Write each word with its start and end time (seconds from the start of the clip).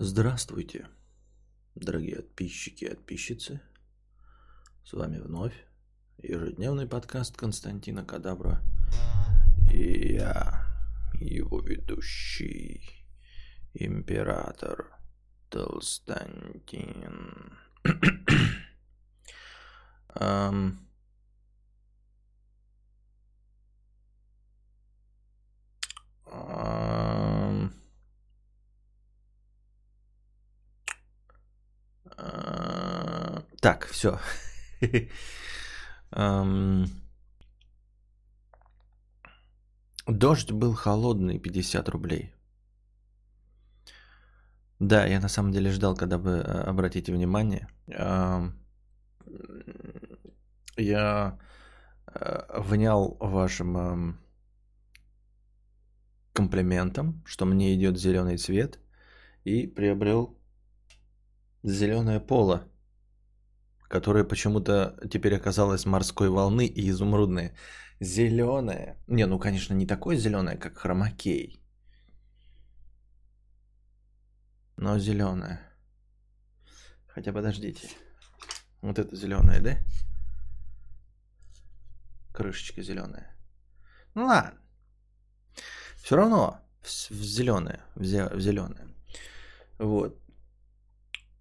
Здравствуйте, 0.00 0.88
дорогие 1.76 2.16
подписчики 2.16 2.84
и 2.84 2.88
подписчицы. 2.88 3.60
С 4.84 4.92
вами 4.92 5.18
вновь 5.18 5.54
ежедневный 6.18 6.88
подкаст 6.88 7.36
Константина 7.36 8.04
Кадабра. 8.04 8.60
И 9.72 10.14
я, 10.14 10.66
его 11.14 11.60
ведущий, 11.60 13.06
император 13.72 14.98
Толстантин. 15.48 16.76
Ам, 20.16 20.88
ам, 26.26 27.13
Так, 33.64 33.86
все. 33.86 34.18
Дождь 40.06 40.52
был 40.52 40.74
холодный, 40.74 41.38
50 41.38 41.88
рублей. 41.88 42.34
Да, 44.80 45.06
я 45.06 45.18
на 45.18 45.28
самом 45.28 45.52
деле 45.52 45.70
ждал, 45.70 45.96
когда 45.96 46.18
вы 46.18 46.30
э, 46.30 46.42
обратите 46.68 47.12
внимание. 47.12 47.66
Я 50.76 51.38
э, 52.06 52.60
внял 52.60 53.16
вашим 53.18 54.18
комплиментом, 56.34 57.22
что 57.24 57.46
мне 57.46 57.74
идет 57.74 57.96
зеленый 57.96 58.36
цвет, 58.36 58.78
и 59.44 59.66
приобрел 59.66 60.38
зеленое 61.62 62.20
поло, 62.20 62.68
которое 63.94 64.24
почему-то 64.24 64.98
теперь 65.08 65.36
оказалось 65.36 65.86
морской 65.86 66.28
волны 66.28 66.66
и 66.66 66.90
изумрудное. 66.90 67.54
Зеленое. 68.00 68.96
Не, 69.06 69.24
ну, 69.26 69.38
конечно, 69.38 69.72
не 69.74 69.86
такое 69.86 70.16
зеленое, 70.16 70.56
как 70.56 70.78
хромакей. 70.78 71.62
Но 74.76 74.98
зеленое. 74.98 75.60
Хотя 77.06 77.32
подождите. 77.32 77.88
Вот 78.82 78.98
это 78.98 79.14
зеленое, 79.14 79.60
да? 79.60 79.78
Крышечка 82.32 82.82
зеленая. 82.82 83.32
Ну 84.14 84.26
ладно. 84.26 84.58
Все 86.02 86.16
равно 86.16 86.58
в, 86.82 86.88
зеленое. 87.22 87.78
В, 87.94 88.02
зе- 88.02 88.34
в 88.34 88.40
зеленое. 88.40 88.88
Вот. 89.78 90.18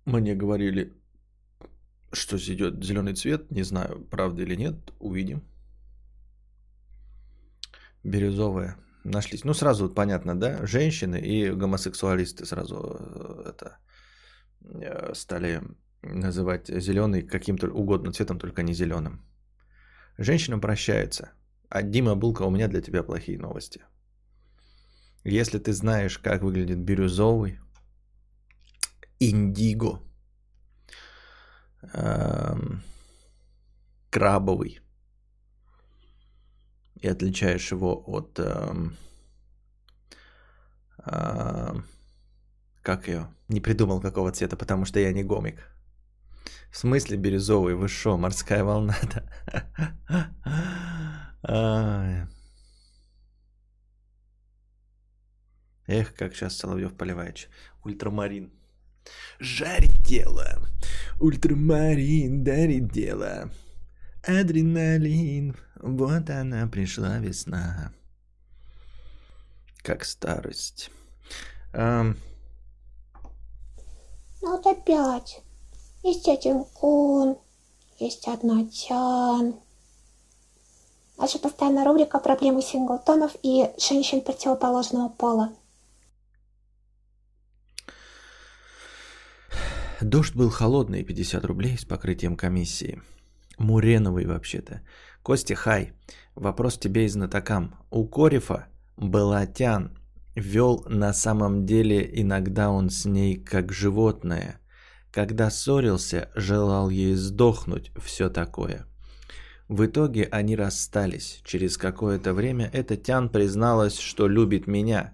Мне 0.05 0.35
говорили, 0.35 0.93
что 2.13 2.37
идет 2.37 2.83
зеленый 2.83 3.13
цвет. 3.13 3.51
Не 3.51 3.63
знаю, 3.63 4.05
правда 4.09 4.43
или 4.43 4.55
нет. 4.55 4.75
Увидим. 4.99 5.43
Бирюзовая. 8.03 8.77
Нашлись. 9.03 9.43
Ну, 9.43 9.53
сразу 9.53 9.87
вот 9.87 9.95
понятно, 9.95 10.39
да? 10.39 10.65
Женщины 10.65 11.19
и 11.19 11.51
гомосексуалисты 11.51 12.45
сразу 12.45 12.97
э, 12.99 13.49
это 13.49 13.77
э, 14.61 15.13
стали 15.13 15.61
называть 16.01 16.67
зеленый 16.67 17.21
каким-то 17.21 17.67
угодно 17.67 18.13
цветом, 18.13 18.39
только 18.39 18.63
не 18.63 18.73
зеленым. 18.73 19.21
Женщина 20.17 20.59
прощается. 20.59 21.31
А 21.69 21.81
Дима 21.81 22.15
Булка, 22.15 22.43
у 22.43 22.51
меня 22.51 22.67
для 22.67 22.81
тебя 22.81 23.03
плохие 23.03 23.39
новости. 23.39 23.81
Если 25.23 25.57
ты 25.57 25.73
знаешь, 25.73 26.19
как 26.19 26.43
выглядит 26.43 26.79
бирюзовый, 26.79 27.59
индиго, 29.19 30.01
крабовый, 34.09 34.79
и 37.01 37.07
отличаешь 37.07 37.71
его 37.71 38.01
от, 38.07 38.39
эм, 38.39 38.95
эм, 41.05 41.85
как 42.81 43.07
ее, 43.07 43.27
не 43.49 43.59
придумал 43.59 44.01
какого 44.01 44.31
цвета, 44.31 44.55
потому 44.55 44.85
что 44.85 44.99
я 44.99 45.11
не 45.11 45.23
гомик. 45.23 45.69
В 46.71 46.77
смысле 46.77 47.17
бирюзовый, 47.17 47.75
вы 47.75 47.87
шо, 47.87 48.17
морская 48.17 48.63
волна 48.63 48.95
Ай. 51.43 52.27
Эх, 55.87 56.15
как 56.15 56.33
сейчас 56.33 56.57
Соловьев 56.57 56.95
поливаешь. 56.95 57.49
Ультрамарин. 57.83 58.51
Жарит 59.39 59.91
тело. 60.05 60.65
Ультрамарин 61.19 62.43
дарит 62.43 62.91
дело. 62.91 63.49
Адреналин. 64.25 65.55
Вот 65.81 66.29
она 66.29 66.67
пришла 66.67 67.17
весна. 67.17 67.93
Как 69.81 70.05
старость. 70.05 70.91
Ну 71.73 72.15
вот 74.41 74.65
опять. 74.65 75.41
Есть 76.03 76.27
один 76.27 76.65
кун, 76.65 77.37
есть 77.97 78.27
одна 78.27 78.65
тян. 78.65 79.55
Наша 81.17 81.39
постоянная 81.39 81.85
рубрика 81.85 82.19
«Проблемы 82.19 82.61
синглтонов 82.61 83.35
и 83.41 83.71
женщин 83.77 84.19
противоположного 84.21 85.07
пола». 85.09 85.53
Дождь 90.03 90.35
был 90.35 90.49
холодный, 90.49 91.03
50 91.03 91.45
рублей 91.45 91.77
с 91.77 91.85
покрытием 91.85 92.35
комиссии. 92.35 93.01
Муреновый 93.57 94.25
вообще-то. 94.25 94.81
Костя, 95.21 95.55
хай. 95.55 95.93
Вопрос 96.35 96.77
тебе 96.77 97.05
и 97.05 97.07
знатокам. 97.07 97.75
У 97.89 98.05
Корефа 98.05 98.67
Балатян 98.97 99.97
вел 100.35 100.83
на 100.87 101.13
самом 101.13 101.65
деле 101.65 102.09
иногда 102.21 102.69
он 102.69 102.89
с 102.89 103.05
ней 103.05 103.37
как 103.37 103.71
животное. 103.71 104.59
Когда 105.11 105.49
ссорился, 105.49 106.29
желал 106.35 106.89
ей 106.89 107.15
сдохнуть, 107.15 107.91
все 108.01 108.29
такое. 108.29 108.87
В 109.69 109.85
итоге 109.85 110.25
они 110.25 110.55
расстались. 110.55 111.41
Через 111.45 111.77
какое-то 111.77 112.33
время 112.33 112.69
эта 112.73 112.97
Тян 112.97 113.29
призналась, 113.29 113.97
что 113.97 114.27
любит 114.27 114.67
меня. 114.67 115.13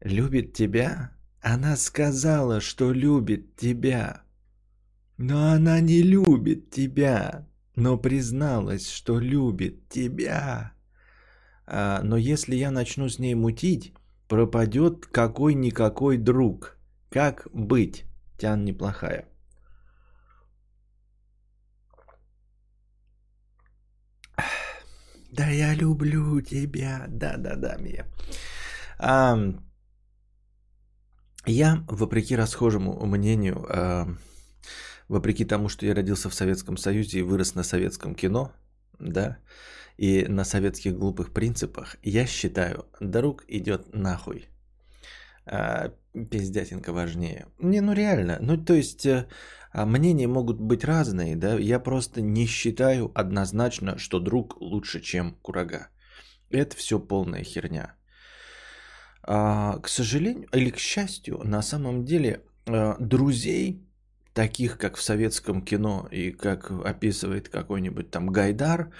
Любит 0.00 0.52
тебя? 0.52 1.12
Она 1.40 1.76
сказала, 1.76 2.60
что 2.60 2.92
любит 2.92 3.56
тебя. 3.56 4.22
Но 5.16 5.50
она 5.52 5.80
не 5.80 6.02
любит 6.02 6.70
тебя, 6.70 7.46
но 7.76 7.96
призналась, 7.96 8.90
что 8.90 9.20
любит 9.20 9.88
тебя. 9.88 10.72
А, 11.66 12.00
но 12.02 12.16
если 12.16 12.56
я 12.56 12.70
начну 12.70 13.08
с 13.08 13.18
ней 13.18 13.34
мутить, 13.34 13.92
пропадет 14.28 15.06
какой-никакой 15.06 16.18
друг. 16.18 16.76
Как 17.10 17.48
быть? 17.52 18.04
Тян 18.38 18.64
неплохая. 18.64 19.24
Да 25.30 25.48
я 25.48 25.74
люблю 25.74 26.40
тебя. 26.40 27.06
Да-да-да, 27.08 27.76
Мия. 27.76 28.06
Ам, 28.98 29.67
я, 31.48 31.84
вопреки 31.88 32.36
расхожему 32.36 33.04
мнению, 33.06 33.66
а, 33.68 34.08
вопреки 35.08 35.44
тому, 35.44 35.68
что 35.68 35.86
я 35.86 35.94
родился 35.94 36.28
в 36.28 36.34
Советском 36.34 36.76
Союзе 36.76 37.18
и 37.18 37.22
вырос 37.22 37.54
на 37.54 37.62
советском 37.62 38.14
кино, 38.14 38.52
да, 38.98 39.38
и 39.96 40.26
на 40.28 40.44
советских 40.44 40.96
глупых 40.96 41.32
принципах, 41.32 41.96
я 42.02 42.26
считаю, 42.26 42.86
друг 43.00 43.44
идет 43.48 43.94
нахуй. 43.94 44.48
А, 45.46 45.92
пиздятинка 46.30 46.92
важнее. 46.92 47.46
Не, 47.58 47.80
ну 47.80 47.94
реально. 47.94 48.38
Ну, 48.40 48.56
то 48.56 48.74
есть, 48.74 49.06
э, 49.06 49.26
а, 49.72 49.86
мнения 49.86 50.28
могут 50.28 50.60
быть 50.60 50.84
разные, 50.84 51.36
да. 51.36 51.58
Я 51.58 51.80
просто 51.80 52.20
не 52.20 52.46
считаю 52.46 53.10
однозначно, 53.14 53.98
что 53.98 54.20
друг 54.20 54.60
лучше, 54.60 55.00
чем 55.00 55.34
курага. 55.42 55.88
Это 56.50 56.76
все 56.76 56.98
полная 56.98 57.42
херня. 57.44 57.94
А, 59.30 59.78
к 59.80 59.88
сожалению 59.88 60.48
или 60.54 60.70
к 60.70 60.78
счастью, 60.78 61.42
на 61.44 61.60
самом 61.60 62.06
деле 62.06 62.40
э, 62.64 62.94
друзей, 62.98 63.86
таких 64.32 64.78
как 64.78 64.96
в 64.96 65.02
советском 65.02 65.60
кино 65.60 66.08
и 66.10 66.30
как 66.30 66.70
описывает 66.70 67.50
какой-нибудь 67.50 68.10
там 68.10 68.28
Гайдар, 68.28 68.90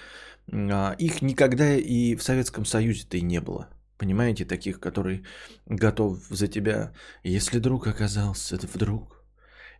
а, 0.51 0.95
их 0.99 1.23
никогда 1.23 1.73
и 1.75 2.13
в 2.13 2.21
Советском 2.21 2.63
Союзе-то 2.63 3.17
и 3.17 3.21
не 3.21 3.41
было. 3.41 3.69
Понимаете, 3.97 4.45
таких, 4.45 4.79
который 4.79 5.25
готов 5.65 6.19
за 6.29 6.47
тебя, 6.47 6.93
если 7.23 7.57
друг 7.57 7.87
оказался 7.87 8.57
вдруг, 8.57 9.23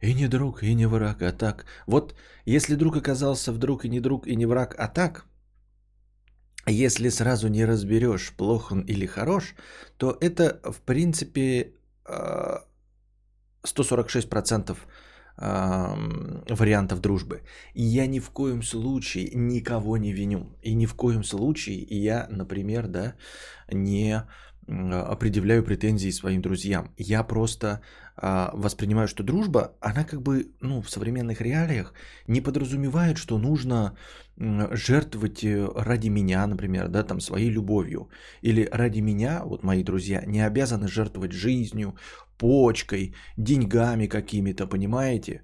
и 0.02 0.16
не 0.16 0.28
друг, 0.28 0.64
и 0.64 0.74
не 0.74 0.88
враг, 0.88 1.22
а 1.22 1.32
так. 1.32 1.66
Вот 1.86 2.16
если 2.46 2.74
друг 2.74 2.98
оказался 2.98 3.52
вдруг 3.52 3.86
и 3.86 3.90
не 3.90 4.00
друг, 4.00 4.26
и 4.26 4.36
не 4.36 4.48
враг, 4.48 4.74
а 4.80 4.88
так, 4.88 5.28
если 6.70 7.10
сразу 7.10 7.48
не 7.48 7.66
разберешь, 7.66 8.34
плох 8.38 8.72
он 8.72 8.82
или 8.82 9.06
хорош, 9.06 9.56
то 9.98 10.18
это, 10.22 10.60
в 10.64 10.82
принципе, 10.82 11.74
э, 12.06 12.58
146% 13.64 14.78
вариантов 15.40 17.00
дружбы. 17.00 17.44
И 17.74 17.82
я 17.82 18.08
ни 18.08 18.20
в 18.20 18.30
коем 18.30 18.62
случае 18.62 19.32
никого 19.34 19.98
не 19.98 20.12
виню. 20.12 20.58
И 20.62 20.74
ни 20.74 20.86
в 20.86 20.94
коем 20.96 21.24
случае 21.24 21.88
я, 21.90 22.28
например, 22.30 22.88
да, 22.88 23.16
не 23.72 24.24
определяю 24.70 25.64
претензии 25.64 26.12
своим 26.12 26.42
друзьям. 26.42 26.94
Я 26.98 27.24
просто 27.24 27.82
а, 28.16 28.52
воспринимаю, 28.54 29.08
что 29.08 29.24
дружба, 29.24 29.72
она 29.82 30.04
как 30.04 30.22
бы 30.22 30.52
ну, 30.62 30.82
в 30.82 30.90
современных 30.90 31.42
реалиях 31.42 31.94
не 32.28 32.42
подразумевает, 32.42 33.18
что 33.18 33.38
нужно 33.38 33.98
жертвовать 34.38 35.44
э, 35.44 35.68
ради 35.76 36.10
меня, 36.10 36.48
например, 36.48 36.88
да, 36.88 37.04
там, 37.04 37.20
своей 37.20 37.50
любовью. 37.50 38.10
Или 38.42 38.70
ради 38.72 39.02
меня, 39.02 39.42
вот 39.44 39.64
мои 39.64 39.84
друзья, 39.84 40.24
не 40.26 40.40
обязаны 40.40 40.88
жертвовать 40.88 41.32
жизнью, 41.32 41.96
почкой, 42.38 43.16
деньгами 43.38 44.08
какими-то, 44.08 44.68
понимаете? 44.68 45.44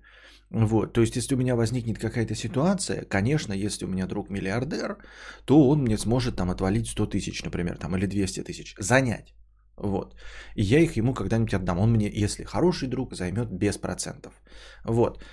Вот, 0.52 0.94
то 0.94 1.02
есть, 1.02 1.16
если 1.16 1.36
у 1.36 1.38
меня 1.38 1.56
возникнет 1.56 1.98
какая-то 1.98 2.36
ситуация, 2.36 3.06
конечно, 3.06 3.54
если 3.54 3.86
у 3.86 3.88
меня 3.88 4.08
друг 4.08 4.30
миллиардер, 4.30 4.98
то 5.46 5.70
он 5.70 5.82
мне 5.82 5.98
сможет 5.98 6.36
там 6.36 6.50
отвалить 6.50 6.88
100 6.88 7.08
тысяч, 7.08 7.44
например, 7.44 7.78
там, 7.78 7.96
или 7.96 8.06
200 8.06 8.44
тысяч, 8.44 8.76
занять. 8.80 9.34
Вот. 9.78 10.16
И 10.56 10.64
я 10.64 10.80
их 10.80 10.98
ему 10.98 11.14
когда-нибудь 11.14 11.54
отдам. 11.54 11.80
Он 11.80 11.92
мне, 11.92 12.10
если 12.24 12.44
хороший 12.44 12.88
друг, 12.88 13.16
займет 13.16 13.52
без 13.52 13.78
процентов. 13.78 14.34
Вот. 14.86 15.24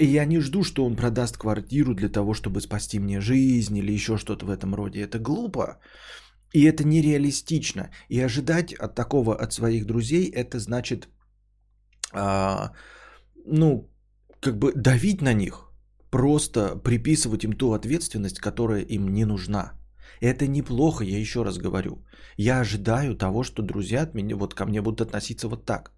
И 0.00 0.06
я 0.06 0.24
не 0.24 0.40
жду, 0.40 0.64
что 0.64 0.84
он 0.84 0.96
продаст 0.96 1.36
квартиру 1.36 1.94
для 1.94 2.08
того, 2.08 2.34
чтобы 2.34 2.60
спасти 2.60 2.98
мне 2.98 3.20
жизнь 3.20 3.76
или 3.76 3.92
еще 3.92 4.16
что-то 4.16 4.46
в 4.46 4.50
этом 4.50 4.74
роде. 4.74 5.00
Это 5.02 5.18
глупо. 5.18 5.78
И 6.52 6.64
это 6.64 6.84
нереалистично. 6.84 7.90
И 8.08 8.20
ожидать 8.20 8.74
от 8.74 8.94
такого 8.94 9.36
от 9.36 9.52
своих 9.52 9.86
друзей, 9.86 10.30
это 10.30 10.58
значит, 10.58 11.08
а, 12.12 12.72
ну, 13.44 13.88
как 14.44 14.58
бы 14.58 14.72
давить 14.76 15.22
на 15.22 15.32
них, 15.32 15.72
просто 16.10 16.76
приписывать 16.76 17.44
им 17.44 17.52
ту 17.52 17.72
ответственность, 17.72 18.40
которая 18.40 18.82
им 18.82 19.08
не 19.08 19.24
нужна. 19.24 19.72
Это 20.20 20.46
неплохо, 20.46 21.04
я 21.04 21.18
еще 21.18 21.44
раз 21.44 21.58
говорю. 21.58 22.04
Я 22.36 22.60
ожидаю 22.60 23.16
того, 23.16 23.42
что 23.42 23.62
друзья 23.62 24.02
от 24.02 24.14
меня, 24.14 24.36
вот 24.36 24.54
ко 24.54 24.66
мне 24.66 24.82
будут 24.82 25.00
относиться 25.00 25.48
вот 25.48 25.64
так. 25.64 25.92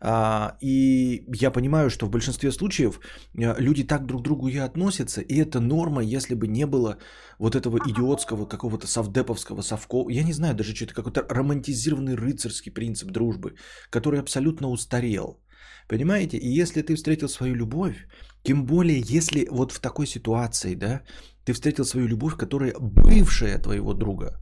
А, 0.00 0.56
и 0.62 1.24
я 1.42 1.50
понимаю, 1.50 1.90
что 1.90 2.06
в 2.06 2.10
большинстве 2.10 2.52
случаев 2.52 3.00
а, 3.36 3.54
люди 3.60 3.84
так 3.84 4.06
друг 4.06 4.22
к 4.22 4.24
другу 4.24 4.48
и 4.48 4.56
относятся, 4.58 5.20
и 5.20 5.36
это 5.36 5.60
норма, 5.60 6.02
если 6.02 6.34
бы 6.34 6.48
не 6.48 6.66
было 6.66 6.96
вот 7.38 7.54
этого 7.54 7.78
идиотского 7.86 8.46
какого-то 8.46 8.86
совдеповского 8.86 9.62
совко, 9.62 10.10
я 10.10 10.24
не 10.24 10.32
знаю 10.32 10.54
даже 10.54 10.74
что 10.74 10.84
это, 10.84 10.94
какой-то 10.94 11.26
романтизированный 11.28 12.16
рыцарский 12.16 12.72
принцип 12.72 13.10
дружбы, 13.10 13.54
который 13.90 14.20
абсолютно 14.20 14.68
устарел. 14.70 15.43
Понимаете? 15.88 16.38
И 16.38 16.48
если 16.48 16.82
ты 16.82 16.94
встретил 16.94 17.28
свою 17.28 17.54
любовь, 17.54 18.06
тем 18.42 18.64
более, 18.66 19.00
если 19.00 19.46
вот 19.50 19.72
в 19.72 19.80
такой 19.80 20.06
ситуации, 20.06 20.74
да, 20.74 21.02
ты 21.44 21.52
встретил 21.52 21.84
свою 21.84 22.08
любовь, 22.08 22.36
которая 22.36 22.74
бывшая 22.78 23.58
твоего 23.58 23.94
друга, 23.94 24.40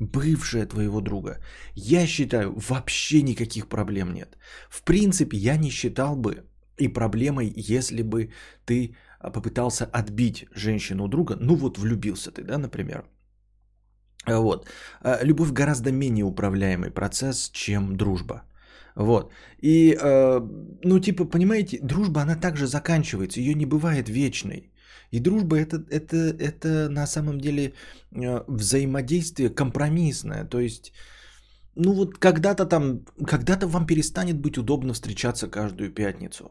бывшая 0.00 0.66
твоего 0.66 1.00
друга, 1.00 1.38
я 1.74 2.06
считаю, 2.06 2.54
вообще 2.56 3.22
никаких 3.22 3.68
проблем 3.68 4.12
нет. 4.12 4.36
В 4.68 4.82
принципе, 4.82 5.36
я 5.36 5.56
не 5.56 5.70
считал 5.70 6.16
бы 6.16 6.44
и 6.78 6.88
проблемой, 6.88 7.52
если 7.56 8.02
бы 8.02 8.32
ты 8.64 8.96
попытался 9.20 9.84
отбить 9.84 10.46
женщину 10.54 11.04
у 11.04 11.08
друга, 11.08 11.36
ну 11.40 11.54
вот 11.54 11.78
влюбился 11.78 12.32
ты, 12.32 12.42
да, 12.42 12.58
например. 12.58 13.04
Вот. 14.26 14.68
А, 15.00 15.24
любовь 15.24 15.52
гораздо 15.52 15.92
менее 15.92 16.24
управляемый 16.24 16.90
процесс, 16.90 17.50
чем 17.52 17.96
дружба. 17.96 18.42
Вот. 18.96 19.32
И, 19.62 19.96
э, 20.00 20.40
ну, 20.84 21.00
типа, 21.00 21.24
понимаете, 21.24 21.78
дружба, 21.82 22.22
она 22.22 22.36
также 22.36 22.66
заканчивается, 22.66 23.40
ее 23.40 23.54
не 23.54 23.66
бывает 23.66 24.08
вечной. 24.08 24.70
И 25.12 25.20
дружба 25.20 25.56
это, 25.56 25.84
это, 25.90 26.16
это 26.16 26.88
на 26.88 27.06
самом 27.06 27.38
деле 27.38 27.74
э, 28.12 28.44
взаимодействие 28.48 29.50
компромиссное. 29.50 30.44
То 30.44 30.60
есть, 30.60 30.92
ну 31.74 31.92
вот 31.92 32.18
когда-то 32.18 32.66
там, 32.66 33.04
когда-то 33.26 33.66
вам 33.66 33.86
перестанет 33.86 34.40
быть 34.40 34.58
удобно 34.58 34.92
встречаться 34.92 35.48
каждую 35.48 35.92
пятницу. 35.94 36.50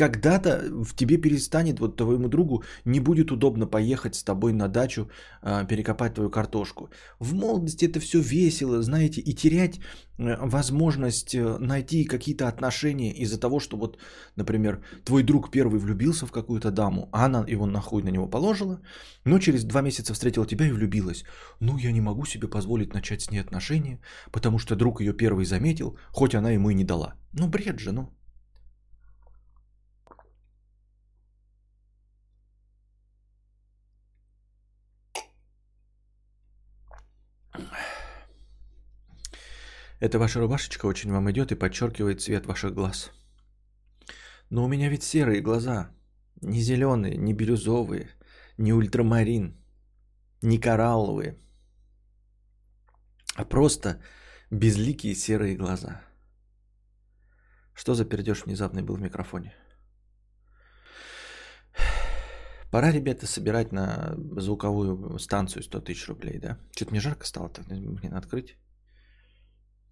Когда-то 0.00 0.62
в 0.84 0.94
тебе 0.94 1.18
перестанет, 1.18 1.78
вот 1.78 1.96
твоему 1.96 2.28
другу 2.28 2.64
не 2.86 3.00
будет 3.00 3.30
удобно 3.30 3.66
поехать 3.66 4.14
с 4.14 4.22
тобой 4.24 4.52
на 4.52 4.68
дачу, 4.68 5.10
э, 5.42 5.66
перекопать 5.68 6.14
твою 6.14 6.30
картошку. 6.30 6.88
В 7.18 7.34
молодости 7.34 7.84
это 7.84 8.00
все 8.00 8.18
весело, 8.18 8.82
знаете, 8.82 9.20
и 9.20 9.34
терять 9.34 9.78
э, 10.18 10.36
возможность 10.48 11.34
э, 11.34 11.58
найти 11.58 12.04
какие-то 12.04 12.48
отношения 12.48 13.12
из-за 13.12 13.38
того, 13.38 13.60
что 13.60 13.76
вот, 13.76 13.98
например, 14.36 14.82
твой 15.04 15.22
друг 15.22 15.50
первый 15.50 15.78
влюбился 15.78 16.26
в 16.26 16.32
какую-то 16.32 16.70
даму, 16.70 17.10
а 17.12 17.26
она 17.26 17.44
его 17.48 17.66
нахуй 17.66 18.02
на 18.02 18.10
него 18.10 18.26
положила, 18.26 18.80
но 19.26 19.38
через 19.38 19.64
два 19.64 19.82
месяца 19.82 20.14
встретила 20.14 20.46
тебя 20.46 20.66
и 20.66 20.72
влюбилась. 20.72 21.24
Ну, 21.60 21.76
я 21.76 21.92
не 21.92 22.00
могу 22.00 22.24
себе 22.24 22.48
позволить 22.48 22.94
начать 22.94 23.20
с 23.20 23.30
ней 23.30 23.42
отношения, 23.42 24.00
потому 24.32 24.58
что 24.58 24.76
друг 24.76 25.02
ее 25.02 25.12
первый 25.12 25.44
заметил, 25.44 25.98
хоть 26.10 26.34
она 26.34 26.52
ему 26.52 26.70
и 26.70 26.74
не 26.74 26.84
дала. 26.84 27.16
Ну, 27.34 27.48
бред 27.48 27.80
же, 27.80 27.92
ну. 27.92 28.08
Эта 40.00 40.18
ваша 40.18 40.40
рубашечка 40.40 40.86
очень 40.86 41.12
вам 41.12 41.30
идет 41.30 41.52
и 41.52 41.54
подчеркивает 41.54 42.20
цвет 42.20 42.46
ваших 42.46 42.74
глаз. 42.74 43.10
Но 44.48 44.64
у 44.64 44.68
меня 44.68 44.88
ведь 44.88 45.02
серые 45.02 45.42
глаза. 45.42 45.90
Не 46.40 46.60
зеленые, 46.60 47.16
не 47.16 47.34
бирюзовые, 47.34 48.08
не 48.56 48.72
ультрамарин, 48.72 49.56
не 50.42 50.58
коралловые. 50.58 51.38
А 53.34 53.44
просто 53.44 54.00
безликие 54.50 55.14
серые 55.14 55.54
глаза. 55.54 56.02
Что 57.74 57.94
за 57.94 58.04
пердеж 58.04 58.44
внезапный 58.44 58.82
был 58.82 58.96
в 58.96 59.00
микрофоне? 59.00 59.54
Пора, 62.70 62.92
ребята, 62.92 63.26
собирать 63.26 63.72
на 63.72 64.14
звуковую 64.36 65.18
станцию 65.18 65.62
100 65.62 65.80
тысяч 65.80 66.08
рублей, 66.08 66.38
да? 66.38 66.58
Что-то 66.70 66.92
мне 66.92 67.00
жарко 67.00 67.26
стало, 67.26 67.48
так 67.48 67.66
мне 67.66 68.08
открыть. 68.10 68.56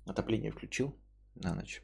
Отопление 0.06 0.52
включил 0.52 0.96
на 1.34 1.54
ночь. 1.54 1.82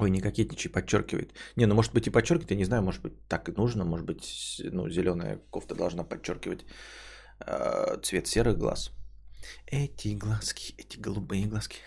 Ой, 0.00 0.10
не 0.10 0.20
кокетничай, 0.20 0.72
подчеркивает. 0.72 1.34
Не, 1.56 1.66
ну 1.66 1.74
может 1.74 1.92
быть 1.92 2.06
и 2.06 2.10
подчеркивает, 2.10 2.50
я 2.50 2.56
не 2.56 2.64
знаю, 2.64 2.82
может 2.82 3.02
быть 3.02 3.28
так 3.28 3.48
и 3.48 3.52
нужно, 3.52 3.84
может 3.84 4.06
быть, 4.06 4.62
ну, 4.72 4.88
зеленая 4.88 5.38
кофта 5.50 5.74
должна 5.74 6.04
подчеркивать 6.04 6.64
э, 7.40 7.98
цвет 8.02 8.26
серых 8.26 8.56
глаз. 8.56 8.92
Эти 9.66 10.14
глазки, 10.14 10.74
эти 10.78 10.98
голубые 10.98 11.46
глазки. 11.46 11.78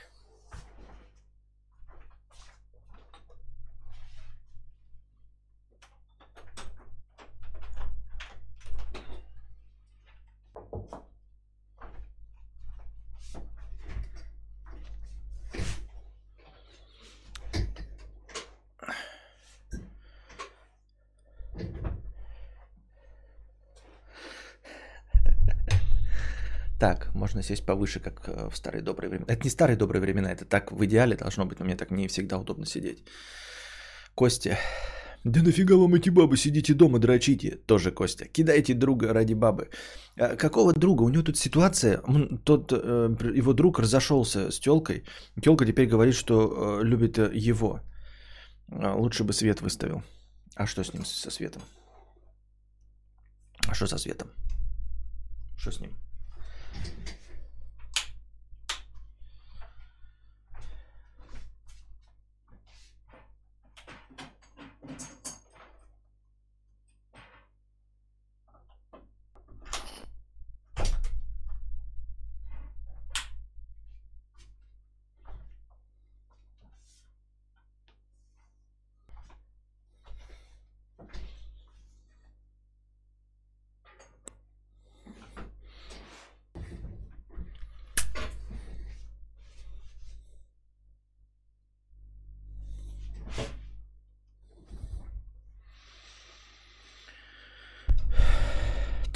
Так, 26.81 27.13
можно 27.31 27.43
сесть 27.43 27.65
повыше, 27.65 27.99
как 27.99 28.27
э, 28.27 28.49
в 28.49 28.57
старые 28.57 28.81
добрые 28.81 29.09
времена. 29.09 29.25
Это 29.27 29.43
не 29.43 29.49
старые 29.49 29.77
добрые 29.77 30.01
времена, 30.01 30.31
это 30.31 30.45
так 30.45 30.71
в 30.71 30.83
идеале 30.85 31.15
должно 31.15 31.45
быть, 31.45 31.59
но 31.59 31.65
мне 31.65 31.75
так 31.75 31.91
не 31.91 32.07
всегда 32.07 32.37
удобно 32.37 32.65
сидеть. 32.65 33.03
Костя. 34.15 34.57
Да 35.23 35.41
нафига 35.43 35.75
вам 35.75 35.93
эти 35.93 36.09
бабы, 36.09 36.37
сидите 36.37 36.73
дома, 36.73 36.99
дрочите. 36.99 37.57
Тоже 37.67 37.91
Костя. 37.91 38.25
Кидайте 38.25 38.73
друга 38.73 39.13
ради 39.13 39.35
бабы. 39.35 39.69
А 40.19 40.35
какого 40.35 40.73
друга? 40.73 41.03
У 41.03 41.09
него 41.09 41.23
тут 41.23 41.37
ситуация, 41.37 42.01
тот, 42.43 42.71
э, 42.71 43.37
его 43.37 43.53
друг 43.53 43.79
разошелся 43.79 44.51
с 44.51 44.59
телкой. 44.59 45.03
Телка 45.41 45.65
теперь 45.65 45.87
говорит, 45.87 46.15
что 46.15 46.79
э, 46.81 46.83
любит 46.83 47.17
его. 47.17 47.81
А 48.71 48.95
лучше 48.95 49.23
бы 49.23 49.33
свет 49.33 49.61
выставил. 49.61 50.01
А 50.55 50.65
что 50.65 50.83
с 50.83 50.93
ним, 50.93 51.05
со 51.05 51.31
светом? 51.31 51.61
А 53.67 53.75
что 53.75 53.87
со 53.87 53.97
светом? 53.97 54.27
Что 55.57 55.71
с 55.71 55.79
ним? 55.79 55.91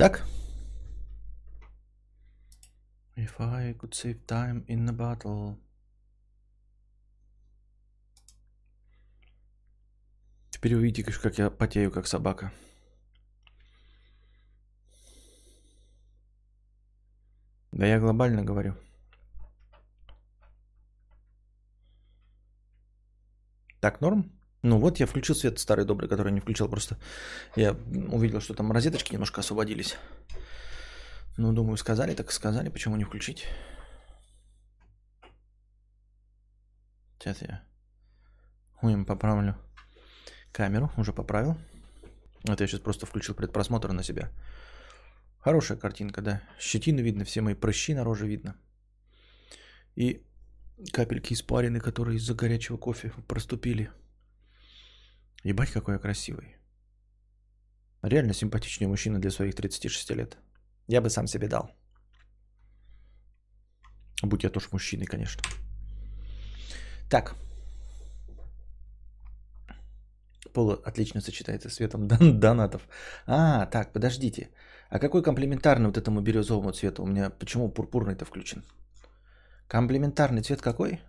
Так? 0.05 0.23
If 3.15 3.39
I 3.39 3.73
could 3.73 3.95
save 3.95 4.19
time 4.27 4.63
in 4.67 4.85
the 4.85 4.93
battle. 4.93 5.57
Теперь 10.51 10.75
увидите, 10.75 11.11
как 11.11 11.39
я 11.39 11.49
потею, 11.49 11.91
как 11.91 12.05
собака. 12.05 12.51
Да 17.71 17.87
я 17.87 17.99
глобально 17.99 18.43
говорю. 18.43 18.75
Так, 23.79 24.01
норм? 24.01 24.31
Ну 24.65 24.79
вот 24.79 24.99
я 24.99 25.05
включил 25.05 25.35
свет 25.35 25.59
старый 25.59 25.85
добрый, 25.85 26.09
который 26.09 26.31
не 26.31 26.39
включил. 26.39 26.67
Просто 26.67 26.97
я 27.55 27.73
увидел, 28.11 28.41
что 28.41 28.55
там 28.55 28.71
розеточки 28.71 29.13
немножко 29.13 29.41
освободились. 29.41 29.95
Ну, 31.37 31.53
думаю, 31.53 31.77
сказали, 31.77 32.15
так 32.15 32.31
сказали. 32.31 32.69
Почему 32.69 32.95
не 32.95 33.03
включить? 33.03 33.45
Сейчас 37.19 37.43
я 37.43 37.63
хуем 38.73 39.05
поправлю 39.05 39.55
камеру. 40.51 40.91
Уже 40.97 41.13
поправил. 41.13 41.59
Это 42.45 42.63
я 42.63 42.67
сейчас 42.67 42.79
просто 42.79 43.05
включил 43.05 43.35
предпросмотр 43.35 43.91
на 43.91 44.01
себя. 44.01 44.31
Хорошая 45.41 45.77
картинка, 45.77 46.23
да. 46.23 46.41
Щетину 46.59 47.03
видно, 47.03 47.23
все 47.23 47.41
мои 47.41 47.53
прыщи 47.53 47.93
на 47.93 48.03
роже 48.03 48.25
видно. 48.25 48.55
И 49.93 50.25
капельки 50.91 51.33
испарины, 51.33 51.79
которые 51.79 52.17
из-за 52.17 52.33
горячего 52.33 52.77
кофе 52.77 53.13
проступили. 53.27 53.91
Ебать, 55.45 55.71
какой 55.71 55.93
я 55.93 55.99
красивый. 55.99 56.57
Реально 58.01 58.33
симпатичный 58.33 58.87
мужчина 58.87 59.19
для 59.19 59.29
своих 59.29 59.53
36 59.53 60.11
лет. 60.15 60.37
Я 60.87 61.01
бы 61.01 61.09
сам 61.09 61.27
себе 61.27 61.47
дал. 61.47 61.69
Будь 64.23 64.43
я 64.43 64.49
тоже 64.49 64.69
мужчиной, 64.71 65.05
конечно. 65.05 65.43
Так. 67.11 67.35
Поло 70.51 70.81
отлично 70.83 71.21
сочетается 71.21 71.69
с 71.69 71.75
цветом 71.75 72.07
донатов. 72.39 72.81
А, 73.27 73.67
так, 73.67 73.93
подождите. 73.93 74.49
А 74.89 74.97
какой 74.97 75.21
комплементарный 75.21 75.85
вот 75.85 75.97
этому 75.97 76.21
бирюзовому 76.21 76.71
цвету? 76.71 77.03
У 77.03 77.07
меня 77.07 77.29
почему 77.29 77.69
пурпурный-то 77.69 78.25
включен? 78.25 78.63
Комплементарный 79.67 80.41
цвет 80.41 80.61
какой? 80.61 81.01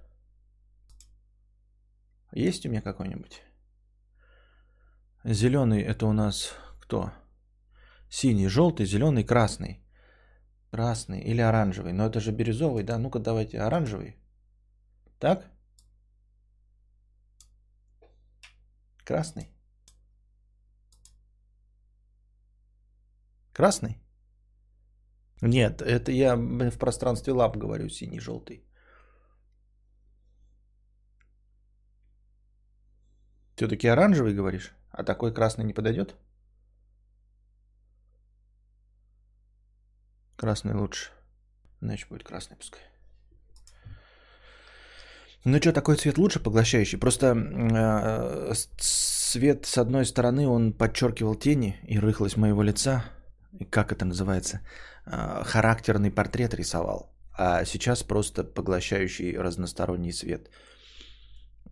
Есть 2.33 2.67
у 2.67 2.69
меня 2.69 2.83
какой-нибудь? 2.83 3.43
Зеленый 5.29 5.83
это 5.83 6.07
у 6.07 6.13
нас 6.13 6.55
кто? 6.81 7.11
Синий, 8.09 8.49
желтый, 8.49 8.87
зеленый, 8.87 9.25
красный. 9.25 9.83
Красный 10.71 11.21
или 11.21 11.41
оранжевый. 11.41 11.93
Но 11.93 12.07
это 12.07 12.21
же 12.21 12.31
бирюзовый, 12.31 12.85
да? 12.85 12.99
Ну-ка 12.99 13.19
давайте 13.19 13.59
оранжевый. 13.59 14.17
Так? 15.19 15.51
Красный. 19.05 19.51
Красный? 23.53 23.99
Нет, 25.43 25.83
это 25.83 26.13
я 26.13 26.37
в 26.37 26.79
пространстве 26.79 27.33
лап 27.33 27.57
говорю, 27.57 27.89
синий, 27.89 28.21
желтый. 28.21 28.65
Все-таки 33.57 33.89
оранжевый 33.89 34.35
говоришь? 34.35 34.73
А 34.97 35.05
такой 35.05 35.33
красный 35.33 35.65
не 35.65 35.75
подойдет? 35.75 36.15
Красный 40.37 40.75
лучше. 40.75 41.11
Значит, 41.81 42.09
будет 42.09 42.25
красный 42.25 42.57
пускай. 42.57 42.81
Ну 45.45 45.59
что, 45.59 45.73
такой 45.73 45.97
цвет 45.97 46.19
лучше 46.19 46.41
поглощающий? 46.41 46.99
Просто 46.99 47.27
э, 47.27 48.55
цвет 48.79 49.67
с 49.67 49.79
одной 49.79 50.07
стороны, 50.07 50.49
он 50.49 50.73
подчеркивал 50.73 51.35
тени 51.35 51.79
и 51.87 51.99
рыхлость 51.99 52.37
моего 52.37 52.63
лица. 52.63 53.05
Как 53.71 53.93
это 53.93 54.05
называется? 54.05 54.61
Э, 55.05 55.43
характерный 55.45 56.11
портрет 56.11 56.55
рисовал. 56.55 57.13
А 57.39 57.65
сейчас 57.65 58.03
просто 58.03 58.45
поглощающий 58.45 59.37
разносторонний 59.37 60.13
свет. 60.13 60.51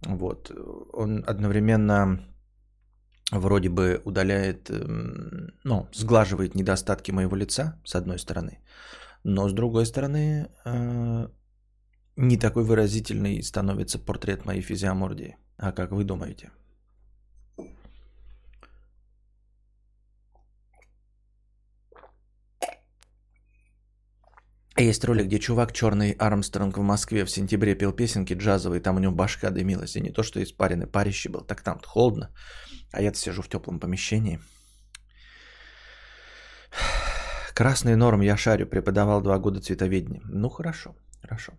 Вот. 0.02 0.50
Он 0.92 1.24
одновременно 1.26 2.20
вроде 3.32 3.68
бы 3.68 4.00
удаляет, 4.04 4.70
эм, 4.70 5.54
ну, 5.64 5.88
сглаживает 5.92 6.54
недостатки 6.54 7.12
моего 7.12 7.36
лица, 7.36 7.80
с 7.84 7.94
одной 7.94 8.18
стороны, 8.18 8.58
но 9.24 9.48
с 9.48 9.52
другой 9.52 9.86
стороны, 9.86 10.48
э, 10.64 11.28
не 12.16 12.36
такой 12.36 12.64
выразительный 12.64 13.42
становится 13.42 13.98
портрет 13.98 14.44
моей 14.44 14.62
физиомордии. 14.62 15.36
А 15.56 15.72
как 15.72 15.92
вы 15.92 16.04
думаете? 16.04 16.50
Есть 24.76 25.04
ролик, 25.04 25.26
где 25.26 25.38
чувак 25.38 25.72
черный 25.72 26.16
Армстронг 26.18 26.76
в 26.76 26.82
Москве 26.82 27.24
в 27.24 27.30
сентябре 27.30 27.76
пел 27.76 27.92
песенки 27.92 28.34
джазовые, 28.34 28.80
там 28.80 28.96
у 28.96 28.98
него 28.98 29.12
башка 29.12 29.50
дымилась, 29.50 29.94
и 29.94 30.00
не 30.00 30.10
то, 30.10 30.24
что 30.24 30.42
испаренный 30.42 30.88
парище 30.88 31.28
был, 31.28 31.42
так 31.42 31.62
там 31.62 31.80
холодно, 31.86 32.34
а 32.94 33.02
я-то 33.02 33.18
сижу 33.18 33.42
в 33.42 33.48
теплом 33.48 33.80
помещении. 33.80 34.40
Красный 37.54 37.96
норм 37.96 38.20
я 38.22 38.36
шарю, 38.36 38.66
преподавал 38.66 39.20
два 39.20 39.38
года 39.38 39.60
цветоведения. 39.60 40.22
Ну 40.24 40.48
хорошо, 40.48 40.96
хорошо. 41.22 41.52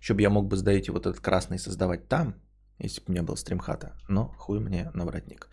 Еще 0.00 0.14
бы 0.14 0.22
я 0.22 0.30
мог 0.30 0.46
бы 0.46 0.56
сдаить 0.56 0.88
вот 0.90 1.06
этот 1.06 1.20
красный 1.20 1.58
создавать 1.58 2.08
там, 2.08 2.34
если 2.78 3.00
бы 3.00 3.06
у 3.08 3.12
меня 3.12 3.22
был 3.22 3.36
стримхата, 3.36 3.96
но 4.08 4.34
хуй 4.38 4.60
мне 4.60 4.90
на 4.94 5.04
воротник. 5.04 5.48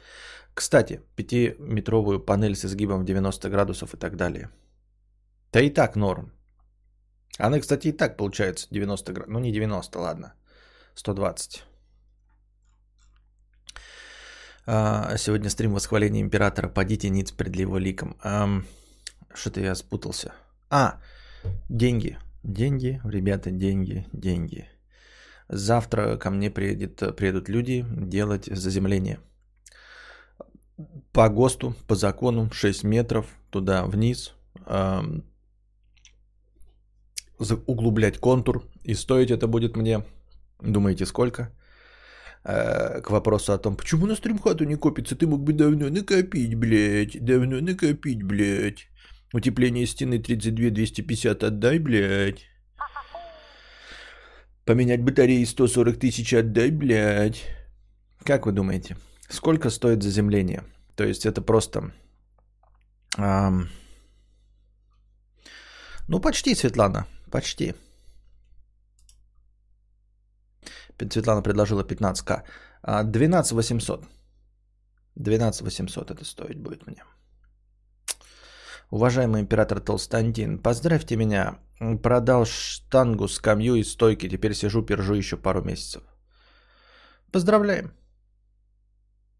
Кстати, 0.54 1.02
пятиметровую 1.16 2.20
панель 2.20 2.56
с 2.56 2.66
изгибом 2.66 3.02
в 3.02 3.06
90 3.06 3.50
градусов 3.50 3.94
и 3.94 3.98
так 3.98 4.16
далее. 4.16 4.50
Да 5.54 5.62
и 5.62 5.70
так 5.70 5.96
норм. 5.96 6.34
Она, 7.38 7.60
кстати, 7.60 7.88
и 7.88 7.92
так 7.94 8.18
получается 8.18 8.68
90 8.72 9.14
градусов. 9.14 9.34
Ну, 9.34 9.40
не 9.40 9.52
90, 9.52 10.00
ладно. 10.00 10.34
120. 10.96 11.64
А, 14.59 14.59
сегодня 15.18 15.50
стрим 15.50 15.74
восхваления 15.74 16.22
императора. 16.22 16.68
Падите 16.70 17.10
ниц 17.10 17.32
пред 17.32 17.56
его 17.56 17.80
ликом. 17.80 18.16
Что-то 19.34 19.62
я 19.62 19.74
спутался. 19.74 20.34
А, 20.70 21.02
деньги. 21.70 22.18
Деньги, 22.44 23.02
ребята, 23.04 23.52
деньги, 23.52 24.06
деньги. 24.14 24.70
Завтра 25.48 26.18
ко 26.18 26.30
мне 26.30 26.52
приедет, 26.52 27.16
приедут 27.18 27.50
люди 27.50 27.86
делать 27.90 28.46
заземление. 28.46 29.20
По 31.12 31.28
ГОСТу, 31.28 31.76
по 31.88 31.96
закону 31.96 32.50
6 32.52 32.84
метров 32.84 33.26
туда 33.50 33.86
вниз 33.86 34.36
углублять 37.66 38.20
контур. 38.20 38.64
И 38.84 38.94
стоить 38.94 39.32
это 39.32 39.48
будет 39.48 39.76
мне, 39.76 40.06
думаете, 40.62 41.06
сколько? 41.06 41.52
Э, 42.52 43.02
к 43.02 43.12
вопросу 43.12 43.54
о 43.54 43.58
том, 43.60 43.76
почему 43.76 44.08
на 44.08 44.16
стримхату 44.16 44.66
не 44.66 44.76
копится, 44.76 45.16
ты 45.16 45.28
мог 45.28 45.44
бы 45.44 45.54
давно 45.54 45.90
накопить, 45.90 46.56
блядь, 46.56 47.24
давно 47.24 47.62
накопить, 47.62 48.24
блядь. 48.24 48.90
Утепление 49.34 49.86
стены 49.86 50.16
32-250 50.16 51.46
отдай, 51.46 51.80
блядь. 51.80 52.46
Поменять 54.66 55.04
батареи 55.04 55.46
140 55.46 56.00
тысяч 56.00 56.34
отдай, 56.34 56.72
блядь. 56.72 57.44
Как 58.24 58.48
вы 58.48 58.52
думаете, 58.52 58.98
сколько 59.30 59.70
стоит 59.70 60.02
заземление? 60.02 60.64
То 60.96 61.04
есть 61.04 61.28
это 61.28 61.42
просто... 61.42 61.92
Эм... 63.18 63.70
Ну, 66.08 66.20
почти, 66.20 66.56
Светлана. 66.56 67.06
Почти. 67.32 67.76
Светлана 71.10 71.42
предложила 71.42 71.84
15к. 71.84 72.44
12 72.84 73.52
800. 73.52 74.06
12 75.16 75.62
800 75.62 76.12
это 76.12 76.26
стоить 76.26 76.60
будет 76.60 76.88
мне. 76.88 77.04
Уважаемый 78.92 79.42
император 79.42 79.80
Толстантин, 79.80 80.58
поздравьте 80.58 81.16
меня. 81.16 81.60
Продал 82.04 82.46
штангу, 82.46 83.28
скамью 83.28 83.76
и 83.76 83.84
стойки. 83.84 84.30
Теперь 84.30 84.54
сижу, 84.54 84.82
пержу 84.82 85.14
еще 85.14 85.38
пару 85.38 85.62
месяцев. 85.62 86.02
Поздравляем. 87.32 87.92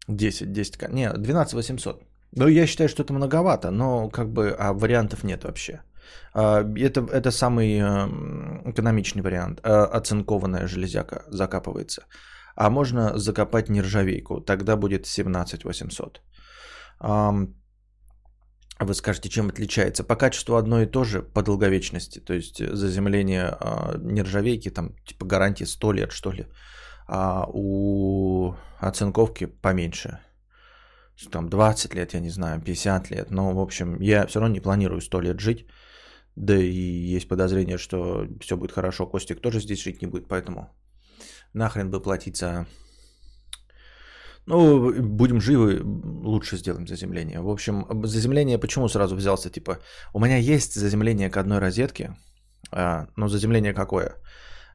10, 0.08 0.48
10к. 0.48 0.92
Не, 0.92 1.12
12 1.12 1.54
800. 1.54 2.02
Ну, 2.32 2.48
я 2.48 2.66
считаю, 2.66 2.88
что 2.88 3.02
это 3.02 3.12
многовато, 3.12 3.70
но 3.70 4.08
как 4.08 4.32
бы 4.32 4.50
а 4.50 4.72
вариантов 4.72 5.24
нет 5.24 5.44
вообще. 5.44 5.80
А, 6.34 6.62
это, 6.76 7.00
это 7.00 7.30
самый 7.30 7.78
эм, 7.78 8.62
экономичный 8.70 9.22
вариант. 9.22 9.60
А, 9.62 9.84
оцинкованная 9.84 10.66
железяка 10.66 11.24
закапывается. 11.28 12.04
А 12.56 12.70
можно 12.70 13.18
закопать 13.18 13.68
нержавейку. 13.68 14.40
Тогда 14.40 14.76
будет 14.76 15.06
17 15.06 15.64
800. 15.64 16.20
Вы 18.80 18.94
скажете, 18.94 19.28
чем 19.28 19.48
отличается? 19.48 20.04
По 20.04 20.16
качеству 20.16 20.56
одно 20.56 20.80
и 20.80 20.86
то 20.86 21.04
же, 21.04 21.22
по 21.22 21.42
долговечности. 21.42 22.18
То 22.18 22.32
есть 22.32 22.66
заземление 22.66 23.54
э, 23.60 23.98
нержавейки, 23.98 24.70
там 24.70 24.94
типа 25.06 25.26
гарантии 25.26 25.64
100 25.64 25.92
лет, 25.92 26.12
что 26.12 26.32
ли. 26.32 26.46
А 27.06 27.44
у 27.52 28.54
оцинковки 28.80 29.46
поменьше. 29.46 30.18
Там 31.30 31.50
20 31.50 31.94
лет, 31.94 32.14
я 32.14 32.20
не 32.20 32.30
знаю, 32.30 32.60
50 32.62 33.10
лет. 33.10 33.30
Но, 33.30 33.52
в 33.52 33.58
общем, 33.58 34.00
я 34.00 34.26
все 34.26 34.40
равно 34.40 34.54
не 34.54 34.60
планирую 34.60 35.00
100 35.02 35.20
лет 35.20 35.40
жить. 35.40 35.66
Да 36.36 36.56
и 36.56 36.72
есть 36.72 37.28
подозрение, 37.28 37.78
что 37.78 38.26
все 38.40 38.56
будет 38.56 38.72
хорошо. 38.72 39.06
Костик 39.06 39.40
тоже 39.40 39.60
здесь 39.60 39.82
жить 39.82 40.02
не 40.02 40.08
будет, 40.08 40.28
поэтому 40.28 40.70
нахрен 41.52 41.90
бы 41.90 42.00
платить 42.00 42.36
за 42.36 42.66
ну, 44.46 44.92
будем 45.02 45.40
живы, 45.40 45.80
лучше 46.24 46.56
сделаем 46.56 46.86
заземление. 46.86 47.40
В 47.40 47.48
общем, 47.48 47.86
заземление 48.04 48.58
почему 48.58 48.88
сразу 48.88 49.14
взялся? 49.16 49.50
Типа, 49.50 49.78
у 50.12 50.18
меня 50.18 50.38
есть 50.38 50.74
заземление 50.74 51.30
к 51.30 51.36
одной 51.36 51.58
розетке, 51.58 52.16
а, 52.72 53.06
но 53.16 53.28
заземление 53.28 53.74
какое? 53.74 54.16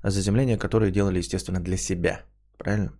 Заземление, 0.03 0.57
которое 0.57 0.91
делали, 0.91 1.17
естественно, 1.17 1.59
для 1.59 1.77
себя. 1.77 2.21
Правильно? 2.57 2.93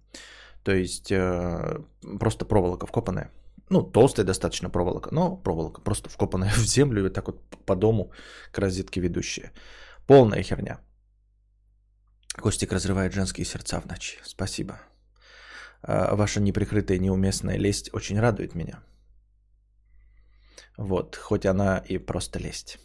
То 0.64 0.72
есть, 0.72 1.12
э, 1.12 1.80
просто 2.20 2.46
проволока 2.46 2.88
вкопанная. 2.88 3.30
Ну, 3.70 3.92
толстая 3.92 4.26
достаточно 4.26 4.70
проволока, 4.70 5.10
но 5.12 5.38
проволока 5.38 5.82
просто 5.82 6.10
вкопанная 6.10 6.52
в 6.54 6.66
землю 6.66 7.06
и 7.06 7.14
так 7.14 7.28
вот 7.28 7.42
по 7.66 7.76
дому 7.76 8.12
к 8.52 8.60
розетке 8.60 9.02
ведущая. 9.02 9.52
Полная 10.08 10.44
херня. 10.44 10.80
Костик 12.42 12.74
разрывает 12.74 13.14
женские 13.14 13.46
сердца 13.46 13.82
в 13.82 13.86
ночи. 13.86 14.20
Спасибо. 14.24 14.80
А, 15.82 16.16
ваша 16.16 16.40
неприкрытая 16.40 17.00
неуместная 17.00 17.58
лесть 17.58 17.94
очень 17.94 18.20
радует 18.20 18.56
меня. 18.56 18.84
Вот, 20.78 21.16
хоть 21.16 21.46
она 21.46 21.78
и 21.78 21.98
просто 21.98 22.40
лесть. 22.40 22.78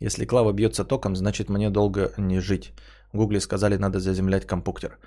Если 0.00 0.24
Клава 0.24 0.52
бьется 0.52 0.84
током, 0.84 1.16
значит 1.16 1.48
мне 1.48 1.70
долго 1.70 2.12
не 2.18 2.40
жить. 2.40 2.72
В 3.12 3.18
гугле 3.18 3.40
сказали, 3.40 3.76
надо 3.76 4.00
заземлять 4.00 4.46
компуктер. 4.46 4.98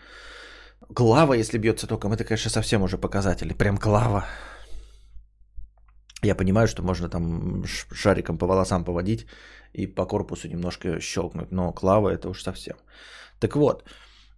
Клава, 0.95 1.33
если 1.33 1.57
бьется 1.57 1.87
током, 1.87 2.13
это, 2.13 2.23
конечно, 2.23 2.51
совсем 2.51 2.81
уже 2.83 2.97
показатели. 2.97 3.53
Прям 3.53 3.77
клава. 3.77 4.25
Я 6.23 6.35
понимаю, 6.35 6.67
что 6.67 6.83
можно 6.83 7.09
там 7.09 7.63
шариком 7.93 8.37
по 8.37 8.47
волосам 8.47 8.85
поводить 8.85 9.27
и 9.73 9.87
по 9.87 10.05
корпусу 10.05 10.47
немножко 10.47 10.99
щелкнуть, 10.99 11.51
но 11.51 11.73
клава 11.73 12.09
это 12.09 12.29
уж 12.29 12.43
совсем. 12.43 12.77
Так 13.39 13.55
вот, 13.55 13.83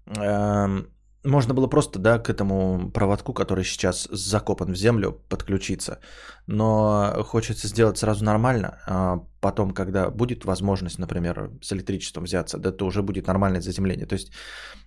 эм, 0.08 0.88
можно 1.26 1.54
было 1.54 1.68
просто, 1.68 2.00
да, 2.00 2.20
к 2.20 2.30
этому 2.30 2.92
проводку, 2.92 3.34
который 3.34 3.64
сейчас 3.64 4.08
закопан 4.12 4.72
в 4.72 4.76
землю, 4.76 5.12
подключиться. 5.30 6.00
Но 6.48 7.24
хочется 7.24 7.68
сделать 7.68 7.98
сразу 7.98 8.24
нормально. 8.24 8.78
А 8.88 9.20
потом, 9.42 9.72
когда 9.72 10.10
будет 10.10 10.46
возможность, 10.46 11.00
например, 11.00 11.52
с 11.62 11.74
электричеством 11.74 12.24
взяться, 12.24 12.58
да, 12.58 12.72
то 12.72 12.86
уже 12.86 13.02
будет 13.02 13.28
нормальное 13.28 13.62
заземление. 13.62 14.06
То 14.06 14.16
есть 14.16 14.32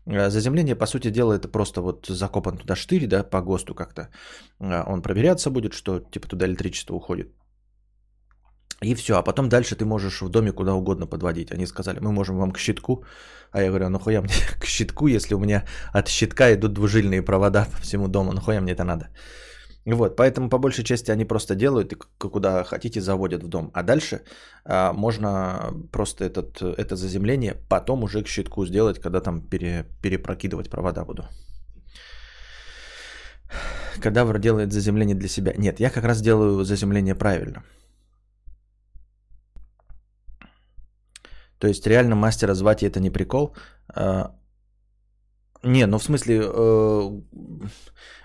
э, 0.06 0.30
заземление, 0.30 0.76
по 0.76 0.86
сути 0.86 1.10
дела, 1.10 1.34
это 1.34 1.48
просто 1.48 1.82
вот 1.82 2.06
закопан 2.06 2.56
туда 2.58 2.76
штырь, 2.76 3.06
да, 3.06 3.24
по 3.24 3.40
ГОСТу 3.40 3.74
как-то. 3.74 4.08
А 4.60 4.84
он 4.86 5.02
проверяться 5.02 5.50
будет, 5.50 5.72
что 5.72 6.00
типа 6.00 6.28
туда 6.28 6.46
электричество 6.46 6.94
уходит. 6.94 7.28
И 8.80 8.94
все, 8.94 9.16
а 9.16 9.22
потом 9.22 9.48
дальше 9.48 9.74
ты 9.74 9.84
можешь 9.84 10.22
в 10.22 10.28
доме 10.28 10.52
куда 10.52 10.74
угодно 10.74 11.06
подводить. 11.06 11.50
Они 11.52 11.66
сказали, 11.66 11.98
мы 12.00 12.12
можем 12.12 12.36
вам 12.36 12.52
к 12.52 12.58
щитку. 12.58 13.04
А 13.50 13.62
я 13.62 13.68
говорю, 13.68 13.86
а 13.86 13.90
нахуя 13.90 14.20
мне 14.20 14.34
к 14.60 14.66
щитку, 14.66 15.08
если 15.08 15.34
у 15.34 15.38
меня 15.38 15.64
от 15.92 16.08
щитка 16.08 16.52
идут 16.54 16.74
двужильные 16.74 17.22
провода 17.22 17.66
по 17.72 17.78
всему 17.78 18.08
дому, 18.08 18.32
нахуя 18.32 18.60
мне 18.60 18.72
это 18.72 18.84
надо? 18.84 19.08
Вот, 19.86 20.16
поэтому 20.16 20.50
по 20.50 20.58
большей 20.58 20.84
части 20.84 21.10
они 21.10 21.24
просто 21.24 21.54
делают 21.54 21.92
и 21.92 21.96
куда 22.18 22.62
хотите 22.64 23.00
заводят 23.00 23.42
в 23.42 23.48
дом. 23.48 23.70
А 23.72 23.82
дальше 23.82 24.20
а, 24.64 24.92
можно 24.92 25.72
просто 25.92 26.24
этот, 26.24 26.60
это 26.62 26.94
заземление 26.94 27.54
потом 27.68 28.02
уже 28.02 28.22
к 28.22 28.28
щитку 28.28 28.66
сделать, 28.66 29.00
когда 29.00 29.20
там 29.20 29.40
пере, 29.40 29.86
перепрокидывать 30.02 30.68
провода 30.68 31.04
буду. 31.04 31.24
Кадавр 34.02 34.38
делает 34.38 34.72
заземление 34.72 35.16
для 35.16 35.28
себя. 35.28 35.54
Нет, 35.56 35.80
я 35.80 35.90
как 35.90 36.04
раз 36.04 36.20
делаю 36.20 36.64
заземление 36.64 37.14
правильно. 37.14 37.62
То 41.58 41.68
есть 41.68 41.86
реально 41.86 42.16
мастера 42.16 42.54
звать 42.54 42.82
и 42.82 42.86
это 42.86 43.00
не 43.00 43.10
прикол. 43.10 43.54
А, 43.94 44.34
не, 45.64 45.86
ну 45.86 45.98
в 45.98 46.02
смысле, 46.02 46.40
э, 46.42 47.20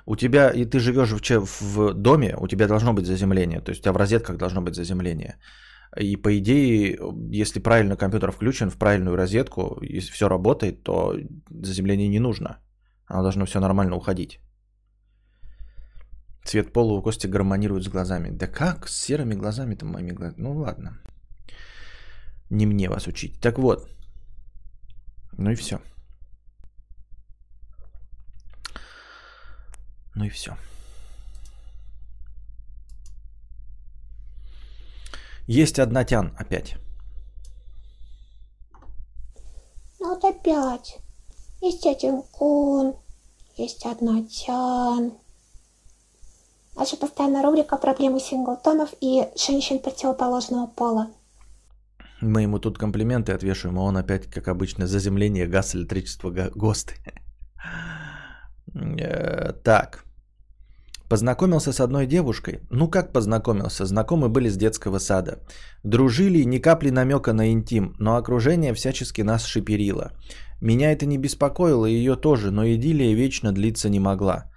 у 0.06 0.16
тебя, 0.16 0.52
и 0.52 0.66
ты 0.66 0.80
живешь 0.80 1.12
в, 1.12 1.62
в 1.62 1.94
доме, 1.94 2.36
у 2.40 2.48
тебя 2.48 2.68
должно 2.68 2.94
быть 2.94 3.06
заземление, 3.06 3.62
то 3.62 3.72
есть 3.72 3.82
у 3.82 3.84
тебя 3.84 3.94
в 3.94 3.98
розетках 3.98 4.38
должно 4.38 4.62
быть 4.62 4.76
заземление. 4.76 5.38
И 6.00 6.16
по 6.18 6.38
идее, 6.38 6.98
если 7.32 7.60
правильно 7.60 7.96
компьютер 7.96 8.32
включен 8.32 8.70
в 8.70 8.78
правильную 8.78 9.16
розетку, 9.16 9.78
если 9.82 10.12
все 10.12 10.28
работает, 10.28 10.84
то 10.84 11.16
заземление 11.50 12.08
не 12.08 12.20
нужно. 12.20 12.58
Оно 13.06 13.22
должно 13.22 13.46
все 13.46 13.60
нормально 13.60 13.96
уходить. 13.96 14.40
Цвет 16.46 16.74
пола 16.74 16.94
у 16.94 17.02
Кости 17.02 17.28
гармонирует 17.28 17.84
с 17.84 17.90
глазами. 17.90 18.30
Да 18.32 18.48
как 18.48 18.88
с 18.88 18.96
серыми 18.96 19.36
глазами-то 19.36 19.86
моими 19.86 20.12
глазами? 20.12 20.42
Ну 20.42 20.58
ладно. 20.58 21.00
Не 22.54 22.68
мне 22.68 22.88
вас 22.88 23.08
учить. 23.08 23.42
Так 23.42 23.58
вот. 23.58 23.90
Ну 25.32 25.50
и 25.50 25.56
все. 25.56 25.82
Ну 30.14 30.26
и 30.26 30.30
все. 30.30 30.56
Есть 35.48 35.80
одна 35.80 36.04
тян 36.04 36.36
опять. 36.38 36.76
Ну 40.00 40.14
вот 40.14 40.24
опять. 40.24 41.00
Есть 41.60 41.88
один 41.88 42.22
кун. 42.22 42.96
Есть 43.58 43.84
одна 43.88 44.24
тян. 44.28 45.14
Наша 46.76 46.98
постоянная 46.98 47.42
рубрика 47.42 47.78
«Проблемы 47.78 48.20
синглтонов 48.20 48.94
и 49.02 49.28
женщин 49.36 49.80
противоположного 49.80 50.68
пола». 50.68 51.10
Мы 52.24 52.44
ему 52.44 52.60
тут 52.60 52.78
комплименты 52.78 53.34
отвешиваем, 53.34 53.80
а 53.80 53.84
он 53.84 53.98
опять, 53.98 54.28
как 54.28 54.48
обычно, 54.48 54.88
заземление, 54.88 55.48
газ, 55.48 55.76
электричество, 55.76 56.32
ГОСТы. 56.56 56.94
Э, 58.76 59.52
так. 59.64 60.06
Познакомился 61.10 61.74
с 61.74 61.82
одной 61.82 62.08
девушкой. 62.08 62.60
Ну 62.72 62.90
как 62.90 63.14
познакомился? 63.14 63.86
Знакомы 63.86 64.30
были 64.30 64.50
с 64.50 64.58
детского 64.58 65.00
сада. 65.00 65.40
Дружили, 65.84 66.46
ни 66.46 66.60
капли 66.60 66.92
намека 66.92 67.34
на 67.34 67.52
интим, 67.52 67.94
но 68.00 68.16
окружение 68.16 68.74
всячески 68.74 69.22
нас 69.22 69.46
шиперило. 69.46 70.12
Меня 70.62 70.94
это 70.94 71.06
не 71.06 71.18
беспокоило, 71.18 71.86
ее 71.86 72.16
тоже, 72.16 72.52
но 72.52 72.66
идиллия 72.66 73.14
вечно 73.16 73.52
длиться 73.52 73.90
не 73.90 74.00
могла. 74.00 74.50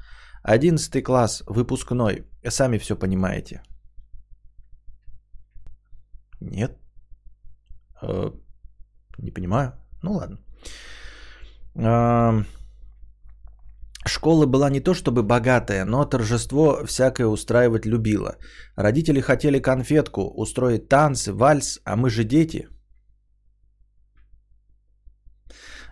Одиннадцатый 0.44 1.02
класс, 1.02 1.42
выпускной. 1.48 2.24
Сами 2.48 2.78
все 2.78 2.94
понимаете. 2.94 3.62
Нет? 6.40 6.78
Э, 8.02 8.30
не 9.18 9.30
понимаю. 9.30 9.72
Ну 10.02 10.12
ладно. 10.12 10.38
Школа 14.06 14.46
была 14.46 14.70
не 14.70 14.80
то 14.80 14.94
чтобы 14.94 15.22
богатая, 15.22 15.84
но 15.84 16.04
торжество 16.04 16.84
всякое 16.86 17.26
устраивать 17.26 17.86
любила. 17.86 18.36
Родители 18.76 19.20
хотели 19.20 19.58
конфетку, 19.58 20.22
устроить 20.36 20.88
танцы, 20.88 21.32
вальс, 21.32 21.80
а 21.84 21.96
мы 21.96 22.10
же 22.10 22.24
дети. 22.24 22.68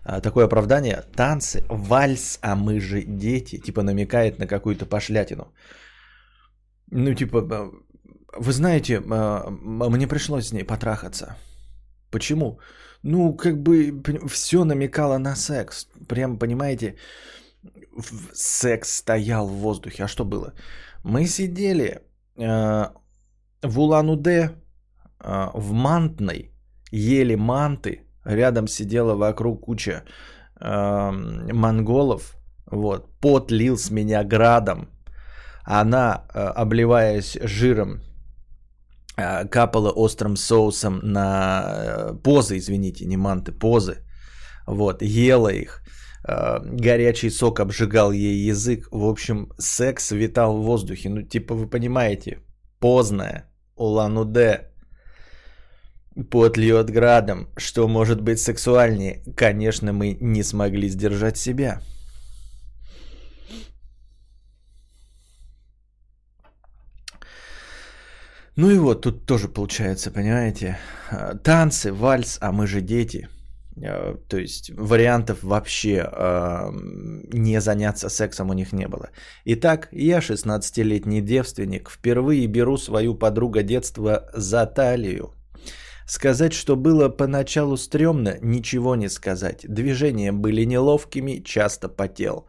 А, 0.05 0.21
такое 0.21 0.45
оправдание. 0.45 1.03
Танцы, 1.17 1.64
вальс, 1.69 2.38
а 2.43 2.55
мы 2.55 2.81
же 2.81 3.03
дети. 3.03 3.59
Типа 3.59 3.83
намекает 3.83 4.38
на 4.38 4.47
какую-то 4.47 4.87
пошлятину. 4.87 5.53
Ну, 6.90 7.14
типа, 7.14 7.40
вы 8.37 8.53
знаете, 8.53 9.01
мне 9.01 10.07
пришлось 10.07 10.49
с 10.49 10.53
ней 10.53 10.64
потрахаться. 10.64 11.37
Почему? 12.14 12.59
Ну, 13.03 13.37
как 13.37 13.62
бы 13.62 14.03
все 14.29 14.64
намекало 14.64 15.18
на 15.18 15.37
секс. 15.37 15.88
Прям, 16.09 16.38
понимаете, 16.38 16.94
секс 18.33 18.96
стоял 18.96 19.48
в 19.48 19.57
воздухе. 19.57 20.05
А 20.05 20.09
что 20.09 20.24
было? 20.24 20.53
Мы 21.05 21.27
сидели 21.27 21.98
э, 22.37 22.88
в 23.62 23.81
Улан-Удэ, 23.81 24.48
э, 25.24 25.50
в 25.55 25.72
Мантной, 25.72 26.53
ели 26.92 27.37
манты. 27.37 28.00
Рядом 28.24 28.68
сидела 28.68 29.16
вокруг 29.16 29.64
куча 29.64 30.05
э, 30.61 31.11
монголов. 31.53 32.37
Вот, 32.70 33.09
пот 33.20 33.50
лил 33.50 33.77
с 33.77 33.90
меня 33.90 34.22
градом. 34.22 34.88
Она, 35.64 36.27
э, 36.33 36.62
обливаясь 36.62 37.38
жиром, 37.42 38.03
капала 39.16 39.90
острым 39.90 40.37
соусом 40.37 41.00
на 41.03 41.64
э, 41.66 42.14
позы, 42.22 42.57
извините, 42.57 43.07
не 43.07 43.16
манты, 43.16 43.53
позы. 43.53 43.96
Вот, 44.66 45.03
ела 45.03 45.48
их. 45.48 45.83
Э, 46.27 46.59
горячий 46.64 47.31
сок 47.31 47.61
обжигал 47.61 48.12
ей 48.12 48.50
язык. 48.50 48.88
В 48.90 49.05
общем, 49.05 49.53
секс 49.59 50.11
витал 50.11 50.57
в 50.57 50.64
воздухе. 50.64 51.09
Ну, 51.11 51.22
типа, 51.22 51.55
вы 51.55 51.68
понимаете, 51.68 52.38
поздное, 52.81 53.44
Улан-Удэ. 53.77 54.70
Пот 56.31 56.57
льет 56.57 56.90
градом. 56.90 57.48
Что 57.57 57.88
может 57.88 58.20
быть 58.20 58.38
сексуальнее? 58.38 59.22
Конечно, 59.37 59.92
мы 59.92 60.16
не 60.20 60.42
смогли 60.42 60.88
сдержать 60.88 61.37
себя. 61.37 61.81
Ну 68.57 68.71
и 68.71 68.79
вот 68.79 69.03
тут 69.03 69.27
тоже 69.27 69.49
получается, 69.49 70.11
понимаете, 70.11 70.79
э, 71.11 71.35
танцы, 71.43 71.93
вальс, 71.93 72.38
а 72.40 72.53
мы 72.53 72.69
же 72.69 72.81
дети. 72.81 73.29
Э, 73.77 74.14
то 74.29 74.38
есть 74.38 74.71
вариантов 74.71 75.43
вообще 75.43 76.09
э, 76.11 76.71
не 77.33 77.61
заняться 77.61 78.09
сексом 78.09 78.51
у 78.51 78.53
них 78.53 78.73
не 78.73 78.87
было. 78.87 79.11
Итак, 79.45 79.88
я 79.90 80.21
16-летний 80.21 81.21
девственник, 81.21 81.90
впервые 81.90 82.47
беру 82.47 82.79
свою 82.79 83.19
подругу 83.19 83.62
детства 83.62 84.31
за 84.35 84.67
талию. 84.67 85.35
Сказать, 86.07 86.53
что 86.53 86.77
было 86.77 87.09
поначалу 87.09 87.77
стрёмно, 87.77 88.38
ничего 88.40 88.95
не 88.95 89.09
сказать. 89.09 89.64
Движения 89.69 90.33
были 90.33 90.64
неловкими, 90.64 91.43
часто 91.45 91.88
потел, 91.88 92.47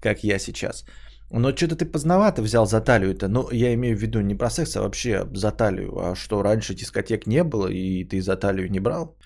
как 0.00 0.24
я 0.24 0.38
сейчас. 0.38 0.84
Но 1.30 1.54
что-то 1.54 1.76
ты 1.76 1.84
поздновато 1.84 2.42
взял 2.42 2.66
за 2.66 2.80
талию-то. 2.80 3.28
Ну, 3.28 3.50
я 3.52 3.74
имею 3.74 3.96
в 3.96 4.00
виду 4.00 4.20
не 4.20 4.34
про 4.34 4.50
секс, 4.50 4.76
а 4.76 4.80
вообще 4.80 5.26
за 5.34 5.52
талию. 5.52 5.98
А 5.98 6.14
что, 6.14 6.42
раньше 6.42 6.74
дискотек 6.74 7.26
не 7.26 7.44
было, 7.44 7.68
и 7.68 8.04
ты 8.04 8.20
за 8.20 8.36
талию 8.36 8.70
не 8.70 8.80
брал? 8.80 9.16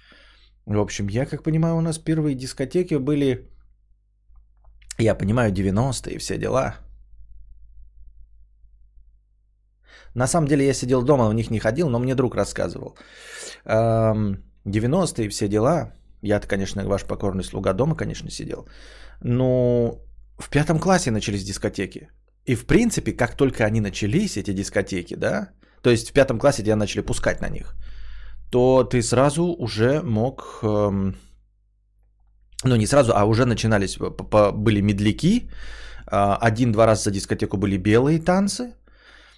В 0.66 0.78
общем, 0.78 1.08
я 1.08 1.26
как 1.26 1.42
понимаю, 1.42 1.76
у 1.76 1.80
нас 1.80 1.98
первые 1.98 2.34
дискотеки 2.34 2.94
были, 2.98 3.48
я 4.98 5.14
понимаю, 5.14 5.52
90-е, 5.52 6.18
все 6.18 6.38
дела. 6.38 6.74
На 10.14 10.26
самом 10.26 10.46
деле 10.46 10.66
я 10.66 10.74
сидел 10.74 11.02
дома, 11.02 11.28
в 11.28 11.34
них 11.34 11.50
не 11.50 11.60
ходил, 11.60 11.88
но 11.88 11.98
мне 11.98 12.14
друг 12.14 12.34
рассказывал. 12.34 12.96
90-е, 13.64 15.28
все 15.28 15.48
дела. 15.48 15.92
Я-то, 16.20 16.46
конечно, 16.46 16.84
ваш 16.84 17.04
покорный 17.04 17.44
слуга 17.44 17.72
дома, 17.72 17.96
конечно, 17.96 18.30
сидел. 18.30 18.66
Но 19.20 19.98
в 20.42 20.48
пятом 20.48 20.78
классе 20.78 21.10
начались 21.10 21.44
дискотеки. 21.44 22.08
И 22.48 22.54
в 22.56 22.66
принципе, 22.66 23.12
как 23.12 23.36
только 23.36 23.64
они 23.64 23.80
начались, 23.80 24.36
эти 24.36 24.52
дискотеки, 24.52 25.14
да, 25.14 25.50
то 25.82 25.90
есть 25.90 26.10
в 26.10 26.12
пятом 26.12 26.38
классе 26.38 26.62
тебя 26.62 26.76
начали 26.76 27.02
пускать 27.02 27.40
на 27.40 27.48
них, 27.48 27.74
то 28.50 28.84
ты 28.84 29.02
сразу 29.02 29.44
уже 29.44 30.02
мог, 30.02 30.58
эм, 30.62 31.14
ну 32.64 32.76
не 32.76 32.86
сразу, 32.86 33.12
а 33.14 33.24
уже 33.24 33.44
начинались, 33.46 33.98
были 34.54 34.82
медляки, 34.82 35.48
а, 36.06 36.36
один-два 36.36 36.86
раза 36.86 37.02
за 37.02 37.10
дискотеку 37.10 37.56
были 37.56 37.76
белые 37.76 38.18
танцы, 38.18 38.74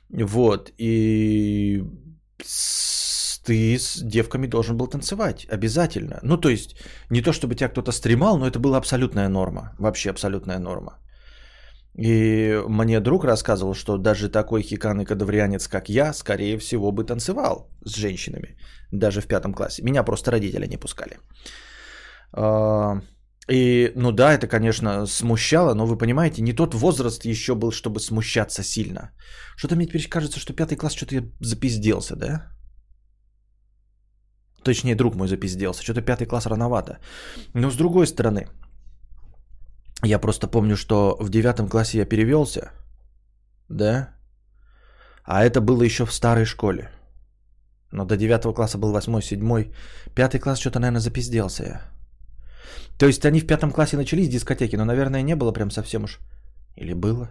вот, 0.08 0.72
и 0.78 1.84
ты 3.44 3.78
с 3.78 4.02
девками 4.02 4.46
должен 4.46 4.76
был 4.76 4.87
танцевать 4.87 5.46
обязательно. 5.50 6.18
Ну, 6.22 6.37
то 6.37 6.48
есть, 6.48 6.76
не 7.11 7.22
то 7.22 7.33
чтобы 7.33 7.54
тебя 7.54 7.68
кто-то 7.68 7.92
стремал, 7.92 8.38
но 8.38 8.46
это 8.46 8.59
была 8.59 8.78
абсолютная 8.78 9.28
норма. 9.28 9.74
Вообще 9.78 10.11
абсолютная 10.11 10.59
норма. 10.59 10.98
И 11.96 12.61
мне 12.68 13.00
друг 13.00 13.24
рассказывал, 13.24 13.74
что 13.74 13.98
даже 13.98 14.28
такой 14.28 14.62
хикан 14.62 15.00
и 15.00 15.04
кадаврианец, 15.04 15.68
как 15.68 15.88
я, 15.88 16.12
скорее 16.12 16.59
всего 16.59 16.92
бы 16.92 17.04
танцевал 17.04 17.68
с 17.85 17.96
женщинами. 17.96 18.57
Даже 18.92 19.20
в 19.20 19.26
пятом 19.26 19.54
классе. 19.54 19.83
Меня 19.83 20.02
просто 20.02 20.30
родители 20.30 20.66
не 20.66 20.76
пускали. 20.76 21.18
А, 22.33 23.00
и, 23.48 23.92
ну 23.96 24.12
да, 24.12 24.33
это, 24.33 24.48
конечно, 24.48 25.07
смущало, 25.07 25.74
но 25.74 25.87
вы 25.87 25.96
понимаете, 25.96 26.42
не 26.42 26.52
тот 26.52 26.74
возраст 26.74 27.24
еще 27.24 27.54
был, 27.54 27.70
чтобы 27.70 28.00
смущаться 28.00 28.62
сильно. 28.62 29.11
Что-то 29.57 29.76
мне 29.76 29.87
теперь 29.87 30.09
кажется, 30.09 30.40
что 30.40 30.52
пятый 30.52 30.76
класс 30.76 30.94
что-то 30.94 31.14
я 31.14 31.22
запизделся, 31.40 32.16
да? 32.16 32.53
Точнее, 34.64 34.96
друг 34.96 35.14
мой 35.14 35.29
запизделся. 35.29 35.83
Что-то 35.83 36.03
пятый 36.03 36.27
класс 36.27 36.46
рановато. 36.46 36.98
Но 37.55 37.70
с 37.70 37.77
другой 37.77 38.07
стороны, 38.07 38.48
я 40.03 40.18
просто 40.18 40.48
помню, 40.48 40.77
что 40.77 41.16
в 41.20 41.29
девятом 41.29 41.68
классе 41.68 41.98
я 41.98 42.07
перевелся, 42.07 42.70
да? 43.68 44.09
А 45.24 45.44
это 45.44 45.61
было 45.61 45.85
еще 45.85 46.05
в 46.05 46.12
старой 46.12 46.44
школе. 46.44 46.90
Но 47.92 48.05
до 48.05 48.16
девятого 48.16 48.55
класса 48.55 48.79
был 48.79 48.92
восьмой, 48.92 49.22
седьмой. 49.22 49.72
Пятый 50.14 50.40
класс 50.40 50.59
что-то, 50.59 50.81
наверное, 50.81 51.00
запизделся 51.00 51.64
я. 51.64 51.81
То 52.98 53.07
есть 53.07 53.24
они 53.24 53.40
в 53.40 53.46
пятом 53.46 53.70
классе 53.70 53.96
начались 53.96 54.29
дискотеки, 54.29 54.77
но, 54.77 54.85
наверное, 54.85 55.22
не 55.22 55.37
было 55.37 55.53
прям 55.53 55.70
совсем 55.70 56.05
уж. 56.05 56.18
Или 56.77 56.94
было? 56.94 57.29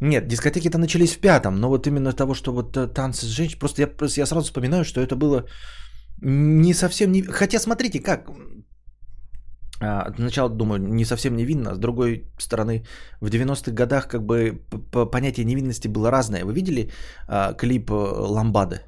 Нет, 0.00 0.28
дискотеки-то 0.28 0.78
начались 0.78 1.14
в 1.14 1.20
пятом, 1.20 1.60
но 1.60 1.68
вот 1.68 1.86
именно 1.86 2.12
того, 2.12 2.34
что 2.34 2.52
вот 2.52 2.76
э, 2.76 2.86
танцы 2.86 3.26
с 3.26 3.28
женщиной, 3.28 3.58
просто 3.58 3.82
я, 3.82 3.86
просто 3.86 4.20
я 4.20 4.26
сразу 4.26 4.46
вспоминаю, 4.46 4.84
что 4.84 5.00
это 5.00 5.14
было 5.14 5.46
не 6.22 6.74
совсем 6.74 7.12
не... 7.12 7.22
Хотя 7.22 7.58
смотрите, 7.58 8.00
как... 8.00 8.30
А, 9.82 10.12
сначала 10.16 10.50
думаю, 10.50 10.78
не 10.78 11.04
совсем 11.04 11.36
невинно, 11.36 11.70
а 11.70 11.74
с 11.74 11.78
другой 11.78 12.24
стороны, 12.38 12.84
в 13.20 13.28
90-х 13.28 13.72
годах 13.72 14.08
как 14.08 14.22
бы 14.22 14.60
понятие 15.12 15.44
невинности 15.44 15.88
было 15.88 16.10
разное. 16.10 16.44
Вы 16.44 16.52
видели 16.52 16.90
а, 17.28 17.52
клип 17.54 17.90
э, 17.90 17.94
Ламбады? 17.94 18.80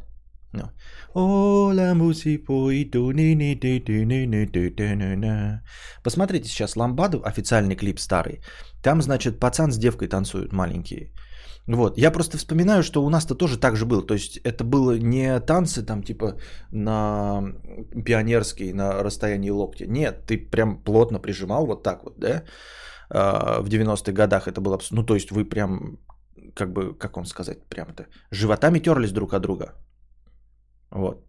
Посмотрите 6.02 6.48
сейчас 6.48 6.76
Ламбаду, 6.76 7.22
официальный 7.24 7.76
клип 7.76 7.98
старый. 7.98 8.40
Там, 8.82 9.02
значит, 9.02 9.38
пацан 9.40 9.72
с 9.72 9.78
девкой 9.78 10.08
танцуют 10.08 10.52
маленькие. 10.52 11.12
Вот. 11.66 11.98
Я 11.98 12.10
просто 12.10 12.38
вспоминаю, 12.38 12.82
что 12.82 13.04
у 13.04 13.10
нас-то 13.10 13.34
тоже 13.34 13.58
так 13.58 13.76
же 13.76 13.86
было. 13.86 14.06
То 14.06 14.14
есть 14.14 14.38
это 14.38 14.64
было 14.64 14.98
не 14.98 15.40
танцы 15.40 15.86
там 15.86 16.02
типа 16.02 16.36
на 16.72 17.42
пионерский, 18.04 18.72
на 18.72 19.02
расстоянии 19.02 19.50
локтя. 19.50 19.86
Нет, 19.86 20.26
ты 20.26 20.38
прям 20.38 20.82
плотно 20.82 21.20
прижимал 21.20 21.66
вот 21.66 21.82
так 21.82 22.02
вот, 22.04 22.18
да? 22.18 22.42
А, 23.10 23.60
в 23.62 23.68
90-х 23.68 24.12
годах 24.12 24.48
это 24.48 24.60
было... 24.60 24.78
Ну, 24.90 25.04
то 25.04 25.14
есть 25.14 25.30
вы 25.30 25.44
прям, 25.44 25.98
как 26.54 26.72
бы, 26.72 26.94
как 26.98 27.16
вам 27.16 27.26
сказать, 27.26 27.64
прям 27.68 27.88
это... 27.90 28.06
Животами 28.30 28.80
терлись 28.80 29.12
друг 29.12 29.34
от 29.34 29.42
друга. 29.42 29.74
Вот. 30.94 31.26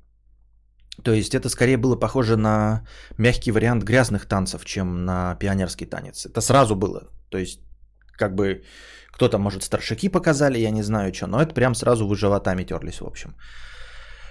То 1.04 1.12
есть 1.12 1.34
это 1.34 1.50
скорее 1.50 1.78
было 1.78 1.96
похоже 1.96 2.38
на 2.38 2.86
мягкий 3.18 3.52
вариант 3.52 3.84
грязных 3.84 4.28
танцев, 4.28 4.66
чем 4.66 5.06
на 5.06 5.36
пионерский 5.36 5.86
танец. 5.86 6.26
Это 6.26 6.42
сразу 6.42 6.76
было. 6.76 7.10
То 7.30 7.38
есть 7.38 7.60
как 8.18 8.36
бы 8.36 8.64
кто-то, 9.12 9.38
может, 9.38 9.64
старшаки 9.64 10.10
показали, 10.10 10.60
я 10.60 10.72
не 10.72 10.84
знаю 10.84 11.14
что, 11.14 11.28
но 11.28 11.42
это 11.42 11.54
прям 11.54 11.76
сразу 11.76 12.08
вы 12.08 12.16
животами 12.16 12.64
терлись, 12.64 13.02
в 13.02 13.06
общем, 13.06 13.36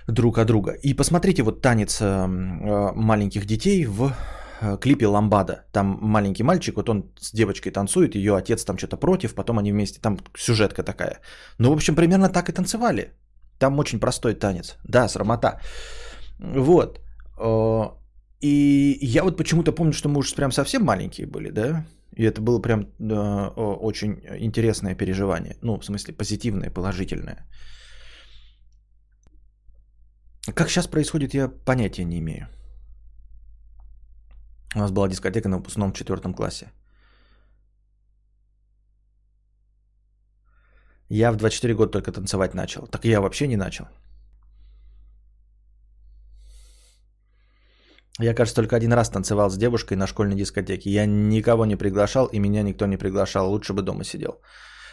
друг 0.09 0.39
от 0.39 0.47
друга. 0.47 0.73
И 0.83 0.95
посмотрите 0.95 1.43
вот 1.43 1.63
танец 1.63 2.01
э, 2.01 2.05
э, 2.05 2.93
маленьких 2.95 3.45
детей 3.45 3.87
в 3.87 4.13
э, 4.61 4.79
клипе 4.81 5.07
«Ламбада». 5.07 5.65
Там 5.73 5.99
маленький 6.01 6.45
мальчик, 6.45 6.77
вот 6.77 6.89
он 6.89 7.13
с 7.21 7.33
девочкой 7.33 7.73
танцует, 7.73 8.15
ее 8.15 8.37
отец 8.37 8.65
там 8.65 8.77
что-то 8.79 8.97
против, 8.97 9.35
потом 9.35 9.59
они 9.59 9.73
вместе, 9.73 10.01
там 10.01 10.19
сюжетка 10.37 10.83
такая. 10.83 11.21
Ну, 11.59 11.71
в 11.71 11.73
общем, 11.73 11.95
примерно 11.95 12.29
так 12.29 12.49
и 12.49 12.53
танцевали. 12.53 13.13
Там 13.59 13.79
очень 13.79 14.01
простой 14.01 14.35
танец. 14.35 14.77
Да, 14.85 15.09
срамота. 15.09 15.61
Вот. 16.39 17.01
Э, 17.39 17.91
и 18.41 18.99
я 19.01 19.23
вот 19.23 19.37
почему-то 19.37 19.73
помню, 19.73 19.93
что 19.93 20.09
мы 20.09 20.19
уже 20.19 20.35
прям 20.35 20.53
совсем 20.53 20.85
маленькие 20.85 21.27
были, 21.27 21.51
да? 21.51 21.87
И 22.17 22.25
это 22.25 22.43
было 22.43 22.61
прям 22.61 22.87
да, 22.99 23.49
очень 23.49 24.21
интересное 24.41 24.95
переживание. 24.95 25.57
Ну, 25.63 25.79
в 25.79 25.85
смысле, 25.85 26.15
позитивное, 26.15 26.71
положительное. 26.71 27.47
Как 30.55 30.69
сейчас 30.69 30.89
происходит, 30.89 31.35
я 31.35 31.49
понятия 31.49 32.05
не 32.05 32.19
имею. 32.19 32.49
У 34.75 34.79
нас 34.79 34.91
была 34.91 35.09
дискотека 35.09 35.49
на 35.49 35.59
выпускном 35.59 35.93
четвертом 35.93 36.35
классе. 36.35 36.73
Я 41.15 41.31
в 41.31 41.37
24 41.37 41.75
года 41.75 41.93
только 41.93 42.11
танцевать 42.13 42.55
начал. 42.55 42.87
Так 42.87 43.05
я 43.05 43.21
вообще 43.21 43.47
не 43.47 43.57
начал. 43.57 43.85
Я, 48.21 48.35
кажется, 48.35 48.55
только 48.55 48.77
один 48.77 48.93
раз 48.93 49.11
танцевал 49.11 49.51
с 49.51 49.59
девушкой 49.59 49.97
на 49.97 50.07
школьной 50.07 50.37
дискотеке. 50.37 50.91
Я 50.91 51.07
никого 51.07 51.67
не 51.67 51.77
приглашал, 51.77 52.27
и 52.33 52.39
меня 52.39 52.63
никто 52.63 52.87
не 52.87 52.97
приглашал. 52.97 53.51
Лучше 53.51 53.75
бы 53.75 53.83
дома 53.83 54.05
сидел. 54.05 54.41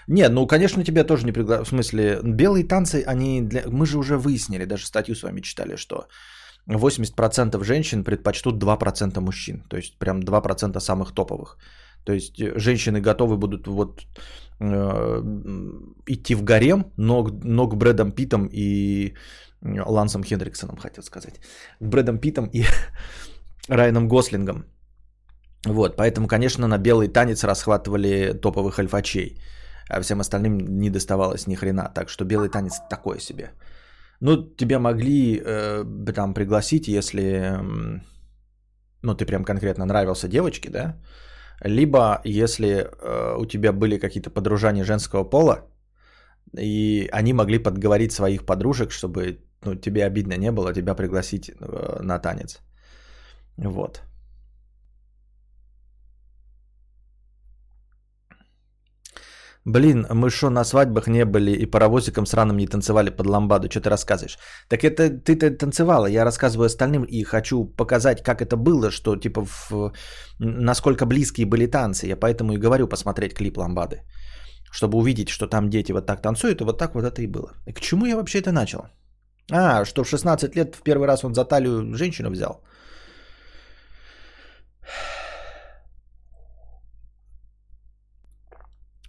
Нет, 0.07 0.31
ну, 0.31 0.47
конечно, 0.47 0.83
тебя 0.83 1.05
тоже 1.05 1.25
не 1.25 1.31
приглашал. 1.31 1.63
В 1.63 1.69
смысле, 1.69 2.19
белые 2.23 2.67
танцы, 2.67 3.03
они 3.07 3.41
для... 3.41 3.63
Мы 3.67 3.85
же 3.85 3.97
уже 3.97 4.17
выяснили, 4.17 4.65
даже 4.65 4.85
статью 4.85 5.15
с 5.15 5.23
вами 5.23 5.41
читали, 5.41 5.77
что 5.77 6.07
80% 6.67 7.63
женщин 7.63 8.03
предпочтут 8.03 8.61
2% 8.61 9.21
мужчин. 9.21 9.63
То 9.69 9.77
есть, 9.77 9.97
прям 9.99 10.19
2% 10.19 10.79
самых 10.81 11.13
топовых. 11.13 11.57
То 12.09 12.13
есть, 12.13 12.59
женщины 12.59 13.01
готовы 13.01 13.37
будут 13.37 13.67
вот 13.67 14.01
э, 14.59 15.21
идти 16.07 16.35
в 16.35 16.43
гарем, 16.43 16.83
но, 16.97 17.27
но 17.43 17.69
к 17.69 17.75
Брэдом 17.75 18.11
Питом 18.11 18.49
и 18.51 19.13
Лансом 19.61 20.23
Хендриксоном, 20.23 20.77
хотел 20.77 21.03
сказать. 21.03 21.39
К 21.79 21.87
Брэдом 21.87 22.17
Питом 22.17 22.49
и 22.53 22.63
Райаном 23.69 24.07
Гослингом. 24.07 24.65
Вот, 25.67 25.97
поэтому, 25.97 26.27
конечно, 26.27 26.67
на 26.67 26.79
белый 26.79 27.09
танец 27.09 27.43
расхватывали 27.43 28.33
топовых 28.33 28.79
альфачей. 28.79 29.39
а 29.87 30.01
всем 30.01 30.19
остальным 30.19 30.57
не 30.57 30.89
доставалось 30.89 31.45
ни 31.47 31.55
хрена. 31.55 31.91
Так 31.93 32.09
что 32.09 32.25
белый 32.25 32.49
танец 32.49 32.81
такое 32.89 33.19
себе. 33.19 33.51
Ну, 34.19 34.55
тебя 34.57 34.79
могли 34.79 35.39
э, 35.45 35.85
там 36.15 36.33
пригласить, 36.33 36.87
если, 36.87 37.21
э, 37.21 38.01
ну, 39.03 39.13
ты 39.13 39.25
прям 39.27 39.43
конкретно 39.43 39.85
нравился 39.85 40.27
девочке, 40.27 40.71
да? 40.71 40.95
Либо 41.61 42.21
если 42.23 42.67
э, 42.67 43.35
у 43.37 43.45
тебя 43.45 43.73
были 43.73 43.99
какие-то 43.99 44.29
подружания 44.29 44.83
женского 44.83 45.23
пола, 45.23 45.67
и 46.57 47.09
они 47.11 47.33
могли 47.33 47.59
подговорить 47.59 48.11
своих 48.11 48.45
подружек, 48.45 48.91
чтобы 48.91 49.39
ну, 49.65 49.75
тебе 49.75 50.05
обидно 50.05 50.37
не 50.37 50.51
было, 50.51 50.73
тебя 50.73 50.95
пригласить 50.95 51.49
э, 51.49 51.99
на 52.01 52.19
танец. 52.19 52.59
Вот. 53.57 54.01
Блин, 59.65 60.07
мы 60.09 60.29
что, 60.29 60.49
на 60.49 60.63
свадьбах 60.63 61.07
не 61.07 61.25
были 61.25 61.51
и 61.51 61.65
паровозиком 61.65 62.25
сраным 62.25 62.57
не 62.57 62.67
танцевали 62.67 63.09
под 63.09 63.27
ламбаду? 63.27 63.69
Что 63.69 63.81
ты 63.81 63.89
рассказываешь? 63.89 64.37
Так 64.69 64.83
это 64.83 65.09
ты-то 65.09 65.51
танцевала, 65.51 66.07
я 66.07 66.23
рассказываю 66.25 66.65
остальным 66.65 67.03
и 67.03 67.23
хочу 67.23 67.65
показать, 67.65 68.23
как 68.23 68.41
это 68.41 68.55
было, 68.55 68.89
что 68.89 69.15
типа 69.15 69.45
в... 69.45 69.93
насколько 70.39 71.05
близкие 71.05 71.45
были 71.45 71.67
танцы. 71.67 72.07
Я 72.07 72.15
поэтому 72.15 72.53
и 72.53 72.57
говорю 72.57 72.87
посмотреть 72.87 73.33
клип 73.33 73.57
ламбады. 73.57 74.03
Чтобы 74.71 74.97
увидеть, 74.97 75.29
что 75.29 75.47
там 75.47 75.69
дети 75.69 75.91
вот 75.91 76.05
так 76.05 76.21
танцуют, 76.21 76.61
и 76.61 76.63
вот 76.63 76.77
так 76.77 76.95
вот 76.95 77.03
это 77.03 77.21
и 77.21 77.27
было. 77.27 77.53
И 77.67 77.73
к 77.73 77.81
чему 77.81 78.05
я 78.05 78.15
вообще 78.15 78.39
это 78.39 78.51
начал? 78.51 78.85
А, 79.51 79.85
что 79.85 80.03
в 80.03 80.09
16 80.09 80.55
лет 80.55 80.75
в 80.75 80.83
первый 80.83 81.07
раз 81.07 81.23
он 81.23 81.33
за 81.33 81.43
талию 81.43 81.95
женщину 81.95 82.29
взял. 82.29 82.63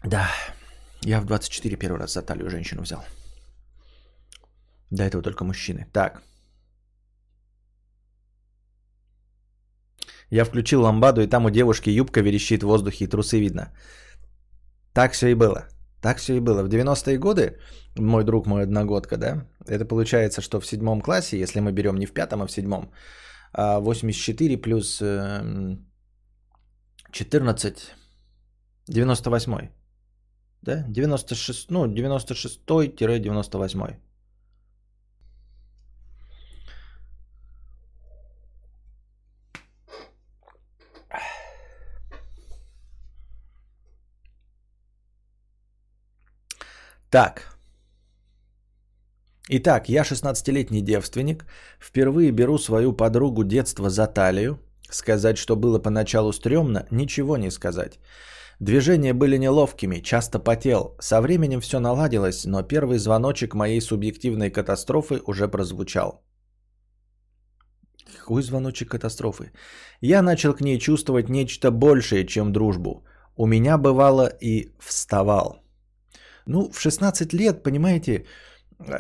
Да, 0.05 0.31
я 1.03 1.21
в 1.21 1.25
24 1.25 1.77
первый 1.77 1.99
раз 2.01 2.13
за 2.13 2.23
талию 2.23 2.51
женщину 2.51 2.83
взял. 2.83 3.05
До 4.91 5.03
этого 5.03 5.23
только 5.23 5.45
мужчины. 5.45 5.87
Так. 5.93 6.23
Я 10.31 10.45
включил 10.45 10.83
ламбаду, 10.83 11.21
и 11.21 11.27
там 11.27 11.45
у 11.45 11.51
девушки 11.51 11.91
юбка 11.91 12.21
верещит 12.23 12.63
в 12.63 12.67
воздухе, 12.67 13.05
и 13.05 13.09
трусы 13.09 13.41
видно. 13.41 13.73
Так 14.93 15.13
все 15.13 15.29
и 15.29 15.35
было. 15.35 15.69
Так 16.01 16.19
все 16.19 16.37
и 16.37 16.41
было. 16.41 16.63
В 16.63 16.69
90-е 16.69 17.19
годы, 17.19 17.59
мой 17.97 18.25
друг, 18.25 18.47
мой 18.47 18.63
одногодка, 18.63 19.17
да, 19.17 19.47
это 19.67 19.85
получается, 19.85 20.41
что 20.41 20.61
в 20.61 20.67
седьмом 20.67 21.01
классе, 21.01 21.39
если 21.39 21.61
мы 21.61 21.73
берем 21.73 21.97
не 21.97 22.07
в 22.07 22.13
пятом, 22.13 22.43
а 22.43 22.47
в 22.47 22.53
седьмом, 22.53 22.93
84 23.53 24.55
а 24.55 24.59
плюс 24.59 25.03
14, 27.13 27.95
98. 28.89 29.80
Да? 30.63 30.85
96, 30.89 31.71
ну, 31.71 31.87
96-98. 31.87 33.97
Так. 47.11 47.59
Итак, 49.49 49.89
я 49.89 50.05
16-летний 50.05 50.81
девственник. 50.81 51.45
Впервые 51.81 52.31
беру 52.31 52.59
свою 52.59 52.93
подругу 52.93 53.43
детства 53.43 53.91
за 53.91 54.07
талию. 54.07 54.61
Сказать, 54.91 55.37
что 55.37 55.57
было 55.57 55.81
поначалу 55.81 56.33
стрёмно, 56.33 56.87
ничего 56.91 57.37
не 57.37 57.51
сказать. 57.51 57.99
Движения 58.61 59.15
были 59.15 59.39
неловкими, 59.39 60.03
часто 60.03 60.39
потел. 60.39 60.95
Со 61.01 61.21
временем 61.23 61.61
все 61.61 61.81
наладилось, 61.81 62.45
но 62.45 62.63
первый 62.63 62.99
звоночек 62.99 63.55
моей 63.55 63.81
субъективной 63.81 64.51
катастрофы 64.51 65.21
уже 65.27 65.49
прозвучал. 65.49 66.23
Какой 68.19 68.43
звоночек 68.43 68.91
катастрофы? 68.91 69.53
Я 70.03 70.23
начал 70.23 70.53
к 70.53 70.61
ней 70.61 70.79
чувствовать 70.79 71.31
нечто 71.31 71.71
большее, 71.71 72.27
чем 72.27 72.53
дружбу. 72.53 73.03
У 73.35 73.47
меня 73.47 73.79
бывало 73.79 74.29
и 74.43 74.73
вставал. 74.79 75.63
Ну, 76.47 76.71
в 76.71 76.81
16 76.81 77.33
лет, 77.33 77.63
понимаете, 77.63 78.27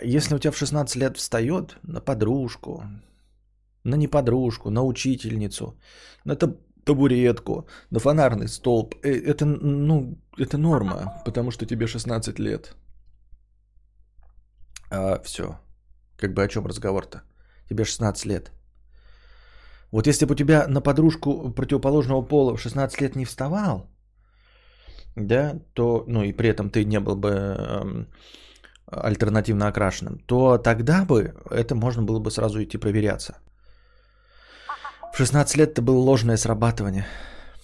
если 0.02 0.34
у 0.34 0.38
тебя 0.38 0.52
в 0.52 0.56
16 0.56 0.96
лет 0.96 1.16
встает 1.18 1.76
на 1.82 2.00
подружку, 2.00 2.82
на 3.84 3.96
неподружку, 3.96 4.70
на 4.70 4.82
учительницу, 4.82 5.78
это 6.24 6.56
табуретку, 6.84 7.66
на 7.90 8.00
фонарный 8.00 8.48
столб. 8.48 8.94
Э, 9.02 9.10
это, 9.10 9.44
ну, 9.44 10.18
это 10.38 10.58
норма, 10.58 11.22
потому 11.24 11.50
что 11.50 11.66
тебе 11.66 11.86
16 11.86 12.38
лет. 12.38 12.74
А, 14.90 15.20
все. 15.24 15.58
Как 16.16 16.34
бы 16.34 16.42
о 16.42 16.48
чем 16.48 16.66
разговор-то? 16.66 17.22
Тебе 17.68 17.84
16 17.84 18.26
лет. 18.26 18.52
Вот 19.92 20.06
если 20.06 20.26
бы 20.26 20.32
у 20.32 20.36
тебя 20.36 20.68
на 20.68 20.80
подружку 20.80 21.52
противоположного 21.52 22.22
пола 22.22 22.56
в 22.56 22.60
16 22.60 23.00
лет 23.00 23.16
не 23.16 23.24
вставал, 23.24 23.86
да, 25.16 25.58
то, 25.74 26.04
ну 26.06 26.22
и 26.22 26.32
при 26.32 26.48
этом 26.48 26.70
ты 26.70 26.84
не 26.84 27.00
был 27.00 27.16
бы 27.16 27.28
эм, 27.28 28.06
альтернативно 28.86 29.66
окрашенным, 29.68 30.18
то 30.26 30.58
тогда 30.58 31.04
бы 31.04 31.34
это 31.50 31.74
можно 31.74 32.02
было 32.02 32.20
бы 32.20 32.30
сразу 32.30 32.62
идти 32.62 32.78
проверяться. 32.78 33.38
В 35.20 35.22
16 35.22 35.56
лет 35.58 35.72
это 35.72 35.82
было 35.82 35.98
ложное 35.98 36.38
срабатывание. 36.38 37.04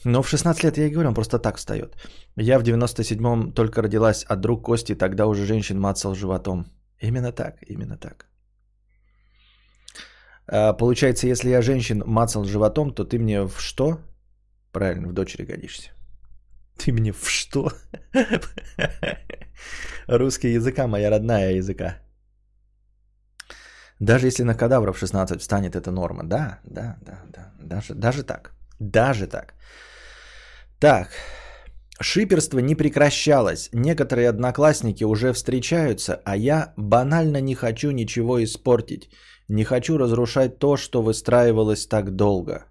Но 0.05 0.23
в 0.23 0.29
16 0.29 0.64
лет, 0.64 0.77
я 0.79 0.87
и 0.87 0.90
говорю, 0.90 1.09
он 1.09 1.14
просто 1.14 1.38
так 1.38 1.57
встает. 1.57 1.97
Я 2.37 2.59
в 2.59 2.62
97-м 2.62 3.53
только 3.53 3.83
родилась 3.83 4.25
от 4.25 4.40
друг 4.40 4.66
Кости, 4.66 4.95
тогда 4.95 5.27
уже 5.27 5.47
женщин 5.47 5.81
мацал 5.81 6.14
животом. 6.14 6.66
Именно 7.01 7.33
так, 7.33 7.57
именно 7.66 7.97
так. 7.97 8.27
А, 10.47 10.75
получается, 10.75 11.29
если 11.29 11.49
я 11.49 11.62
женщин 11.62 12.03
мацал 12.07 12.45
животом, 12.45 12.90
то 12.90 13.05
ты 13.05 13.19
мне 13.19 13.40
в 13.40 13.59
что? 13.59 14.01
Правильно, 14.71 15.09
в 15.09 15.14
дочери 15.14 15.47
годишься. 15.47 15.92
Ты 16.77 16.92
мне 16.92 17.12
в 17.12 17.27
что? 17.31 17.73
Русский 20.09 20.53
языка, 20.53 20.87
моя 20.87 21.11
родная 21.11 21.55
языка. 21.55 22.06
Даже 24.01 24.27
если 24.27 24.45
на 24.45 24.55
кадавра 24.55 24.93
в 24.93 24.99
16 24.99 25.41
встанет, 25.41 25.75
это 25.75 25.91
норма. 25.91 26.23
Да, 26.25 26.59
да, 26.65 26.97
да, 27.01 27.21
да. 27.33 27.53
Даже, 27.59 27.95
даже 27.95 28.23
так. 28.23 28.53
Даже 28.79 29.27
так. 29.27 29.55
Так. 30.79 31.09
Шиперство 32.01 32.59
не 32.59 32.75
прекращалось. 32.75 33.71
Некоторые 33.73 34.29
одноклассники 34.29 35.05
уже 35.05 35.33
встречаются, 35.33 36.21
а 36.25 36.37
я 36.37 36.75
банально 36.77 37.41
не 37.41 37.55
хочу 37.55 37.91
ничего 37.91 38.45
испортить. 38.45 39.09
Не 39.49 39.65
хочу 39.65 39.99
разрушать 39.99 40.59
то, 40.59 40.77
что 40.77 41.03
выстраивалось 41.03 41.87
так 41.87 42.11
долго. 42.11 42.67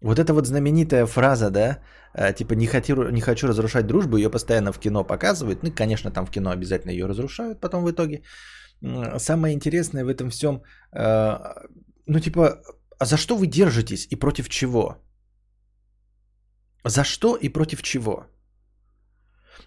Вот 0.00 0.18
эта 0.18 0.32
вот 0.32 0.46
знаменитая 0.46 1.06
фраза, 1.06 1.50
да, 1.50 1.78
э, 2.14 2.32
типа 2.32 2.54
не 2.54 2.66
хочу, 2.66 3.10
не 3.10 3.20
хочу 3.20 3.48
разрушать 3.48 3.86
дружбу, 3.86 4.16
ее 4.16 4.30
постоянно 4.30 4.72
в 4.72 4.78
кино 4.78 5.04
показывают. 5.04 5.62
Ну, 5.62 5.72
конечно, 5.72 6.10
там 6.10 6.24
в 6.24 6.30
кино 6.30 6.50
обязательно 6.50 6.92
ее 6.92 7.06
разрушают 7.06 7.60
потом 7.60 7.84
в 7.84 7.90
итоге 7.90 8.22
самое 9.18 9.54
интересное 9.54 10.04
в 10.04 10.08
этом 10.08 10.30
всем, 10.30 10.62
э, 10.92 11.38
ну 12.06 12.20
типа, 12.20 12.62
а 12.98 13.04
за 13.04 13.16
что 13.16 13.36
вы 13.36 13.46
держитесь 13.46 14.06
и 14.10 14.16
против 14.16 14.48
чего? 14.48 14.96
За 16.84 17.04
что 17.04 17.36
и 17.36 17.48
против 17.48 17.82
чего? 17.82 18.26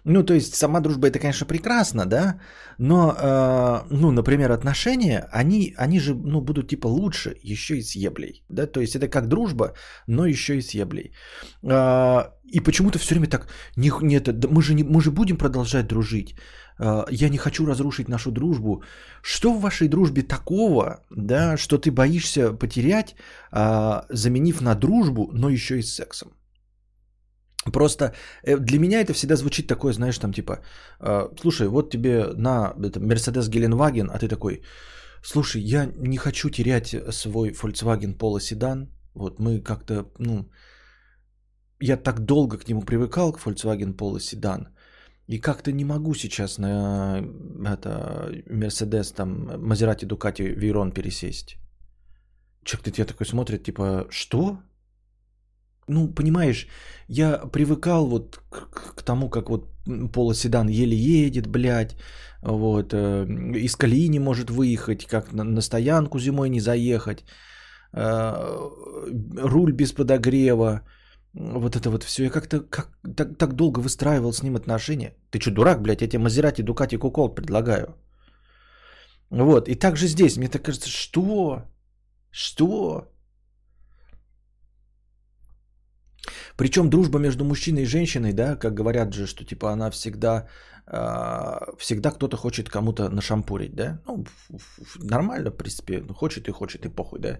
Ну, 0.04 0.24
то 0.24 0.34
есть 0.34 0.54
сама 0.54 0.80
дружба 0.80 1.06
это, 1.06 1.18
конечно, 1.18 1.46
прекрасно, 1.46 2.06
да, 2.06 2.40
но, 2.78 3.14
э, 3.16 3.86
ну, 3.90 4.10
например, 4.10 4.50
отношения, 4.50 5.28
они, 5.32 5.74
они 5.76 6.00
же, 6.00 6.14
ну, 6.14 6.40
будут 6.40 6.68
типа 6.68 6.88
лучше 6.88 7.36
еще 7.42 7.74
и 7.74 7.82
с 7.82 7.94
еблей, 7.96 8.44
да, 8.48 8.66
то 8.66 8.80
есть 8.80 8.96
это 8.96 9.08
как 9.08 9.28
дружба, 9.28 9.74
но 10.06 10.26
еще 10.26 10.56
и 10.56 10.62
с 10.62 10.74
еблей. 10.74 11.12
Э, 11.62 12.24
и 12.52 12.60
почему-то 12.60 12.98
все 12.98 13.14
время 13.14 13.28
так, 13.28 13.46
не, 13.76 13.90
не 14.02 14.16
это, 14.16 14.32
мы, 14.48 14.62
же 14.62 14.74
не, 14.74 14.82
мы 14.82 15.00
же 15.00 15.10
будем 15.10 15.36
продолжать 15.36 15.86
дружить, 15.86 16.34
э, 16.78 17.04
я 17.10 17.28
не 17.28 17.38
хочу 17.38 17.66
разрушить 17.66 18.08
нашу 18.08 18.30
дружбу. 18.30 18.82
Что 19.22 19.52
в 19.52 19.60
вашей 19.60 19.88
дружбе 19.88 20.22
такого, 20.22 21.00
да, 21.10 21.56
что 21.56 21.78
ты 21.78 21.90
боишься 21.90 22.52
потерять, 22.52 23.14
э, 23.52 24.02
заменив 24.10 24.60
на 24.60 24.74
дружбу, 24.74 25.30
но 25.32 25.48
еще 25.48 25.78
и 25.78 25.82
с 25.82 25.94
сексом? 25.94 26.28
Просто 27.70 28.12
э, 28.42 28.58
для 28.58 28.78
меня 28.78 29.00
это 29.00 29.12
всегда 29.12 29.36
звучит 29.36 29.66
такое, 29.66 29.92
знаешь, 29.92 30.18
там 30.18 30.32
типа, 30.32 30.60
э, 31.00 31.28
слушай, 31.40 31.68
вот 31.68 31.90
тебе 31.90 32.32
на 32.36 32.74
Мерседес 32.96 33.48
Геленваген, 33.48 34.10
а 34.10 34.18
ты 34.18 34.28
такой, 34.28 34.62
слушай, 35.22 35.62
я 35.62 35.86
не 35.96 36.16
хочу 36.16 36.50
терять 36.50 36.94
свой 37.12 37.50
Volkswagen 37.50 38.18
Polo 38.18 38.40
седан, 38.40 38.88
вот 39.14 39.38
мы 39.38 39.60
как-то, 39.60 40.10
ну, 40.18 40.50
я 41.80 41.96
так 41.96 42.20
долго 42.20 42.58
к 42.58 42.68
нему 42.68 42.82
привыкал, 42.82 43.32
к 43.32 43.40
Volkswagen 43.40 43.96
Polo 43.96 44.18
седан, 44.20 44.68
и 45.28 45.38
как-то 45.38 45.70
не 45.72 45.84
могу 45.84 46.14
сейчас 46.14 46.58
на 46.58 47.22
это 47.64 48.42
Мерседес, 48.50 49.12
там, 49.12 49.68
Мазерати, 49.68 50.04
Дукати, 50.04 50.42
Вейрон 50.42 50.92
пересесть. 50.92 51.56
Человек-то 52.64 52.90
тебя 52.90 53.06
такой 53.06 53.26
смотрит, 53.26 53.64
типа, 53.64 54.06
что? 54.10 54.58
Ну, 55.88 56.08
понимаешь, 56.08 56.66
я 57.08 57.38
привыкал 57.52 58.06
вот 58.06 58.40
к, 58.50 58.94
к 58.96 59.02
тому, 59.02 59.28
как 59.28 59.50
вот 59.50 59.68
полоседан 60.12 60.68
еле 60.68 60.96
едет, 60.96 61.46
блядь, 61.46 61.96
вот, 62.42 62.92
э, 62.92 63.26
из 63.56 63.76
колеи 63.76 64.08
не 64.08 64.20
может 64.20 64.50
выехать, 64.50 65.06
как 65.06 65.32
на, 65.32 65.44
на 65.44 65.60
стоянку 65.60 66.18
зимой 66.18 66.48
не 66.48 66.60
заехать, 66.60 67.24
э, 67.92 68.58
руль 69.36 69.72
без 69.72 69.92
подогрева, 69.92 70.82
вот 71.34 71.76
это 71.76 71.90
вот 71.90 72.04
все. 72.04 72.24
Я 72.24 72.30
как-то 72.30 72.60
как, 72.60 72.88
так, 73.16 73.38
так 73.38 73.54
долго 73.54 73.80
выстраивал 73.80 74.32
с 74.32 74.42
ним 74.42 74.56
отношения. 74.56 75.14
Ты 75.30 75.40
что, 75.40 75.50
дурак, 75.50 75.82
блядь, 75.82 76.02
я 76.02 76.08
тебе 76.08 76.22
Мазерати, 76.22 76.62
Дукати, 76.62 76.96
Кукол 76.96 77.34
предлагаю. 77.34 77.96
Вот, 79.30 79.68
и 79.68 79.74
также 79.74 80.08
здесь, 80.08 80.36
мне 80.36 80.48
так 80.48 80.62
кажется, 80.62 80.90
что? 80.90 81.62
Что? 82.30 83.11
Причем 86.56 86.88
дружба 86.90 87.18
между 87.18 87.44
мужчиной 87.44 87.82
и 87.82 87.86
женщиной, 87.86 88.32
да, 88.32 88.56
как 88.56 88.74
говорят 88.74 89.12
же, 89.12 89.26
что 89.26 89.44
типа 89.44 89.72
она 89.72 89.90
всегда, 89.90 90.48
э, 90.86 91.76
всегда 91.78 92.10
кто-то 92.10 92.36
хочет 92.36 92.68
кому-то 92.68 93.08
нашампурить, 93.08 93.74
да. 93.74 94.00
Ну, 94.06 94.24
нормально, 94.98 95.50
в 95.50 95.56
принципе, 95.56 96.00
ну, 96.00 96.14
хочет 96.14 96.48
и 96.48 96.52
хочет, 96.52 96.84
и 96.86 96.88
похуй, 96.88 97.18
да. 97.20 97.38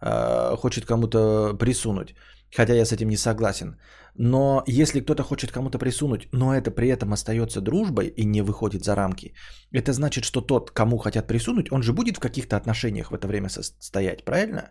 Э, 0.00 0.56
хочет 0.56 0.84
кому-то 0.84 1.54
присунуть. 1.58 2.14
Хотя 2.56 2.74
я 2.74 2.84
с 2.84 2.92
этим 2.92 3.08
не 3.08 3.16
согласен. 3.16 3.76
Но 4.16 4.62
если 4.68 5.00
кто-то 5.00 5.22
хочет 5.22 5.50
кому-то 5.50 5.78
присунуть, 5.78 6.28
но 6.32 6.54
это 6.54 6.70
при 6.70 6.88
этом 6.88 7.12
остается 7.12 7.60
дружбой 7.60 8.06
и 8.06 8.24
не 8.24 8.42
выходит 8.42 8.84
за 8.84 8.94
рамки, 8.94 9.34
это 9.72 9.92
значит, 9.92 10.24
что 10.24 10.40
тот, 10.40 10.70
кому 10.70 10.98
хотят 10.98 11.26
присунуть, 11.26 11.72
он 11.72 11.82
же 11.82 11.92
будет 11.92 12.16
в 12.16 12.20
каких-то 12.20 12.56
отношениях 12.56 13.10
в 13.10 13.14
это 13.14 13.26
время 13.26 13.48
состоять, 13.48 14.24
правильно? 14.24 14.70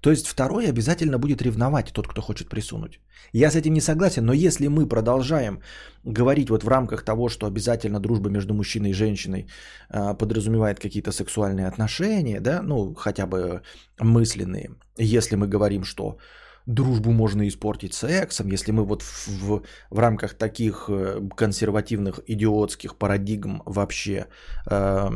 То 0.00 0.10
есть 0.10 0.26
второй 0.26 0.68
обязательно 0.68 1.18
будет 1.18 1.42
ревновать 1.42 1.92
тот, 1.92 2.08
кто 2.08 2.20
хочет 2.20 2.48
присунуть. 2.48 3.00
Я 3.32 3.50
с 3.50 3.56
этим 3.56 3.72
не 3.72 3.80
согласен, 3.80 4.24
но 4.24 4.32
если 4.32 4.68
мы 4.68 4.88
продолжаем 4.88 5.60
говорить 6.04 6.50
вот 6.50 6.64
в 6.64 6.68
рамках 6.68 7.02
того, 7.02 7.28
что 7.28 7.46
обязательно 7.46 8.00
дружба 8.00 8.30
между 8.30 8.54
мужчиной 8.54 8.90
и 8.90 8.94
женщиной 8.94 9.46
э, 9.90 10.14
подразумевает 10.14 10.78
какие-то 10.78 11.12
сексуальные 11.12 11.66
отношения, 11.66 12.40
да, 12.40 12.62
ну 12.62 12.94
хотя 12.94 13.26
бы 13.26 13.62
мысленные, 13.98 14.70
если 14.98 15.36
мы 15.36 15.48
говорим, 15.48 15.84
что 15.84 16.18
дружбу 16.66 17.12
можно 17.12 17.46
испортить 17.46 17.94
сексом, 17.94 18.48
если 18.48 18.72
мы 18.72 18.84
вот 18.84 19.02
в, 19.02 19.28
в, 19.28 19.62
в 19.90 19.98
рамках 19.98 20.34
таких 20.34 20.86
э, 20.88 21.20
консервативных 21.36 22.20
идиотских 22.26 22.96
парадигм 22.96 23.62
вообще 23.64 24.26
э, 24.70 25.08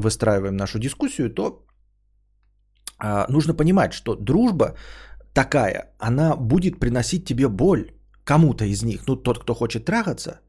выстраиваем 0.00 0.56
нашу 0.56 0.78
дискуссию, 0.78 1.30
то 1.30 1.64
нужно 3.28 3.54
понимать, 3.54 3.92
что 3.92 4.14
дружба 4.14 4.74
такая, 5.34 5.90
она 5.98 6.36
будет 6.36 6.78
приносить 6.78 7.24
тебе 7.24 7.48
боль 7.48 7.90
кому-то 8.24 8.64
из 8.64 8.82
них. 8.82 9.06
Ну, 9.08 9.16
тот, 9.16 9.38
кто 9.38 9.54
хочет 9.54 9.84
трахаться, 9.84 10.40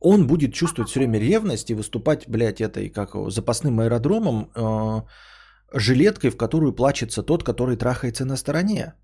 он 0.00 0.26
будет 0.26 0.54
чувствовать 0.54 0.90
все 0.90 1.00
время 1.00 1.18
ревность 1.18 1.70
и 1.70 1.74
выступать, 1.74 2.28
блядь, 2.28 2.60
этой, 2.60 2.88
как 2.88 3.14
запасным 3.30 3.80
аэродромом, 3.80 4.50
э, 4.54 5.02
жилеткой, 5.72 6.30
в 6.30 6.36
которую 6.36 6.72
плачется 6.72 7.22
тот, 7.22 7.42
который 7.42 7.76
трахается 7.76 8.24
на 8.24 8.36
стороне. 8.36 8.94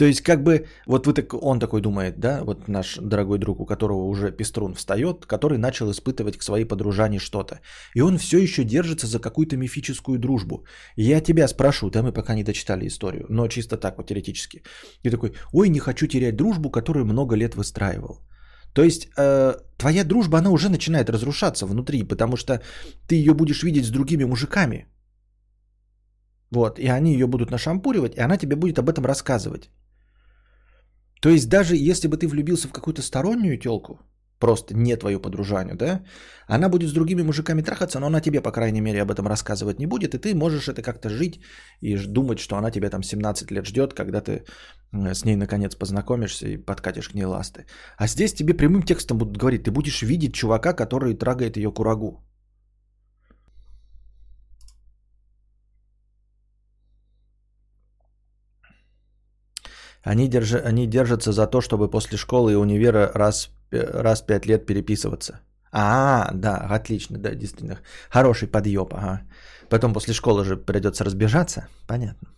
То 0.00 0.06
есть, 0.06 0.22
как 0.22 0.42
бы, 0.42 0.66
вот 0.86 1.06
вы 1.06 1.12
так, 1.12 1.34
он 1.34 1.60
такой 1.60 1.80
думает, 1.82 2.20
да, 2.20 2.40
вот 2.44 2.68
наш 2.68 2.98
дорогой 3.02 3.38
друг, 3.38 3.60
у 3.60 3.66
которого 3.66 4.08
уже 4.08 4.36
пеструн 4.36 4.74
встает, 4.74 5.26
который 5.26 5.58
начал 5.58 5.90
испытывать 5.90 6.38
к 6.38 6.42
своей 6.42 6.64
подружане 6.64 7.18
что-то. 7.18 7.60
И 7.96 8.00
он 8.00 8.16
все 8.16 8.38
еще 8.38 8.64
держится 8.64 9.06
за 9.06 9.18
какую-то 9.18 9.56
мифическую 9.58 10.18
дружбу. 10.18 10.64
Я 10.96 11.20
тебя 11.20 11.48
спрошу, 11.48 11.90
да, 11.90 12.02
мы 12.02 12.12
пока 12.12 12.34
не 12.34 12.44
дочитали 12.44 12.86
историю, 12.86 13.26
но 13.28 13.48
чисто 13.48 13.76
так 13.76 13.98
вот 13.98 14.06
теоретически. 14.06 14.62
И 15.02 15.10
такой, 15.10 15.32
ой, 15.52 15.68
не 15.68 15.80
хочу 15.80 16.06
терять 16.06 16.36
дружбу, 16.36 16.70
которую 16.70 17.04
много 17.04 17.36
лет 17.36 17.54
выстраивал. 17.54 18.20
То 18.72 18.82
есть 18.82 19.08
э, 19.18 19.54
твоя 19.76 20.04
дружба, 20.04 20.38
она 20.38 20.50
уже 20.50 20.70
начинает 20.70 21.10
разрушаться 21.10 21.66
внутри, 21.66 22.04
потому 22.04 22.36
что 22.36 22.62
ты 23.06 23.16
ее 23.16 23.34
будешь 23.34 23.62
видеть 23.62 23.84
с 23.84 23.90
другими 23.90 24.24
мужиками. 24.24 24.86
Вот, 26.52 26.78
и 26.78 26.88
они 26.88 27.12
ее 27.12 27.26
будут 27.26 27.50
нашампуривать, 27.50 28.14
и 28.16 28.20
она 28.20 28.38
тебе 28.38 28.56
будет 28.56 28.78
об 28.78 28.88
этом 28.88 29.04
рассказывать. 29.04 29.70
То 31.20 31.28
есть 31.28 31.48
даже 31.48 31.76
если 31.76 32.08
бы 32.08 32.16
ты 32.16 32.26
влюбился 32.26 32.68
в 32.68 32.72
какую-то 32.72 33.02
стороннюю 33.02 33.58
телку, 33.58 34.00
просто 34.38 34.74
не 34.74 34.96
твою 34.96 35.20
подружанию, 35.20 35.76
да, 35.76 36.02
она 36.48 36.68
будет 36.68 36.88
с 36.88 36.92
другими 36.92 37.22
мужиками 37.22 37.62
трахаться, 37.62 38.00
но 38.00 38.06
она 38.06 38.20
тебе, 38.20 38.40
по 38.40 38.52
крайней 38.52 38.80
мере, 38.80 39.02
об 39.02 39.10
этом 39.10 39.26
рассказывать 39.28 39.78
не 39.78 39.86
будет, 39.86 40.14
и 40.14 40.18
ты 40.18 40.34
можешь 40.34 40.68
это 40.68 40.82
как-то 40.82 41.10
жить 41.10 41.40
и 41.82 41.96
думать, 41.96 42.38
что 42.38 42.56
она 42.56 42.70
тебя 42.70 42.90
там 42.90 43.02
17 43.02 43.50
лет 43.50 43.66
ждет, 43.66 43.92
когда 43.92 44.20
ты 44.22 44.44
с 44.92 45.24
ней 45.24 45.36
наконец 45.36 45.76
познакомишься 45.76 46.48
и 46.48 46.56
подкатишь 46.56 47.10
к 47.10 47.14
ней 47.14 47.26
ласты. 47.26 47.66
А 47.98 48.08
здесь 48.08 48.34
тебе 48.34 48.54
прямым 48.54 48.82
текстом 48.82 49.18
будут 49.18 49.36
говорить, 49.36 49.64
ты 49.64 49.70
будешь 49.70 50.02
видеть 50.02 50.34
чувака, 50.34 50.72
который 50.72 51.14
трагает 51.14 51.56
ее 51.56 51.70
курагу. 51.70 52.24
Они, 60.02 60.28
держа, 60.28 60.58
они 60.58 60.86
держатся 60.86 61.32
за 61.32 61.46
то, 61.46 61.60
чтобы 61.60 61.90
после 61.90 62.16
школы 62.18 62.52
и 62.52 62.56
универа 62.56 63.10
раз, 63.14 63.50
раз 63.70 64.22
пять 64.22 64.46
лет 64.46 64.66
переписываться. 64.66 65.40
А, 65.72 66.30
да, 66.34 66.56
отлично, 66.56 67.18
да, 67.18 67.34
действительно. 67.34 67.78
Хороший 68.10 68.48
подъеб, 68.48 68.94
ага. 68.94 69.22
Потом 69.68 69.92
после 69.92 70.14
школы 70.14 70.44
же 70.44 70.56
придется 70.56 71.04
разбежаться. 71.04 71.68
Понятно. 71.86 72.28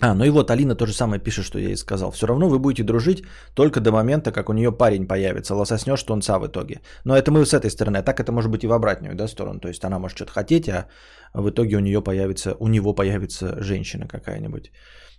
А, 0.00 0.14
ну 0.14 0.24
и 0.24 0.30
вот 0.30 0.50
Алина 0.50 0.76
то 0.76 0.86
же 0.86 0.92
самое 0.92 1.20
пишет, 1.20 1.44
что 1.44 1.58
я 1.58 1.68
ей 1.68 1.76
сказал. 1.76 2.10
Все 2.10 2.26
равно 2.26 2.48
вы 2.48 2.58
будете 2.58 2.84
дружить 2.84 3.24
только 3.54 3.80
до 3.80 3.90
момента, 3.90 4.32
как 4.32 4.48
у 4.48 4.52
нее 4.52 4.70
парень 4.70 5.08
появится. 5.08 5.54
Лососнешь 5.54 6.02
тунца 6.02 6.38
в 6.38 6.46
итоге. 6.46 6.80
Но 7.04 7.16
это 7.16 7.32
мы 7.32 7.44
с 7.44 7.52
этой 7.52 7.70
стороны. 7.70 7.98
А 7.98 8.02
так 8.02 8.20
это 8.20 8.30
может 8.30 8.50
быть 8.50 8.64
и 8.64 8.68
в 8.68 8.72
обратную 8.72 9.16
да, 9.16 9.28
сторону. 9.28 9.60
То 9.60 9.68
есть 9.68 9.84
она 9.84 9.98
может 9.98 10.16
что-то 10.16 10.32
хотеть, 10.32 10.68
а 10.68 10.86
в 11.34 11.50
итоге 11.50 11.76
у 11.76 11.80
нее 11.80 12.00
появится, 12.00 12.54
у 12.60 12.68
него 12.68 12.94
появится 12.94 13.60
женщина 13.60 14.06
какая-нибудь. 14.06 14.70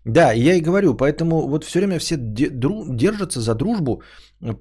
Да, 0.06 0.32
я 0.32 0.54
и 0.54 0.62
говорю, 0.62 0.96
поэтому 0.96 1.48
вот 1.48 1.66
все 1.66 1.80
время 1.80 2.00
все 2.00 2.16
держатся 2.18 3.42
за 3.42 3.56
дружбу, 3.56 4.02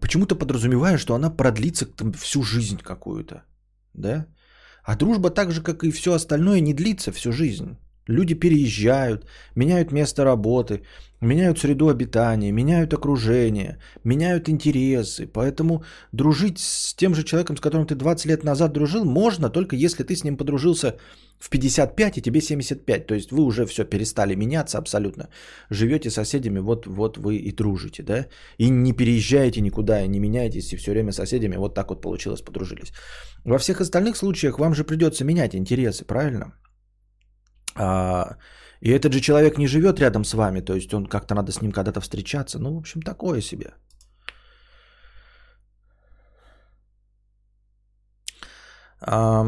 почему-то 0.00 0.34
подразумевая, 0.34 0.98
что 0.98 1.14
она 1.14 1.30
продлится 1.30 1.86
там, 1.86 2.12
всю 2.12 2.42
жизнь 2.42 2.80
какую-то. 2.82 3.44
Да? 3.94 4.26
А 4.82 4.96
дружба 4.96 5.30
так 5.30 5.52
же, 5.52 5.62
как 5.62 5.84
и 5.84 5.92
все 5.92 6.12
остальное, 6.12 6.60
не 6.60 6.74
длится 6.74 7.12
всю 7.12 7.32
жизнь. 7.32 7.76
Люди 8.08 8.34
переезжают, 8.34 9.26
меняют 9.54 9.92
место 9.92 10.24
работы, 10.24 10.80
меняют 11.20 11.58
среду 11.58 11.88
обитания, 11.88 12.52
меняют 12.52 12.94
окружение, 12.94 13.78
меняют 14.04 14.48
интересы. 14.48 15.26
Поэтому 15.26 15.84
дружить 16.12 16.58
с 16.58 16.94
тем 16.94 17.14
же 17.14 17.22
человеком, 17.22 17.56
с 17.56 17.60
которым 17.60 17.86
ты 17.86 17.94
20 17.94 18.26
лет 18.26 18.44
назад 18.44 18.72
дружил, 18.72 19.04
можно 19.04 19.50
только 19.50 19.76
если 19.76 20.04
ты 20.04 20.16
с 20.16 20.24
ним 20.24 20.36
подружился 20.36 20.96
в 21.38 21.50
55 21.50 22.18
и 22.18 22.22
тебе 22.22 22.40
75. 22.40 23.06
То 23.06 23.14
есть 23.14 23.30
вы 23.30 23.42
уже 23.42 23.66
все 23.66 23.84
перестали 23.84 24.34
меняться 24.34 24.78
абсолютно. 24.78 25.28
Живете 25.70 26.10
соседями, 26.10 26.60
вот, 26.60 26.86
вот 26.86 27.18
вы 27.18 27.36
и 27.36 27.52
дружите. 27.52 28.02
Да? 28.02 28.26
И 28.56 28.70
не 28.70 28.92
переезжаете 28.92 29.60
никуда, 29.60 30.02
и 30.02 30.08
не 30.08 30.18
меняетесь, 30.18 30.72
и 30.72 30.76
все 30.76 30.92
время 30.92 31.12
соседями 31.12 31.56
вот 31.56 31.74
так 31.74 31.90
вот 31.90 32.00
получилось, 32.00 32.40
подружились. 32.40 32.92
Во 33.44 33.58
всех 33.58 33.82
остальных 33.82 34.16
случаях 34.16 34.58
вам 34.58 34.74
же 34.74 34.84
придется 34.84 35.24
менять 35.24 35.54
интересы, 35.54 36.06
правильно? 36.06 36.54
А, 37.78 38.36
и 38.80 38.90
этот 38.90 39.12
же 39.12 39.20
человек 39.20 39.58
не 39.58 39.68
живет 39.68 40.00
рядом 40.00 40.24
с 40.24 40.34
вами, 40.34 40.60
то 40.60 40.74
есть 40.74 40.92
он 40.94 41.06
как-то 41.06 41.34
надо 41.34 41.52
с 41.52 41.62
ним 41.62 41.72
когда-то 41.72 42.00
встречаться. 42.00 42.58
Ну, 42.58 42.74
в 42.74 42.78
общем, 42.78 43.02
такое 43.02 43.40
себе. 43.40 43.74
А, 49.00 49.46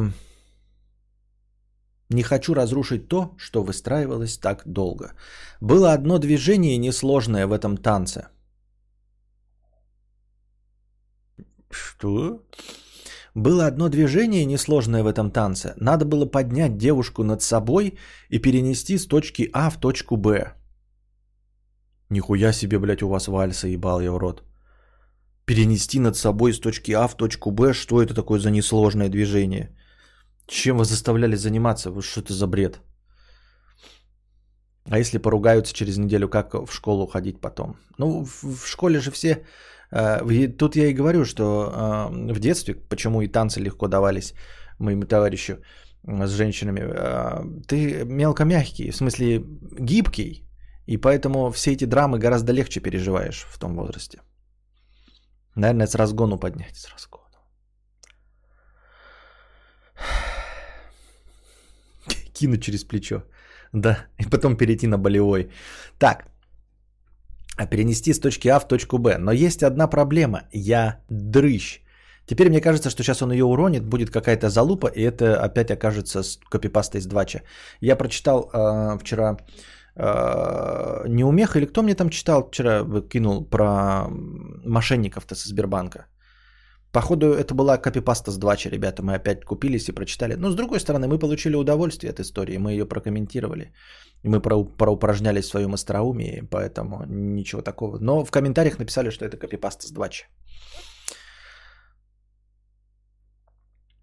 не 2.09 2.22
хочу 2.22 2.55
разрушить 2.55 3.09
то, 3.09 3.35
что 3.37 3.62
выстраивалось 3.62 4.39
так 4.39 4.62
долго. 4.66 5.12
Было 5.61 5.93
одно 5.93 6.18
движение 6.18 6.78
несложное 6.78 7.47
в 7.47 7.53
этом 7.53 7.76
танце. 7.76 8.28
Что? 11.70 12.43
Было 13.35 13.66
одно 13.66 13.89
движение 13.89 14.45
несложное 14.45 15.03
в 15.03 15.07
этом 15.07 15.31
танце. 15.31 15.74
Надо 15.76 16.05
было 16.05 16.26
поднять 16.26 16.76
девушку 16.76 17.22
над 17.22 17.43
собой 17.43 17.99
и 18.28 18.39
перенести 18.39 18.99
с 18.99 19.07
точки 19.07 19.49
А 19.53 19.70
в 19.70 19.81
точку 19.81 20.16
Б. 20.16 20.55
Нихуя 22.11 22.53
себе, 22.53 22.78
блядь, 22.78 23.03
у 23.03 23.09
вас 23.09 23.28
вальса, 23.28 23.68
ебал 23.68 24.01
я 24.01 24.12
в 24.12 24.18
рот. 24.18 24.43
Перенести 25.45 26.01
над 26.01 26.16
собой 26.16 26.53
с 26.53 26.61
точки 26.61 26.93
А 26.93 27.07
в 27.09 27.16
точку 27.16 27.51
Б, 27.51 27.72
что 27.72 28.03
это 28.03 28.14
такое 28.14 28.41
за 28.41 28.51
несложное 28.51 29.09
движение? 29.09 29.76
Чем 30.47 30.78
вы 30.78 30.85
заставляли 30.85 31.37
заниматься? 31.37 31.93
Что 32.03 32.20
это 32.20 32.33
за 32.33 32.47
бред? 32.47 32.81
А 34.91 34.99
если 34.99 35.18
поругаются 35.18 35.72
через 35.72 35.99
неделю, 35.99 36.28
как 36.28 36.55
в 36.55 36.72
школу 36.72 37.07
ходить 37.07 37.41
потом? 37.41 37.76
Ну, 37.99 38.24
в 38.24 38.66
школе 38.66 38.99
же 38.99 39.12
все 39.12 39.45
тут 39.91 40.76
я 40.76 40.86
и 40.86 40.95
говорю, 40.95 41.24
что 41.24 42.11
э, 42.12 42.32
в 42.32 42.38
детстве, 42.38 42.74
почему 42.74 43.22
и 43.22 43.28
танцы 43.28 43.61
легко 43.61 43.88
давались 43.88 44.34
моему 44.78 45.05
товарищу, 45.05 45.59
с 46.03 46.30
женщинами. 46.30 47.62
Ты 47.66 48.05
мелко 48.05 48.45
мягкий, 48.45 48.91
в 48.91 48.97
смысле 48.97 49.43
гибкий, 49.78 50.45
и 50.86 50.97
поэтому 50.97 51.51
все 51.51 51.72
эти 51.72 51.86
драмы 51.86 52.18
гораздо 52.18 52.53
легче 52.53 52.80
переживаешь 52.80 53.47
в 53.49 53.59
том 53.59 53.76
возрасте. 53.76 54.20
Наверное, 55.57 55.86
с 55.86 55.95
разгону 55.95 56.38
поднять, 56.38 56.76
с 56.76 56.88
разгону. 56.88 57.24
Кинуть 62.32 62.62
через 62.62 62.84
плечо. 62.84 63.24
Да, 63.72 64.07
и 64.18 64.24
потом 64.24 64.57
перейти 64.57 64.86
на 64.86 64.99
болевой. 64.99 65.51
Так, 65.99 66.30
а 67.61 67.66
перенести 67.66 68.14
с 68.14 68.20
точки 68.20 68.48
А 68.48 68.58
в 68.58 68.68
точку 68.68 68.98
Б. 68.98 69.18
Но 69.18 69.32
есть 69.32 69.62
одна 69.62 69.86
проблема. 69.86 70.42
Я 70.52 71.00
дрыщ. 71.11 71.80
Теперь 72.26 72.48
мне 72.48 72.61
кажется, 72.61 72.90
что 72.90 73.02
сейчас 73.02 73.22
он 73.22 73.32
ее 73.32 73.44
уронит, 73.44 73.84
будет 73.84 74.11
какая-то 74.11 74.48
залупа, 74.48 74.86
и 74.86 75.02
это 75.02 75.44
опять 75.44 75.70
окажется 75.70 76.22
с 76.22 76.38
копипастой 76.50 77.00
из 77.00 77.06
двача. 77.06 77.42
Я 77.80 77.96
прочитал 77.96 78.50
э, 78.52 78.98
вчера 78.98 79.36
э, 79.96 81.08
Неумех, 81.08 81.56
или 81.56 81.66
кто 81.66 81.82
мне 81.82 81.94
там 81.94 82.08
читал 82.08 82.48
вчера, 82.48 82.84
кинул 83.08 83.44
про 83.44 84.06
мошенников-то 84.64 85.34
со 85.34 85.48
Сбербанка. 85.48 86.06
Походу, 86.93 87.26
это 87.26 87.55
была 87.55 87.78
копипаста 87.78 88.30
с 88.30 88.38
двача, 88.38 88.70
ребята. 88.70 89.03
Мы 89.03 89.14
опять 89.14 89.45
купились 89.45 89.88
и 89.88 89.93
прочитали. 89.93 90.34
Но 90.34 90.51
с 90.51 90.57
другой 90.57 90.80
стороны, 90.80 91.07
мы 91.07 91.18
получили 91.18 91.57
удовольствие 91.57 92.11
от 92.11 92.20
истории. 92.20 92.59
Мы 92.59 92.72
ее 92.72 92.84
прокомментировали. 92.84 93.72
Мы 94.24 94.41
про, 94.41 94.64
проупражнялись 94.64 95.45
в 95.45 95.51
своем 95.51 95.72
остроумии, 95.74 96.43
поэтому 96.51 97.05
ничего 97.07 97.62
такого. 97.62 97.99
Но 98.01 98.24
в 98.24 98.30
комментариях 98.30 98.78
написали, 98.78 99.11
что 99.11 99.24
это 99.24 99.36
копипаста 99.36 99.86
с 99.86 99.93
двача. 99.93 100.26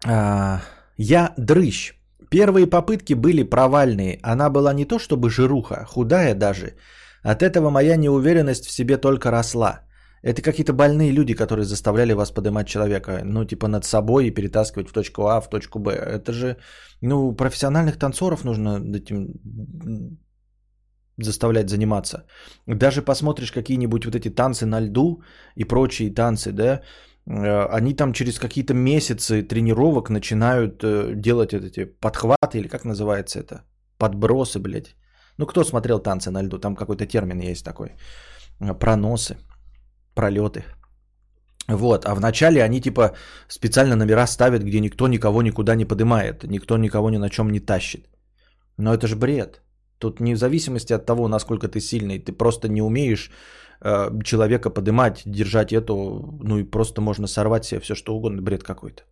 А, 0.06 0.60
я 0.96 1.34
дрыщ. 1.36 1.94
Первые 2.30 2.66
попытки 2.66 3.14
были 3.14 3.42
провальные. 3.42 4.18
Она 4.22 4.50
была 4.50 4.72
не 4.72 4.86
то 4.86 4.98
чтобы 4.98 5.28
жируха, 5.28 5.84
худая 5.86 6.34
даже. 6.34 6.74
От 7.22 7.42
этого 7.42 7.70
моя 7.70 7.96
неуверенность 7.96 8.66
в 8.66 8.72
себе 8.72 8.96
только 8.96 9.30
росла. 9.30 9.87
Это 10.22 10.42
какие-то 10.42 10.72
больные 10.72 11.12
люди, 11.12 11.34
которые 11.34 11.64
заставляли 11.64 12.14
вас 12.14 12.30
поднимать 12.30 12.66
человека, 12.66 13.22
ну, 13.24 13.44
типа 13.44 13.68
над 13.68 13.84
собой 13.84 14.26
и 14.26 14.34
перетаскивать 14.34 14.88
в 14.88 14.92
точку 14.92 15.22
А, 15.22 15.40
в 15.40 15.48
точку 15.48 15.78
Б. 15.78 15.92
Это 15.92 16.32
же, 16.32 16.56
ну, 17.02 17.32
профессиональных 17.36 17.98
танцоров 17.98 18.44
нужно 18.44 18.80
этим 18.94 19.34
заставлять 21.16 21.68
заниматься. 21.68 22.26
Даже 22.66 23.02
посмотришь 23.02 23.52
какие-нибудь 23.52 24.04
вот 24.04 24.14
эти 24.14 24.30
танцы 24.30 24.66
на 24.66 24.80
льду 24.80 25.22
и 25.56 25.64
прочие 25.64 26.14
танцы, 26.14 26.52
да, 26.52 26.80
Э, 27.28 27.78
они 27.78 27.94
там 27.94 28.12
через 28.12 28.38
какие-то 28.38 28.74
месяцы 28.74 29.42
тренировок 29.42 30.10
начинают 30.10 30.82
э, 30.82 31.12
делать 31.14 31.52
эти 31.52 31.84
подхваты, 31.84 32.58
или 32.58 32.68
как 32.68 32.84
называется 32.84 33.38
это? 33.38 33.64
Подбросы, 33.98 34.58
блядь. 34.58 34.96
Ну, 35.38 35.46
кто 35.46 35.64
смотрел 35.64 36.00
танцы 36.00 36.30
на 36.30 36.42
льду? 36.42 36.58
Там 36.58 36.74
какой-то 36.74 37.06
термин 37.06 37.40
есть 37.40 37.64
такой. 37.64 37.88
Э, 38.60 38.74
проносы, 38.74 39.36
пролеты. 40.18 40.62
Вот, 41.68 42.06
а 42.06 42.14
вначале 42.14 42.64
они 42.64 42.80
типа 42.80 43.12
специально 43.48 43.96
номера 43.96 44.26
ставят, 44.26 44.62
где 44.62 44.80
никто 44.80 45.08
никого 45.08 45.42
никуда 45.42 45.76
не 45.76 45.84
поднимает, 45.84 46.44
никто 46.44 46.78
никого 46.78 47.10
ни 47.10 47.18
на 47.18 47.30
чем 47.30 47.50
не 47.50 47.60
тащит. 47.60 48.08
Но 48.78 48.94
это 48.94 49.06
же 49.06 49.16
бред. 49.16 49.62
Тут 49.98 50.20
не 50.20 50.34
в 50.34 50.38
зависимости 50.38 50.94
от 50.94 51.06
того, 51.06 51.28
насколько 51.28 51.68
ты 51.68 51.80
сильный, 51.80 52.18
ты 52.18 52.32
просто 52.32 52.68
не 52.68 52.82
умеешь 52.82 53.30
Э, 53.80 54.10
человека 54.24 54.70
поднимать, 54.70 55.22
держать 55.24 55.72
эту, 55.72 56.38
ну 56.42 56.58
и 56.58 56.64
просто 56.64 57.00
можно 57.00 57.28
сорвать 57.28 57.64
себе 57.64 57.80
все 57.80 57.94
что 57.94 58.16
угодно, 58.16 58.42
бред 58.42 58.62
какой-то. 58.62 59.02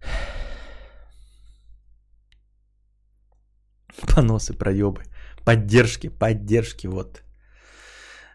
Поносы, 4.14 4.54
проебы. 4.54 5.02
Поддержки, 5.44 6.08
поддержки, 6.08 6.86
вот. 6.86 7.22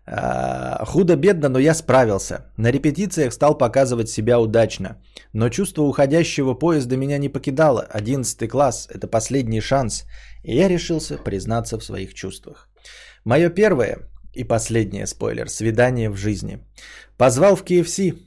А, 0.08 0.86
худо-бедно, 0.86 1.50
но 1.50 1.60
я 1.60 1.74
справился. 1.74 2.46
На 2.58 2.72
репетициях 2.72 3.34
стал 3.34 3.58
показывать 3.58 4.10
себя 4.10 4.40
удачно. 4.40 4.98
Но 5.34 5.50
чувство 5.50 5.84
уходящего 5.84 6.54
поезда 6.54 6.98
меня 6.98 7.18
не 7.18 7.30
покидало. 7.30 7.82
Одиннадцатый 7.90 8.48
класс– 8.48 8.88
это 8.92 9.08
последний 9.08 9.62
шанс. 9.62 10.06
И 10.44 10.56
я 10.56 10.68
решился 10.68 11.18
признаться 11.18 11.80
в 11.80 11.84
своих 11.84 12.14
чувствах. 12.14 12.70
Мое 13.24 13.50
первое 13.50 13.98
и 14.34 14.44
последнее, 14.44 15.08
спойлер, 15.08 15.50
свидание 15.50 16.10
в 16.10 16.18
жизни. 16.18 16.60
Позвал 17.18 17.56
в 17.56 17.64
KFC. 17.64 18.20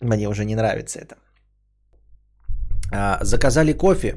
Мне 0.00 0.28
уже 0.28 0.44
не 0.44 0.56
нравится 0.56 0.98
это. 0.98 1.16
А, 2.92 3.18
заказали 3.22 3.72
кофе. 3.72 4.16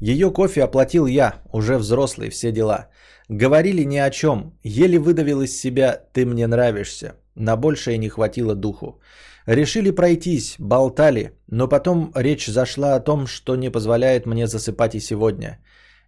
Ее 0.00 0.30
кофе 0.30 0.64
оплатил 0.64 1.06
я, 1.06 1.42
уже 1.52 1.76
взрослый, 1.76 2.30
все 2.30 2.50
дела. 2.50 2.88
Говорили 3.28 3.82
ни 3.84 3.96
о 3.98 4.10
чем. 4.10 4.52
Еле 4.62 4.98
выдавил 4.98 5.42
из 5.42 5.60
себя 5.60 6.00
«ты 6.12 6.24
мне 6.24 6.46
нравишься». 6.46 7.16
На 7.34 7.56
большее 7.56 7.98
не 7.98 8.08
хватило 8.08 8.54
духу. 8.54 9.00
Решили 9.46 9.90
пройтись, 9.90 10.56
болтали, 10.58 11.32
но 11.48 11.68
потом 11.68 12.12
речь 12.14 12.46
зашла 12.46 12.94
о 12.94 13.00
том, 13.00 13.26
что 13.26 13.56
не 13.56 13.70
позволяет 13.70 14.26
мне 14.26 14.46
засыпать 14.46 14.94
и 14.94 15.00
сегодня. 15.00 15.58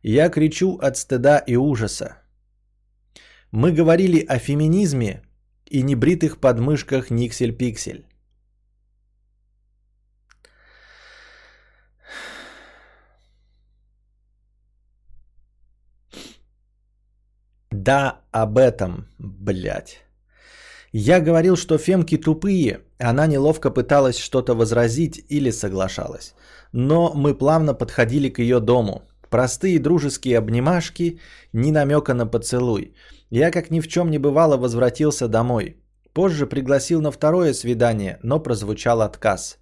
Я 0.03 0.31
кричу 0.31 0.79
от 0.79 0.97
стыда 0.97 1.39
и 1.39 1.57
ужаса. 1.57 2.17
Мы 3.51 3.73
говорили 3.73 4.25
о 4.25 4.39
феминизме 4.39 5.23
и 5.67 5.83
небритых 5.83 6.39
подмышках 6.39 7.11
Никсель-Пиксель. 7.11 8.08
Да, 17.89 18.21
об 18.33 18.59
этом, 18.59 19.07
блядь. 19.19 20.05
Я 20.93 21.21
говорил, 21.21 21.57
что 21.57 21.79
фемки 21.79 22.19
тупые. 22.19 22.81
Она 22.99 23.27
неловко 23.27 23.71
пыталась 23.71 24.19
что-то 24.19 24.55
возразить 24.55 25.25
или 25.31 25.51
соглашалась. 25.51 26.35
Но 26.73 27.13
мы 27.15 27.35
плавно 27.39 27.73
подходили 27.73 28.29
к 28.29 28.41
ее 28.41 28.61
дому. 28.61 29.09
Простые 29.31 29.79
дружеские 29.79 30.37
обнимашки, 30.37 31.19
ни 31.55 31.71
намека 31.71 32.13
на 32.13 32.27
поцелуй. 32.27 32.93
Я, 33.31 33.51
как 33.51 33.71
ни 33.71 33.81
в 33.81 33.89
чем 33.89 34.11
не 34.11 34.19
бывало, 34.19 34.59
возвратился 34.59 35.27
домой. 35.27 35.77
Позже 36.13 36.47
пригласил 36.47 37.01
на 37.01 37.11
второе 37.11 37.55
свидание, 37.55 38.19
но 38.23 38.39
прозвучал 38.39 39.01
отказ. 39.01 39.59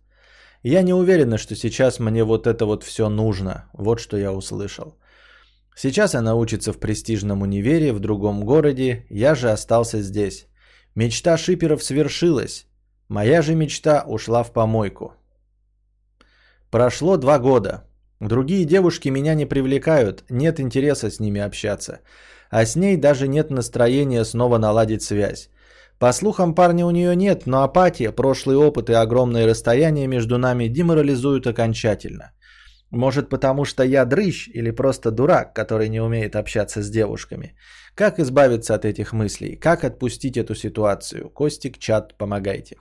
Я 0.64 0.82
не 0.82 0.94
уверена, 0.94 1.38
что 1.38 1.54
сейчас 1.54 2.00
мне 2.00 2.24
вот 2.24 2.48
это 2.48 2.66
вот 2.66 2.82
все 2.82 3.08
нужно. 3.08 3.70
Вот 3.72 4.00
что 4.00 4.16
я 4.16 4.32
услышал. 4.32 4.96
Сейчас 5.76 6.14
она 6.14 6.34
учится 6.34 6.72
в 6.72 6.78
престижном 6.78 7.42
универе 7.42 7.92
в 7.92 8.00
другом 8.00 8.44
городе, 8.44 9.04
я 9.10 9.34
же 9.34 9.50
остался 9.50 10.00
здесь. 10.00 10.46
Мечта 10.94 11.36
шиперов 11.36 11.84
свершилась. 11.84 12.66
Моя 13.08 13.42
же 13.42 13.54
мечта 13.54 14.02
ушла 14.06 14.42
в 14.42 14.52
помойку. 14.52 15.12
Прошло 16.70 17.18
два 17.18 17.38
года. 17.38 17.84
Другие 18.20 18.64
девушки 18.64 19.10
меня 19.10 19.34
не 19.34 19.44
привлекают, 19.44 20.24
нет 20.30 20.60
интереса 20.60 21.10
с 21.10 21.20
ними 21.20 21.42
общаться. 21.42 22.00
А 22.50 22.64
с 22.64 22.74
ней 22.74 22.96
даже 22.96 23.28
нет 23.28 23.50
настроения 23.50 24.24
снова 24.24 24.56
наладить 24.56 25.02
связь. 25.02 25.50
По 25.98 26.12
слухам, 26.12 26.54
парня 26.54 26.86
у 26.86 26.90
нее 26.90 27.14
нет, 27.14 27.46
но 27.46 27.62
апатия, 27.62 28.12
прошлый 28.12 28.56
опыт 28.56 28.88
и 28.88 28.94
огромное 28.94 29.46
расстояние 29.46 30.06
между 30.06 30.38
нами 30.38 30.68
деморализуют 30.68 31.46
окончательно. 31.46 32.32
Может 32.96 33.28
потому 33.28 33.64
что 33.64 33.82
я 33.82 34.04
дрыщ 34.04 34.48
или 34.54 34.70
просто 34.70 35.10
дурак, 35.10 35.54
который 35.54 35.88
не 35.88 36.00
умеет 36.00 36.34
общаться 36.34 36.82
с 36.82 36.90
девушками. 36.90 37.54
Как 37.94 38.18
избавиться 38.18 38.74
от 38.74 38.84
этих 38.84 39.12
мыслей? 39.12 39.56
Как 39.56 39.84
отпустить 39.84 40.36
эту 40.36 40.54
ситуацию? 40.54 41.30
Костик, 41.30 41.78
чат, 41.78 42.18
помогайте. 42.18 42.76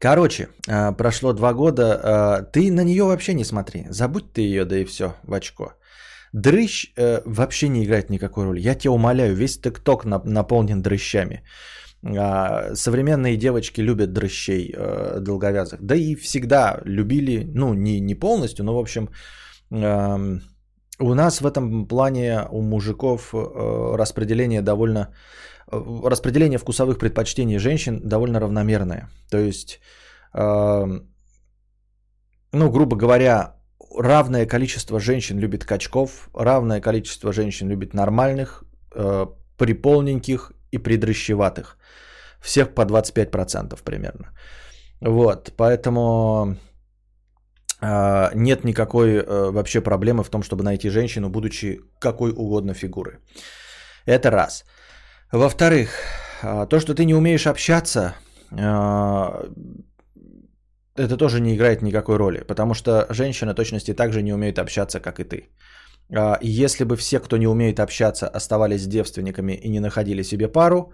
Короче, 0.00 0.48
а, 0.68 0.92
прошло 0.92 1.32
два 1.32 1.52
года. 1.52 2.00
А, 2.02 2.42
ты 2.42 2.72
на 2.72 2.84
нее 2.84 3.04
вообще 3.04 3.34
не 3.34 3.44
смотри. 3.44 3.86
Забудь 3.90 4.32
ты 4.32 4.40
ее, 4.40 4.64
да 4.64 4.78
и 4.78 4.84
все, 4.84 5.14
в 5.22 5.32
очко. 5.34 5.74
Дрыщ 6.32 6.92
э, 6.96 7.22
вообще 7.24 7.68
не 7.68 7.84
играет 7.84 8.10
никакой 8.10 8.44
роли. 8.44 8.60
Я 8.60 8.74
тебя 8.74 8.92
умоляю, 8.92 9.34
весь 9.34 9.60
тикток 9.60 10.04
наполнен 10.04 10.80
дрыщами. 10.80 11.42
А, 12.02 12.74
современные 12.74 13.36
девочки 13.36 13.80
любят 13.80 14.12
дрыщей 14.12 14.74
э, 14.74 15.20
долговязых. 15.20 15.82
Да 15.82 15.94
и 15.94 16.14
всегда 16.14 16.80
любили, 16.84 17.44
ну 17.54 17.74
не, 17.74 18.00
не 18.00 18.14
полностью, 18.14 18.64
но 18.64 18.74
в 18.74 18.78
общем 18.78 19.10
у 19.72 21.14
нас 21.14 21.40
в 21.40 21.46
этом 21.46 21.86
плане 21.86 22.46
у 22.50 22.62
мужиков 22.62 23.34
э, 23.34 23.96
распределение 23.96 24.62
довольно 24.62 25.14
распределение 25.70 26.58
вкусовых 26.58 26.98
предпочтений 26.98 27.58
женщин 27.58 28.00
довольно 28.04 28.40
равномерное. 28.40 29.08
То 29.30 29.38
есть, 29.38 29.80
э, 30.34 31.00
ну, 32.52 32.70
грубо 32.70 32.96
говоря, 32.96 33.56
равное 33.96 34.46
количество 34.46 35.00
женщин 35.00 35.38
любит 35.38 35.64
качков, 35.64 36.28
равное 36.34 36.80
количество 36.80 37.32
женщин 37.32 37.68
любит 37.68 37.94
нормальных, 37.94 38.64
э, 38.94 39.26
приполненьких 39.56 40.52
и 40.72 40.78
придрыщеватых. 40.78 41.76
всех 42.40 42.74
по 42.74 42.82
25% 42.82 43.82
примерно. 43.84 44.32
Вот, 45.00 45.52
поэтому 45.56 46.56
э, 47.82 48.30
нет 48.34 48.64
никакой 48.64 49.08
э, 49.10 49.50
вообще 49.50 49.80
проблемы 49.80 50.24
в 50.24 50.30
том, 50.30 50.42
чтобы 50.42 50.62
найти 50.62 50.90
женщину, 50.90 51.28
будучи 51.28 51.80
какой 51.98 52.30
угодно 52.30 52.74
фигуры. 52.74 53.18
Это 54.06 54.30
раз. 54.30 54.64
Во-вторых, 55.32 55.90
э, 56.42 56.66
то, 56.68 56.80
что 56.80 56.94
ты 56.94 57.04
не 57.04 57.14
умеешь 57.14 57.46
общаться, 57.46 58.14
э, 58.50 58.58
это 60.96 61.16
тоже 61.16 61.40
не 61.40 61.54
играет 61.54 61.82
никакой 61.82 62.16
роли, 62.16 62.44
потому 62.46 62.74
что 62.74 63.06
женщина 63.10 63.54
точности 63.54 63.94
также 63.94 64.22
не 64.22 64.32
умеет 64.32 64.58
общаться, 64.58 65.00
как 65.00 65.20
и 65.20 65.24
ты. 65.24 65.48
А, 66.16 66.38
если 66.42 66.84
бы 66.84 66.96
все, 66.96 67.20
кто 67.20 67.36
не 67.36 67.46
умеет 67.46 67.80
общаться, 67.80 68.28
оставались 68.28 68.86
девственниками 68.86 69.52
и 69.52 69.68
не 69.68 69.80
находили 69.80 70.22
себе 70.22 70.48
пару, 70.48 70.92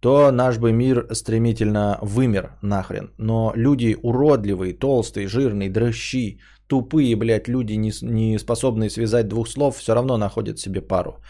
то 0.00 0.30
наш 0.30 0.58
бы 0.58 0.72
мир 0.72 1.06
стремительно 1.12 1.98
вымер 2.02 2.50
нахрен. 2.62 3.10
Но 3.18 3.52
люди 3.56 3.96
уродливые, 4.02 4.74
толстые, 4.74 5.28
жирные, 5.28 5.70
дрыщи, 5.70 6.40
тупые, 6.66 7.16
блядь, 7.16 7.48
люди, 7.48 7.74
не, 7.74 7.92
не 8.02 8.38
способные 8.38 8.90
связать 8.90 9.28
двух 9.28 9.48
слов, 9.48 9.76
все 9.76 9.94
равно 9.94 10.18
находят 10.18 10.58
себе 10.58 10.80
пару. 10.80 11.20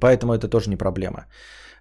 Поэтому 0.00 0.34
это 0.34 0.48
тоже 0.48 0.70
не 0.70 0.76
проблема. 0.76 1.26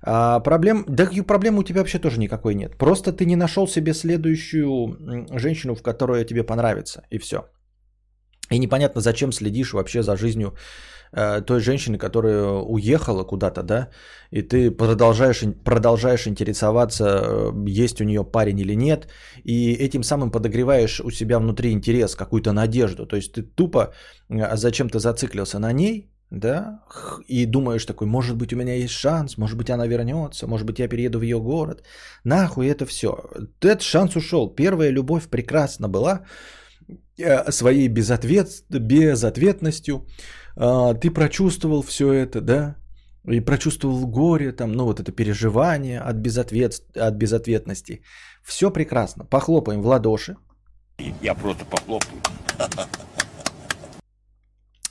А 0.01 0.39
проблем, 0.39 0.85
да 0.87 1.09
и 1.11 1.21
проблем 1.21 1.57
у 1.57 1.63
тебя 1.63 1.79
вообще 1.81 1.99
тоже 1.99 2.19
никакой 2.19 2.55
нет. 2.55 2.77
Просто 2.77 3.11
ты 3.11 3.25
не 3.25 3.35
нашел 3.35 3.67
себе 3.67 3.93
следующую 3.93 4.97
женщину, 5.39 5.75
в 5.75 5.81
которой 5.81 6.25
тебе 6.25 6.43
понравится, 6.43 7.03
и 7.09 7.17
все. 7.17 7.37
И 8.49 8.59
непонятно, 8.59 9.01
зачем 9.01 9.31
следишь 9.31 9.73
вообще 9.73 10.01
за 10.03 10.17
жизнью 10.17 10.55
э, 11.11 11.41
той 11.41 11.59
женщины, 11.59 11.97
которая 11.97 12.45
уехала 12.45 13.23
куда-то, 13.23 13.63
да, 13.63 13.89
и 14.31 14.41
ты 14.41 14.71
продолжаешь, 14.71 15.43
продолжаешь 15.63 16.27
интересоваться, 16.27 17.03
э, 17.05 17.51
есть 17.67 18.01
у 18.01 18.03
нее 18.03 18.23
парень 18.23 18.59
или 18.59 18.75
нет, 18.75 19.07
и 19.43 19.73
этим 19.73 20.03
самым 20.03 20.31
подогреваешь 20.31 20.99
у 20.99 21.11
себя 21.11 21.39
внутри 21.39 21.71
интерес, 21.71 22.15
какую-то 22.15 22.51
надежду. 22.51 23.05
То 23.05 23.15
есть 23.15 23.33
ты 23.33 23.43
тупо 23.43 23.93
э, 24.29 24.55
зачем-то 24.55 24.99
зациклился 24.99 25.59
на 25.59 25.73
ней, 25.73 26.09
да, 26.31 26.79
и 27.27 27.45
думаешь 27.45 27.85
такой, 27.85 28.07
может 28.07 28.35
быть, 28.37 28.53
у 28.53 28.55
меня 28.55 28.75
есть 28.75 28.93
шанс, 28.93 29.37
может 29.37 29.57
быть, 29.57 29.69
она 29.69 29.87
вернется, 29.87 30.47
может 30.47 30.65
быть, 30.67 30.79
я 30.79 30.87
перееду 30.87 31.19
в 31.19 31.23
ее 31.23 31.39
город. 31.39 31.83
Нахуй 32.23 32.67
это 32.67 32.85
все. 32.85 33.07
Этот 33.61 33.81
шанс 33.81 34.15
ушел. 34.15 34.47
Первая 34.55 34.91
любовь 34.91 35.27
прекрасна 35.27 35.87
была 35.87 36.21
своей 37.51 37.87
безответ... 37.87 38.47
безответностью. 38.69 40.05
А, 40.55 40.93
ты 40.93 41.11
прочувствовал 41.11 41.81
все 41.81 42.13
это, 42.13 42.41
да, 42.41 42.75
и 43.27 43.41
прочувствовал 43.41 44.07
горе, 44.07 44.51
там, 44.51 44.71
ну 44.71 44.85
вот 44.85 44.99
это 44.99 45.11
переживание 45.11 45.99
от, 45.99 46.15
безответ... 46.15 46.81
от 46.95 47.15
безответности. 47.15 48.01
Все 48.43 48.71
прекрасно. 48.71 49.25
Похлопаем 49.25 49.81
в 49.81 49.87
ладоши. 49.87 50.35
Я 51.21 51.33
просто 51.35 51.65
похлопаю. 51.65 52.21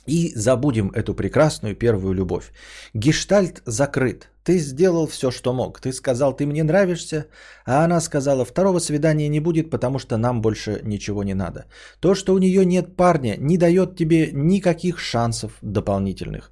И 0.09 0.33
забудем 0.35 0.91
эту 0.95 1.13
прекрасную 1.13 1.75
первую 1.75 2.13
любовь. 2.13 2.51
Гештальт 2.95 3.61
закрыт. 3.65 4.29
Ты 4.43 4.57
сделал 4.57 5.07
все, 5.07 5.29
что 5.29 5.53
мог. 5.53 5.79
Ты 5.79 5.91
сказал, 5.93 6.35
ты 6.35 6.45
мне 6.45 6.63
нравишься, 6.63 7.25
а 7.65 7.85
она 7.85 8.01
сказала, 8.01 8.43
второго 8.43 8.79
свидания 8.79 9.29
не 9.29 9.39
будет, 9.39 9.69
потому 9.69 9.99
что 9.99 10.17
нам 10.17 10.41
больше 10.41 10.81
ничего 10.83 11.23
не 11.23 11.35
надо. 11.35 11.65
То, 11.99 12.15
что 12.15 12.33
у 12.33 12.39
нее 12.39 12.65
нет 12.65 12.95
парня, 12.95 13.35
не 13.39 13.57
дает 13.57 13.95
тебе 13.95 14.31
никаких 14.33 14.99
шансов 14.99 15.51
дополнительных. 15.61 16.49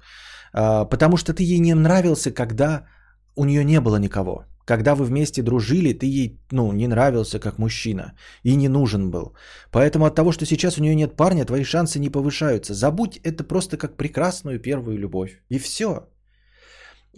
А, 0.52 0.84
потому 0.84 1.16
что 1.16 1.32
ты 1.32 1.42
ей 1.42 1.58
не 1.58 1.74
нравился, 1.74 2.30
когда 2.30 2.86
у 3.34 3.44
нее 3.44 3.64
не 3.64 3.80
было 3.80 3.96
никого. 3.98 4.44
Когда 4.68 4.94
вы 4.94 5.04
вместе 5.04 5.42
дружили, 5.42 5.94
ты 5.94 6.06
ей 6.06 6.38
ну, 6.52 6.72
не 6.72 6.88
нравился 6.88 7.40
как 7.40 7.58
мужчина 7.58 8.12
и 8.44 8.56
не 8.56 8.68
нужен 8.68 9.10
был. 9.10 9.32
Поэтому 9.70 10.04
от 10.04 10.14
того, 10.14 10.32
что 10.32 10.44
сейчас 10.44 10.78
у 10.78 10.82
нее 10.82 10.94
нет 10.94 11.16
парня, 11.16 11.46
твои 11.46 11.64
шансы 11.64 11.98
не 11.98 12.10
повышаются. 12.10 12.74
Забудь 12.74 13.16
это 13.24 13.44
просто 13.44 13.78
как 13.78 13.96
прекрасную 13.96 14.60
первую 14.60 14.98
любовь. 14.98 15.30
И 15.48 15.58
все. 15.58 16.08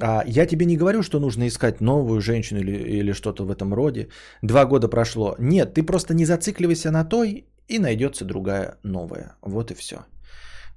А 0.01 0.23
я 0.27 0.47
тебе 0.47 0.65
не 0.65 0.77
говорю, 0.77 1.03
что 1.03 1.19
нужно 1.19 1.49
искать 1.49 1.81
новую 1.81 2.21
женщину 2.21 2.61
или, 2.61 3.01
или 3.01 3.13
что-то 3.13 3.45
в 3.45 3.51
этом 3.51 3.75
роде. 3.75 4.09
Два 4.43 4.65
года 4.65 4.89
прошло. 4.89 5.35
Нет, 5.39 5.75
ты 5.75 5.83
просто 5.83 6.15
не 6.15 6.27
зацикливайся 6.27 6.93
на 6.93 7.05
той, 7.05 7.47
и 7.71 7.79
найдется 7.79 8.25
другая 8.25 8.79
новая. 8.85 9.37
Вот 9.43 9.71
и 9.71 9.75
все. 9.75 9.97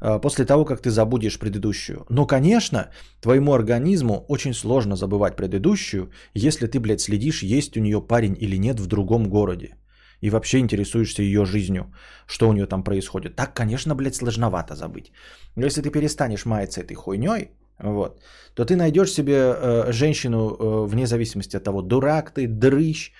А, 0.03 0.19
после 0.19 0.45
того, 0.45 0.65
как 0.65 0.81
ты 0.81 0.89
забудешь 0.89 1.39
предыдущую. 1.39 2.05
Но, 2.09 2.27
конечно, 2.27 2.89
твоему 3.21 3.53
организму 3.53 4.25
очень 4.27 4.53
сложно 4.53 4.95
забывать 4.95 5.35
предыдущую, 5.35 6.11
если 6.33 6.67
ты, 6.67 6.79
блядь, 6.79 7.01
следишь, 7.01 7.43
есть 7.43 7.77
у 7.77 7.79
нее 7.79 8.01
парень 8.01 8.35
или 8.41 8.57
нет 8.57 8.79
в 8.79 8.87
другом 8.87 9.29
городе. 9.29 9.77
И 10.21 10.29
вообще 10.29 10.59
интересуешься 10.59 11.23
ее 11.23 11.45
жизнью, 11.45 11.85
что 12.27 12.49
у 12.49 12.53
нее 12.53 12.65
там 12.65 12.83
происходит. 12.83 13.35
Так, 13.35 13.53
конечно, 13.53 13.95
блядь, 13.95 14.15
сложновато 14.15 14.75
забыть. 14.75 15.11
Но 15.55 15.65
если 15.65 15.81
ты 15.81 15.89
перестанешь 15.89 16.45
маяться 16.45 16.81
этой 16.81 16.95
хуйней, 16.95 17.51
вот, 17.79 18.21
то 18.55 18.65
ты 18.65 18.75
найдешь 18.75 19.11
себе 19.11 19.33
э, 19.35 19.91
женщину 19.91 20.37
э, 20.37 20.87
вне 20.87 21.07
зависимости 21.07 21.57
от 21.57 21.63
того, 21.63 21.81
дурак 21.81 22.31
ты, 22.31 22.47
дрыщ, 22.47 23.11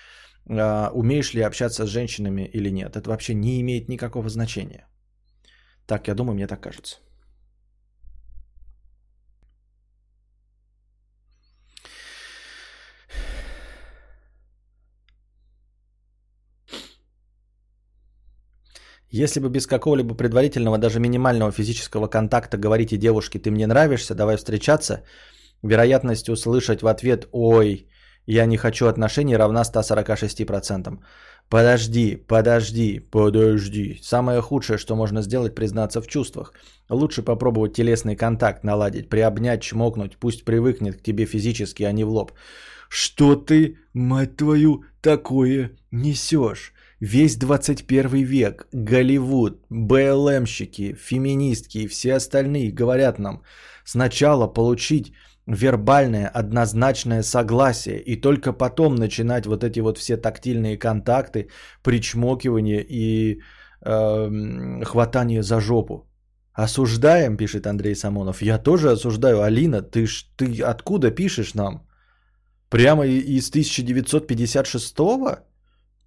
э, 0.48 0.90
умеешь 0.92 1.34
ли 1.34 1.42
общаться 1.42 1.86
с 1.86 1.88
женщинами 1.88 2.50
или 2.54 2.70
нет. 2.70 2.96
Это 2.96 3.08
вообще 3.08 3.34
не 3.34 3.60
имеет 3.60 3.88
никакого 3.88 4.28
значения. 4.28 4.86
Так, 5.86 6.08
я 6.08 6.14
думаю, 6.14 6.34
мне 6.34 6.46
так 6.46 6.60
кажется. 6.60 6.96
Если 19.22 19.38
бы 19.38 19.48
без 19.48 19.66
какого-либо 19.66 20.16
предварительного, 20.16 20.78
даже 20.78 20.98
минимального 20.98 21.52
физического 21.52 22.08
контакта 22.08 22.56
говорите 22.56 22.96
девушке, 22.96 23.38
ты 23.38 23.50
мне 23.50 23.66
нравишься, 23.66 24.14
давай 24.14 24.36
встречаться, 24.36 25.04
вероятность 25.62 26.28
услышать 26.28 26.82
в 26.82 26.88
ответ 26.88 27.28
«Ой, 27.30 27.86
я 28.26 28.46
не 28.46 28.56
хочу 28.56 28.86
отношений» 28.86 29.36
равна 29.36 29.62
146%. 29.62 30.98
Подожди, 31.48 32.16
подожди, 32.16 32.98
подожди. 32.98 34.00
Самое 34.02 34.40
худшее, 34.40 34.78
что 34.78 34.96
можно 34.96 35.22
сделать, 35.22 35.54
признаться 35.54 36.00
в 36.00 36.06
чувствах. 36.06 36.52
Лучше 36.88 37.22
попробовать 37.22 37.74
телесный 37.74 38.16
контакт 38.16 38.64
наладить, 38.64 39.08
приобнять, 39.08 39.62
чмокнуть, 39.62 40.16
пусть 40.16 40.44
привыкнет 40.44 40.96
к 40.96 41.02
тебе 41.02 41.26
физически, 41.26 41.84
а 41.84 41.92
не 41.92 42.04
в 42.04 42.10
лоб. 42.10 42.32
Что 42.88 43.36
ты, 43.36 43.78
мать 43.92 44.36
твою, 44.36 44.84
такое 45.00 45.72
несешь? 45.90 46.72
Весь 47.00 47.36
21 47.36 48.24
век, 48.24 48.66
Голливуд, 48.72 49.60
БЛМщики, 49.68 50.94
феминистки 50.94 51.78
и 51.78 51.86
все 51.86 52.14
остальные 52.14 52.72
говорят 52.72 53.18
нам 53.18 53.42
сначала 53.84 54.46
получить 54.46 55.12
вербальное 55.46 56.28
однозначное 56.28 57.22
согласие 57.22 58.00
и 58.00 58.20
только 58.20 58.52
потом 58.52 58.94
начинать 58.94 59.46
вот 59.46 59.62
эти 59.64 59.80
вот 59.80 59.98
все 59.98 60.16
тактильные 60.16 60.78
контакты, 60.78 61.48
причмокивание 61.82 62.84
и 62.88 63.40
э, 63.84 64.84
хватание 64.84 65.42
за 65.42 65.60
жопу. 65.60 66.06
Осуждаем, 66.54 67.36
пишет 67.36 67.66
Андрей 67.66 67.94
Самонов. 67.94 68.42
Я 68.42 68.58
тоже 68.58 68.90
осуждаю. 68.92 69.42
Алина, 69.42 69.82
ты, 69.82 70.06
ж, 70.06 70.24
ты 70.36 70.62
откуда 70.62 71.10
пишешь 71.10 71.54
нам? 71.54 71.86
Прямо 72.70 73.04
из 73.06 73.50
1956-го? 73.50 75.38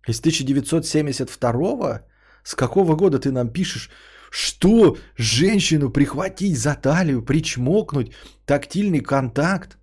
Из 0.08 0.22
1972-го? 0.22 2.00
С 2.44 2.56
какого 2.56 2.96
года 2.96 3.20
ты 3.20 3.32
нам 3.32 3.50
пишешь? 3.50 3.90
Что? 4.32 4.98
Женщину 5.18 5.90
прихватить 5.90 6.58
за 6.58 6.76
талию, 6.76 7.22
причмокнуть, 7.22 8.12
тактильный 8.46 9.00
контакт, 9.00 9.78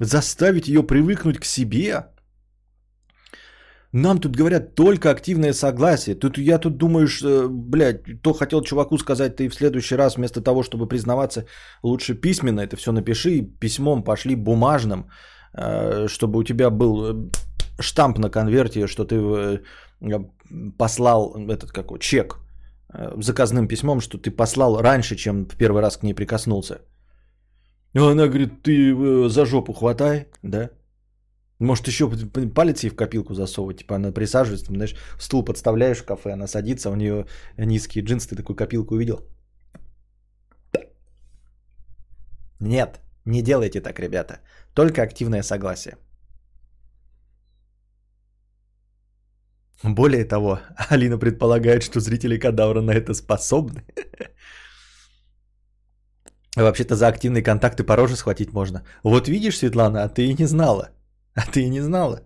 заставить 0.00 0.68
ее 0.68 0.82
привыкнуть 0.82 1.38
к 1.38 1.44
себе? 1.44 2.06
Нам 3.92 4.18
тут 4.18 4.36
говорят 4.36 4.74
только 4.74 5.10
активное 5.10 5.54
согласие. 5.54 6.14
Тут 6.14 6.38
я 6.38 6.58
тут 6.58 6.76
думаешь, 6.76 7.22
блядь, 7.48 8.22
то 8.22 8.34
хотел 8.34 8.62
чуваку 8.62 8.98
сказать, 8.98 9.36
ты 9.36 9.48
в 9.48 9.54
следующий 9.54 9.96
раз 9.96 10.16
вместо 10.16 10.42
того, 10.42 10.62
чтобы 10.62 10.86
признаваться, 10.86 11.46
лучше 11.82 12.14
письменно 12.14 12.60
это 12.60 12.76
все 12.76 12.92
напиши, 12.92 13.40
письмом 13.60 14.04
пошли 14.04 14.36
бумажным, 14.36 15.08
э, 15.54 16.06
чтобы 16.08 16.38
у 16.38 16.44
тебя 16.44 16.68
был 16.68 17.04
э, 17.06 17.30
штамп 17.80 18.18
на 18.18 18.28
конверте, 18.28 18.86
что 18.86 19.04
ты 19.06 19.16
э, 19.16 19.58
послал 20.76 21.34
этот 21.48 21.72
какой 21.72 21.98
чек 21.98 22.36
Э, 22.36 22.47
заказным 22.92 23.68
письмом, 23.68 24.00
что 24.00 24.18
ты 24.18 24.30
послал 24.30 24.80
раньше, 24.80 25.16
чем 25.16 25.46
в 25.46 25.56
первый 25.56 25.82
раз 25.82 25.96
к 25.96 26.02
ней 26.02 26.14
прикоснулся. 26.14 26.80
Она 27.94 28.28
говорит, 28.28 28.62
ты 28.62 28.92
э, 28.92 29.28
за 29.28 29.44
жопу 29.46 29.72
хватай, 29.72 30.26
да? 30.42 30.70
Может, 31.58 31.88
еще 31.88 32.08
палец 32.54 32.84
ей 32.84 32.90
в 32.90 32.96
копилку 32.96 33.34
засовывать, 33.34 33.78
типа 33.78 33.96
она 33.96 34.12
присаживается, 34.12 34.66
там, 34.66 34.76
знаешь, 34.76 34.94
стул 35.18 35.44
подставляешь 35.44 35.98
в 35.98 36.04
кафе, 36.04 36.32
она 36.32 36.46
садится, 36.46 36.90
у 36.90 36.94
нее 36.94 37.26
низкие 37.56 38.04
джинсы, 38.04 38.28
ты 38.28 38.36
такую 38.36 38.56
копилку 38.56 38.94
увидел. 38.94 39.26
Нет, 42.60 43.00
не 43.24 43.42
делайте 43.42 43.80
так, 43.80 43.98
ребята. 43.98 44.40
Только 44.74 45.02
активное 45.02 45.42
согласие. 45.42 45.96
Более 49.82 50.24
того, 50.24 50.60
Алина 50.90 51.18
предполагает, 51.18 51.82
что 51.82 52.00
зрители 52.00 52.38
кадавра 52.38 52.80
на 52.80 52.92
это 52.92 53.14
способны. 53.14 53.84
Вообще-то 56.56 56.96
за 56.96 57.08
активные 57.08 57.42
контакты 57.42 57.84
по 57.84 57.96
роже 57.96 58.16
схватить 58.16 58.52
можно. 58.52 58.82
Вот 59.04 59.28
видишь, 59.28 59.58
Светлана, 59.58 60.02
а 60.02 60.08
ты 60.08 60.26
и 60.26 60.34
не 60.34 60.46
знала. 60.46 60.90
А 61.34 61.46
ты 61.46 61.62
и 61.62 61.68
не 61.68 61.80
знала. 61.80 62.22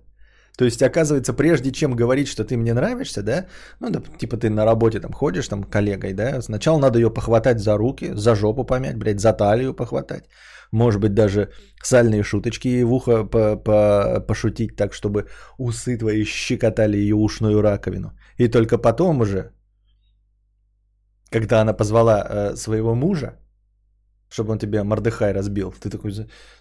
То 0.56 0.64
есть, 0.64 0.82
оказывается, 0.82 1.32
прежде 1.32 1.72
чем 1.72 1.96
говорить, 1.96 2.28
что 2.28 2.44
ты 2.44 2.56
мне 2.56 2.74
нравишься, 2.74 3.22
да, 3.22 3.46
ну, 3.80 3.90
да, 3.90 4.02
типа 4.18 4.36
ты 4.36 4.50
на 4.50 4.64
работе 4.66 5.00
там 5.00 5.12
ходишь 5.12 5.48
там 5.48 5.64
коллегой, 5.64 6.12
да, 6.12 6.42
сначала 6.42 6.78
надо 6.78 6.98
ее 6.98 7.10
похватать 7.10 7.58
за 7.58 7.78
руки, 7.78 8.12
за 8.14 8.34
жопу 8.34 8.64
помять, 8.64 8.96
блядь, 8.96 9.20
за 9.20 9.32
талию 9.32 9.74
похватать. 9.74 10.24
Может 10.70 11.00
быть, 11.00 11.14
даже 11.14 11.50
сальные 11.82 12.22
шуточки 12.22 12.68
ей 12.68 12.84
в 12.84 12.92
ухо 12.92 13.24
по 13.24 13.56
-по 13.56 14.26
пошутить 14.26 14.76
так, 14.76 14.94
чтобы 14.94 15.26
усы 15.58 15.98
твои 15.98 16.24
щекотали 16.24 16.96
ее 16.96 17.14
ушную 17.14 17.62
раковину. 17.62 18.12
И 18.38 18.48
только 18.48 18.78
потом 18.78 19.20
уже, 19.20 19.52
когда 21.30 21.60
она 21.60 21.72
позвала 21.72 22.26
э, 22.28 22.56
своего 22.56 22.94
мужа, 22.94 23.38
чтобы 24.28 24.52
он 24.52 24.58
тебе 24.58 24.82
Мордыхай 24.82 25.32
разбил, 25.32 25.72
ты 25.72 25.90
такой, 25.90 26.12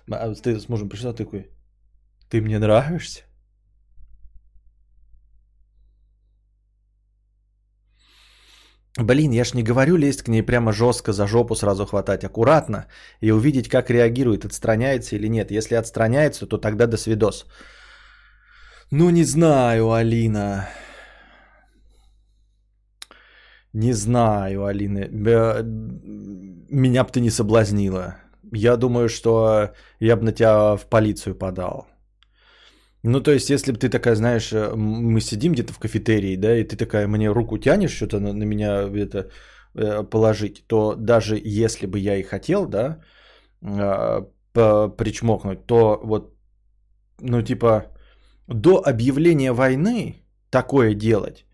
а 0.10 0.34
ты 0.36 0.60
с 0.60 0.70
мужем 0.70 0.90
пришел, 0.90 1.14
такой, 1.14 1.50
ты 2.30 2.42
мне 2.42 2.60
нравишься? 2.60 3.24
Блин, 8.98 9.32
я 9.32 9.44
ж 9.46 9.54
не 9.54 9.64
говорю 9.64 9.96
лезть 9.96 10.22
к 10.22 10.28
ней 10.28 10.44
прямо 10.44 10.74
жестко 10.74 11.14
за 11.14 11.26
жопу 11.26 11.56
сразу 11.56 11.86
хватать, 11.86 12.26
аккуратно 12.26 12.88
и 13.22 13.32
увидеть, 13.32 13.70
как 13.70 13.90
реагирует, 13.90 14.44
отстраняется 14.46 15.16
или 15.16 15.28
нет. 15.28 15.52
Если 15.52 15.76
отстраняется, 15.76 16.46
то 16.46 16.58
тогда 16.58 16.88
до 16.88 16.98
свидос. 16.98 17.46
Ну, 18.92 19.10
не 19.10 19.24
знаю, 19.24 19.94
Алина. 19.94 20.68
Не 23.72 23.94
знаю, 23.94 24.66
Алина. 24.66 25.08
Меня 26.70 27.04
бы 27.06 27.10
ты 27.12 27.22
не 27.22 27.30
соблазнила. 27.30 28.18
Я 28.52 28.76
думаю, 28.76 29.08
что 29.08 29.70
я 30.00 30.18
бы 30.18 30.24
на 30.24 30.34
тебя 30.34 30.76
в 30.76 30.86
полицию 30.90 31.36
подал. 31.36 31.88
Ну, 33.04 33.22
то 33.22 33.32
есть, 33.32 33.50
если 33.50 33.72
бы 33.72 33.80
ты 33.80 33.90
такая, 33.90 34.16
знаешь, 34.16 34.54
э, 34.54 34.76
мы 34.76 35.22
сидим 35.22 35.54
где-то 35.54 35.74
в 35.74 35.80
кафетерии, 35.80 36.36
да, 36.36 36.56
и 36.56 36.64
ты 36.64 36.76
такая 36.78 37.08
мне 37.08 37.32
руку 37.32 37.58
тянешь, 37.58 37.96
что-то 37.96 38.20
на, 38.20 38.34
на 38.34 38.44
меня 38.44 38.82
это 38.84 39.30
э, 39.74 40.04
положить, 40.04 40.64
то 40.68 40.96
даже 40.96 41.36
если 41.44 41.88
бы 41.88 41.98
я 42.00 42.18
и 42.18 42.24
хотел, 42.24 42.68
да, 42.68 43.00
э, 43.62 44.22
причмокнуть, 44.54 45.66
то 45.66 46.00
вот, 46.04 46.36
ну, 47.22 47.42
типа, 47.42 47.86
до 48.48 48.84
объявления 48.86 49.54
войны 49.54 50.24
такое 50.52 50.94
делать, 50.94 51.46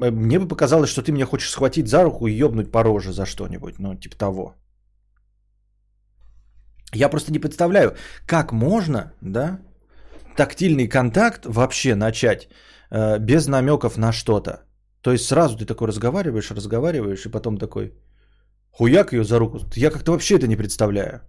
э, 0.00 0.10
мне 0.10 0.38
бы 0.38 0.46
показалось, 0.46 0.90
что 0.90 1.02
ты 1.02 1.12
меня 1.12 1.26
хочешь 1.26 1.50
схватить 1.50 1.88
за 1.88 2.04
руку 2.04 2.28
и 2.28 2.42
ёбнуть 2.42 2.70
по 2.70 2.84
роже 2.84 3.12
за 3.12 3.26
что-нибудь, 3.26 3.78
ну, 3.78 3.96
типа 3.96 4.16
того. 4.16 4.54
Я 6.94 7.08
просто 7.08 7.32
не 7.32 7.40
представляю, 7.40 7.96
как 8.26 8.52
можно, 8.52 9.12
да, 9.20 9.60
тактильный 10.40 10.88
контакт 10.88 11.46
вообще 11.46 11.94
начать 11.94 12.48
э, 12.90 13.18
без 13.18 13.46
намеков 13.46 13.98
на 13.98 14.12
что-то. 14.12 14.52
То 15.02 15.12
есть 15.12 15.24
сразу 15.24 15.56
ты 15.56 15.66
такой 15.66 15.88
разговариваешь, 15.88 16.50
разговариваешь, 16.50 17.26
и 17.26 17.30
потом 17.30 17.58
такой 17.58 17.92
хуяк 18.70 19.12
ее 19.12 19.24
за 19.24 19.38
руку. 19.38 19.58
Я 19.76 19.90
как-то 19.90 20.12
вообще 20.12 20.36
это 20.36 20.46
не 20.46 20.56
представляю. 20.56 21.20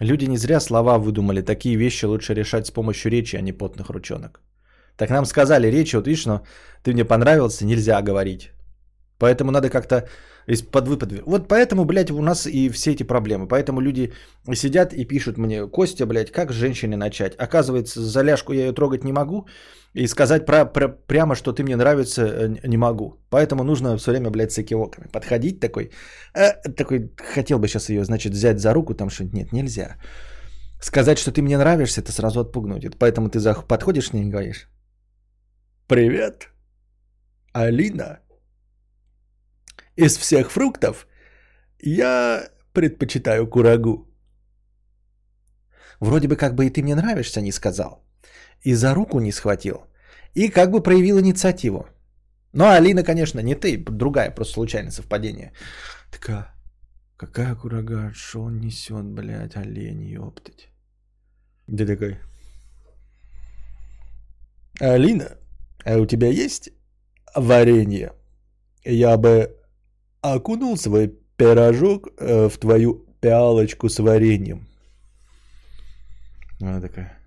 Люди 0.00 0.28
не 0.28 0.38
зря 0.38 0.60
слова 0.60 0.98
выдумали. 0.98 1.42
Такие 1.42 1.76
вещи 1.76 2.06
лучше 2.06 2.34
решать 2.34 2.66
с 2.66 2.70
помощью 2.70 3.10
речи, 3.10 3.36
а 3.36 3.42
не 3.42 3.52
потных 3.52 3.90
ручонок. 3.90 4.40
Так 4.96 5.10
нам 5.10 5.26
сказали 5.26 5.70
речи, 5.70 5.96
вот 5.96 6.06
видишь, 6.06 6.26
но 6.26 6.40
ты 6.82 6.92
мне 6.92 7.04
понравился, 7.04 7.66
нельзя 7.66 8.02
говорить. 8.02 8.50
Поэтому 9.18 9.50
надо 9.50 9.68
как-то 9.68 10.08
из-под 10.46 10.88
выпад. 10.88 11.12
Вот 11.26 11.48
поэтому, 11.48 11.84
блядь, 11.84 12.10
у 12.10 12.22
нас 12.22 12.46
и 12.46 12.70
все 12.70 12.92
эти 12.92 13.02
проблемы. 13.02 13.48
Поэтому 13.48 13.80
люди 13.80 14.12
сидят 14.54 14.92
и 14.92 15.04
пишут 15.04 15.38
мне, 15.38 15.66
Костя, 15.66 16.06
блядь, 16.06 16.30
как 16.30 16.52
с 16.52 16.54
женщиной 16.54 16.96
начать? 16.96 17.34
Оказывается, 17.38 18.00
за 18.00 18.22
ляжку 18.22 18.52
я 18.52 18.66
ее 18.66 18.72
трогать 18.72 19.04
не 19.04 19.12
могу. 19.12 19.46
И 19.94 20.06
сказать 20.08 20.46
про, 20.46 20.66
про, 20.66 20.88
прямо, 20.88 21.34
что 21.34 21.52
ты 21.52 21.62
мне 21.62 21.76
нравится, 21.76 22.22
э, 22.22 22.68
не 22.68 22.76
могу. 22.76 23.16
Поэтому 23.30 23.64
нужно 23.64 23.96
все 23.96 24.10
время, 24.10 24.30
блядь, 24.30 24.52
с 24.52 24.58
экивоками 24.58 25.08
подходить 25.12 25.60
такой. 25.60 25.90
Э, 26.34 26.52
такой, 26.76 27.10
хотел 27.34 27.58
бы 27.58 27.66
сейчас 27.66 27.88
ее, 27.88 28.04
значит, 28.04 28.32
взять 28.32 28.58
за 28.58 28.74
руку, 28.74 28.94
там 28.94 29.10
что 29.10 29.24
нет, 29.24 29.52
нельзя. 29.52 29.96
Сказать, 30.80 31.18
что 31.18 31.32
ты 31.32 31.42
мне 31.42 31.56
нравишься, 31.56 32.02
это 32.02 32.12
сразу 32.12 32.40
отпугнуть. 32.40 32.98
Поэтому 32.98 33.30
ты 33.30 33.40
подходишь 33.68 34.10
к 34.10 34.14
ней 34.14 34.24
и 34.24 34.30
говоришь, 34.30 34.68
привет, 35.88 36.50
Алина. 37.54 38.20
Из 39.96 40.16
всех 40.18 40.50
фруктов 40.50 41.06
я 41.80 42.50
предпочитаю 42.72 43.46
курагу. 43.46 44.06
Вроде 46.00 46.28
бы 46.28 46.36
как 46.36 46.54
бы 46.54 46.66
и 46.66 46.70
ты 46.70 46.82
мне 46.82 46.94
нравишься, 46.94 47.40
не 47.40 47.52
сказал. 47.52 48.04
И 48.62 48.74
за 48.74 48.94
руку 48.94 49.20
не 49.20 49.32
схватил. 49.32 49.86
И 50.34 50.50
как 50.50 50.70
бы 50.70 50.82
проявил 50.82 51.18
инициативу. 51.18 51.86
Ну, 52.52 52.64
а 52.64 52.76
Алина, 52.76 53.02
конечно, 53.02 53.40
не 53.40 53.54
ты, 53.54 53.78
другая, 53.78 54.30
просто 54.30 54.54
случайное 54.54 54.90
совпадение. 54.90 55.52
Такая, 56.10 56.54
какая 57.16 57.54
курага, 57.54 58.12
что 58.14 58.42
он 58.42 58.60
несет, 58.60 59.04
блядь, 59.04 59.56
олень, 59.56 60.04
ёптать. 60.04 60.68
Где 61.66 61.86
такой? 61.86 62.18
Алина, 64.80 65.38
а 65.84 65.96
у 65.96 66.06
тебя 66.06 66.28
есть 66.28 66.70
варенье? 67.34 68.12
Я 68.84 69.16
бы 69.16 69.56
окунул 70.34 70.76
свой 70.76 71.08
пирожок 71.36 72.08
э, 72.18 72.48
в 72.48 72.58
твою 72.58 73.06
пиалочку 73.20 73.88
с 73.88 73.98
вареньем. 73.98 74.66
Она 76.60 76.80
такая. 76.80 77.18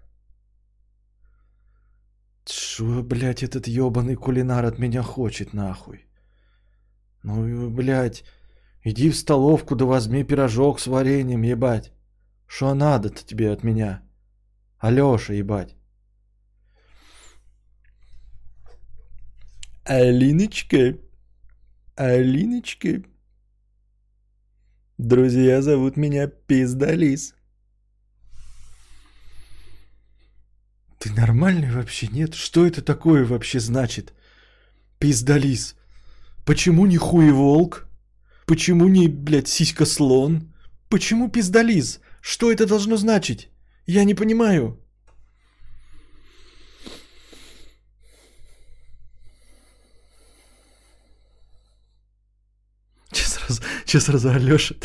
Что, 2.45 3.03
блядь, 3.03 3.43
этот 3.43 3.67
ебаный 3.67 4.15
кулинар 4.15 4.65
от 4.65 4.79
меня 4.79 5.03
хочет, 5.03 5.53
нахуй? 5.53 6.05
Ну, 7.23 7.69
блядь, 7.69 8.23
иди 8.83 9.11
в 9.11 9.15
столовку 9.15 9.75
да 9.75 9.85
возьми 9.85 10.23
пирожок 10.23 10.79
с 10.79 10.87
вареньем, 10.87 11.43
ебать. 11.43 11.91
Что 12.47 12.73
надо-то 12.73 13.23
тебе 13.23 13.51
от 13.51 13.63
меня? 13.63 14.01
Алёша, 14.79 15.33
ебать. 15.33 15.75
Алиночка, 19.85 20.97
Алиночка. 21.99 23.03
Друзья 24.97 25.61
зовут 25.61 25.97
меня 25.97 26.27
Пиздалис. 26.27 27.35
Ты 30.97 31.11
нормальный 31.11 31.69
вообще, 31.69 32.07
нет? 32.07 32.35
Что 32.35 32.65
это 32.65 32.81
такое 32.81 33.25
вообще 33.25 33.59
значит? 33.59 34.13
Пиздалис. 34.97 35.75
Почему 36.45 36.85
не 36.85 36.95
хуеволк? 36.95 37.89
Почему 38.45 38.87
не, 38.87 39.09
блядь, 39.09 39.49
сиська-слон? 39.49 40.53
Почему 40.87 41.29
пиздалис? 41.29 41.99
Что 42.21 42.49
это 42.49 42.65
должно 42.65 42.95
значить? 42.95 43.49
Я 43.85 44.05
не 44.05 44.15
понимаю. 44.15 44.79
Че 53.89 53.99
сразу 53.99 54.29
Алёша 54.29 54.75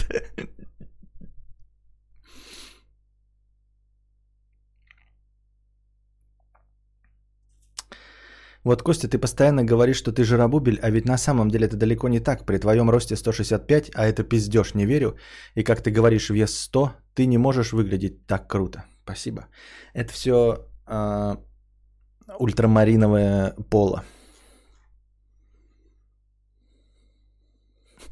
Вот, 8.65 8.83
Костя, 8.83 9.09
ты 9.09 9.19
постоянно 9.19 9.63
говоришь, 9.63 9.99
что 9.99 10.11
ты 10.11 10.25
жиробубель, 10.25 10.79
а 10.83 10.91
ведь 10.91 11.05
на 11.05 11.19
самом 11.19 11.51
деле 11.51 11.67
это 11.67 11.77
далеко 11.77 12.09
не 12.09 12.21
так. 12.21 12.47
При 12.47 12.59
твоем 12.59 12.89
росте 12.89 13.15
165, 13.15 13.91
а 13.95 14.07
это 14.07 14.25
пиздеж, 14.25 14.75
не 14.75 14.87
верю. 14.87 15.17
И 15.55 15.63
как 15.63 15.83
ты 15.83 15.91
говоришь, 15.91 16.31
вес 16.31 16.59
100, 16.61 16.93
ты 17.15 17.27
не 17.27 17.37
можешь 17.37 17.73
выглядеть 17.73 18.27
так 18.27 18.49
круто. 18.49 18.85
Спасибо. 19.05 19.49
Это 19.93 20.11
все 20.13 20.33
э, 20.33 20.57
а, 20.87 21.37
ультрамариновое 22.39 23.55
поло. 23.69 24.03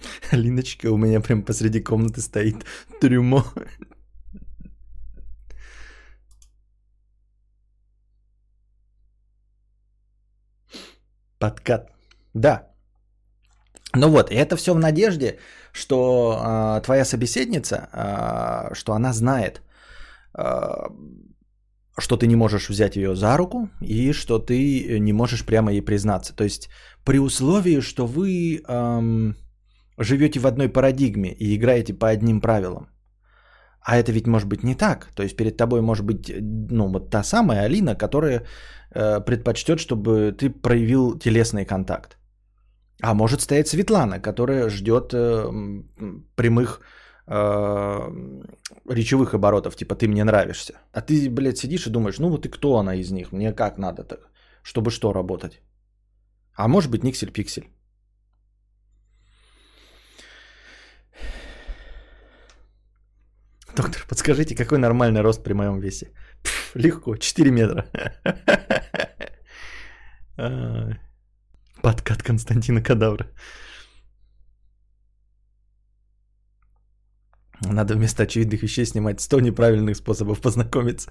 Алиночка 0.32 0.90
у 0.90 0.96
меня 0.96 1.20
прям 1.20 1.42
посреди 1.42 1.80
комнаты 1.80 2.20
стоит 2.20 2.64
трюмо. 3.00 3.44
Подкат. 11.38 11.90
Да. 12.34 12.68
Ну 13.94 14.08
вот, 14.08 14.30
и 14.30 14.34
это 14.34 14.56
все 14.56 14.74
в 14.74 14.78
надежде, 14.78 15.38
что 15.72 16.40
э, 16.40 16.80
твоя 16.84 17.04
собеседница, 17.04 17.88
э, 17.92 18.74
что 18.74 18.92
она 18.92 19.12
знает, 19.12 19.60
э, 20.38 20.88
что 21.98 22.16
ты 22.16 22.26
не 22.26 22.36
можешь 22.36 22.70
взять 22.70 22.96
ее 22.96 23.14
за 23.14 23.36
руку 23.36 23.68
и 23.80 24.12
что 24.12 24.38
ты 24.38 24.98
не 24.98 25.12
можешь 25.12 25.44
прямо 25.44 25.72
ей 25.72 25.82
признаться. 25.82 26.34
То 26.34 26.44
есть 26.44 26.70
при 27.04 27.18
условии, 27.18 27.80
что 27.80 28.06
вы 28.06 28.62
эм, 28.66 29.36
живете 29.98 30.40
в 30.40 30.46
одной 30.46 30.68
парадигме 30.68 31.32
и 31.32 31.54
играете 31.56 31.94
по 31.94 32.08
одним 32.08 32.40
правилам. 32.40 32.88
А 33.84 33.96
это 33.96 34.12
ведь 34.12 34.26
может 34.26 34.48
быть 34.48 34.62
не 34.62 34.74
так. 34.74 35.08
То 35.14 35.22
есть 35.22 35.36
перед 35.36 35.56
тобой 35.56 35.80
может 35.80 36.04
быть 36.04 36.32
ну, 36.70 36.88
вот 36.88 37.10
та 37.10 37.22
самая 37.24 37.64
Алина, 37.64 37.94
которая 37.96 38.44
э, 38.94 39.20
предпочтет, 39.20 39.78
чтобы 39.78 40.32
ты 40.32 40.50
проявил 40.50 41.18
телесный 41.18 41.64
контакт. 41.64 42.16
А 43.02 43.14
может 43.14 43.40
стоять 43.40 43.68
Светлана, 43.68 44.20
которая 44.20 44.68
ждет 44.70 45.12
э, 45.12 45.50
прямых 46.36 46.80
э, 47.26 47.34
речевых 48.88 49.34
оборотов, 49.34 49.76
типа 49.76 49.96
ты 49.96 50.06
мне 50.06 50.24
нравишься. 50.24 50.74
А 50.92 51.00
ты, 51.00 51.28
блядь, 51.28 51.58
сидишь 51.58 51.86
и 51.86 51.90
думаешь, 51.90 52.18
ну 52.18 52.28
вот 52.28 52.46
и 52.46 52.48
кто 52.48 52.78
она 52.78 52.94
из 52.94 53.10
них, 53.10 53.32
мне 53.32 53.52
как 53.52 53.78
надо 53.78 54.04
так, 54.04 54.30
чтобы 54.62 54.90
что 54.90 55.12
работать. 55.12 55.60
А 56.54 56.68
может 56.68 56.90
быть 56.90 57.02
Никсель-Пиксель. 57.02 57.64
Доктор, 63.76 64.04
подскажите, 64.08 64.54
какой 64.54 64.78
нормальный 64.78 65.22
рост 65.22 65.42
при 65.42 65.54
моем 65.54 65.80
весе? 65.80 66.12
Пф, 66.42 66.76
легко, 66.76 67.16
4 67.16 67.50
метра. 67.50 67.86
Подкат 71.82 72.22
Константина 72.22 72.82
Кадавра. 72.82 73.26
Надо 77.64 77.94
вместо 77.94 78.22
очевидных 78.24 78.62
вещей 78.62 78.86
снимать 78.86 79.20
100 79.20 79.40
неправильных 79.40 79.96
способов 79.96 80.40
познакомиться. 80.40 81.10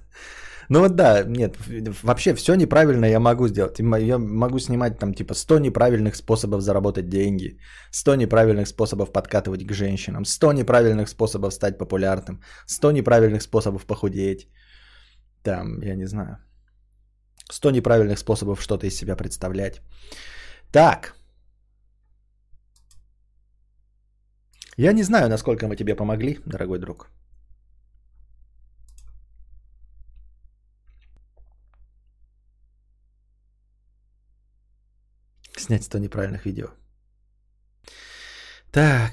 Ну 0.70 0.80
вот 0.80 0.96
да, 0.96 1.24
нет, 1.24 1.58
вообще 2.04 2.34
все 2.34 2.56
неправильно 2.56 3.06
я 3.06 3.20
могу 3.20 3.48
сделать. 3.48 3.80
Я 3.80 4.18
могу 4.18 4.60
снимать 4.60 5.00
там 5.00 5.14
типа 5.14 5.34
100 5.34 5.60
неправильных 5.60 6.16
способов 6.16 6.62
заработать 6.62 7.10
деньги, 7.10 7.58
100 7.92 8.16
неправильных 8.16 8.68
способов 8.68 9.12
подкатывать 9.12 9.68
к 9.68 9.74
женщинам, 9.74 10.26
100 10.26 10.54
неправильных 10.54 11.10
способов 11.10 11.54
стать 11.54 11.78
популярным, 11.78 12.42
100 12.68 12.92
неправильных 12.92 13.42
способов 13.42 13.86
похудеть. 13.86 14.48
Там, 15.44 15.82
я 15.82 15.96
не 15.96 16.06
знаю. 16.06 16.38
100 17.52 17.72
неправильных 17.72 18.20
способов 18.20 18.62
что-то 18.62 18.88
из 18.88 18.96
себя 18.96 19.16
представлять. 19.16 19.82
Так. 20.72 21.16
Я 24.78 24.94
не 24.94 25.04
знаю, 25.04 25.30
насколько 25.30 25.68
мы 25.68 25.76
тебе 25.76 25.96
помогли, 25.96 26.40
дорогой 26.46 26.80
друг. 26.80 27.10
Снять 35.72 35.84
100 35.86 36.00
неправильных 36.00 36.46
видео. 36.46 36.68
Так. 38.72 39.12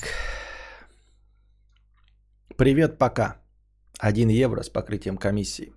Привет, 2.56 2.98
пока. 2.98 3.36
1 4.00 4.28
евро 4.28 4.64
с 4.64 4.68
покрытием 4.68 5.18
комиссии. 5.18 5.72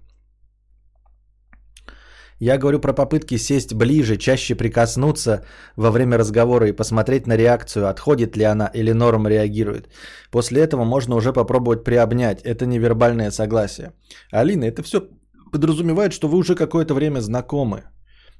Я 2.39 2.57
говорю 2.57 2.79
про 2.79 2.93
попытки 2.93 3.37
сесть 3.37 3.75
ближе, 3.75 4.17
чаще 4.17 4.55
прикоснуться 4.55 5.45
во 5.75 5.91
время 5.91 6.17
разговора 6.17 6.67
и 6.67 6.75
посмотреть 6.75 7.27
на 7.27 7.37
реакцию, 7.37 7.87
отходит 7.87 8.35
ли 8.35 8.43
она 8.43 8.71
или 8.73 8.91
норм 8.91 9.27
реагирует. 9.27 9.87
После 10.31 10.63
этого 10.63 10.83
можно 10.83 11.15
уже 11.15 11.31
попробовать 11.31 11.83
приобнять. 11.83 12.41
Это 12.41 12.65
невербальное 12.65 13.29
согласие. 13.29 13.93
Алина, 14.31 14.63
это 14.63 14.81
все 14.81 15.07
подразумевает, 15.51 16.11
что 16.11 16.27
вы 16.27 16.39
уже 16.39 16.55
какое-то 16.55 16.95
время 16.95 17.19
знакомы. 17.19 17.83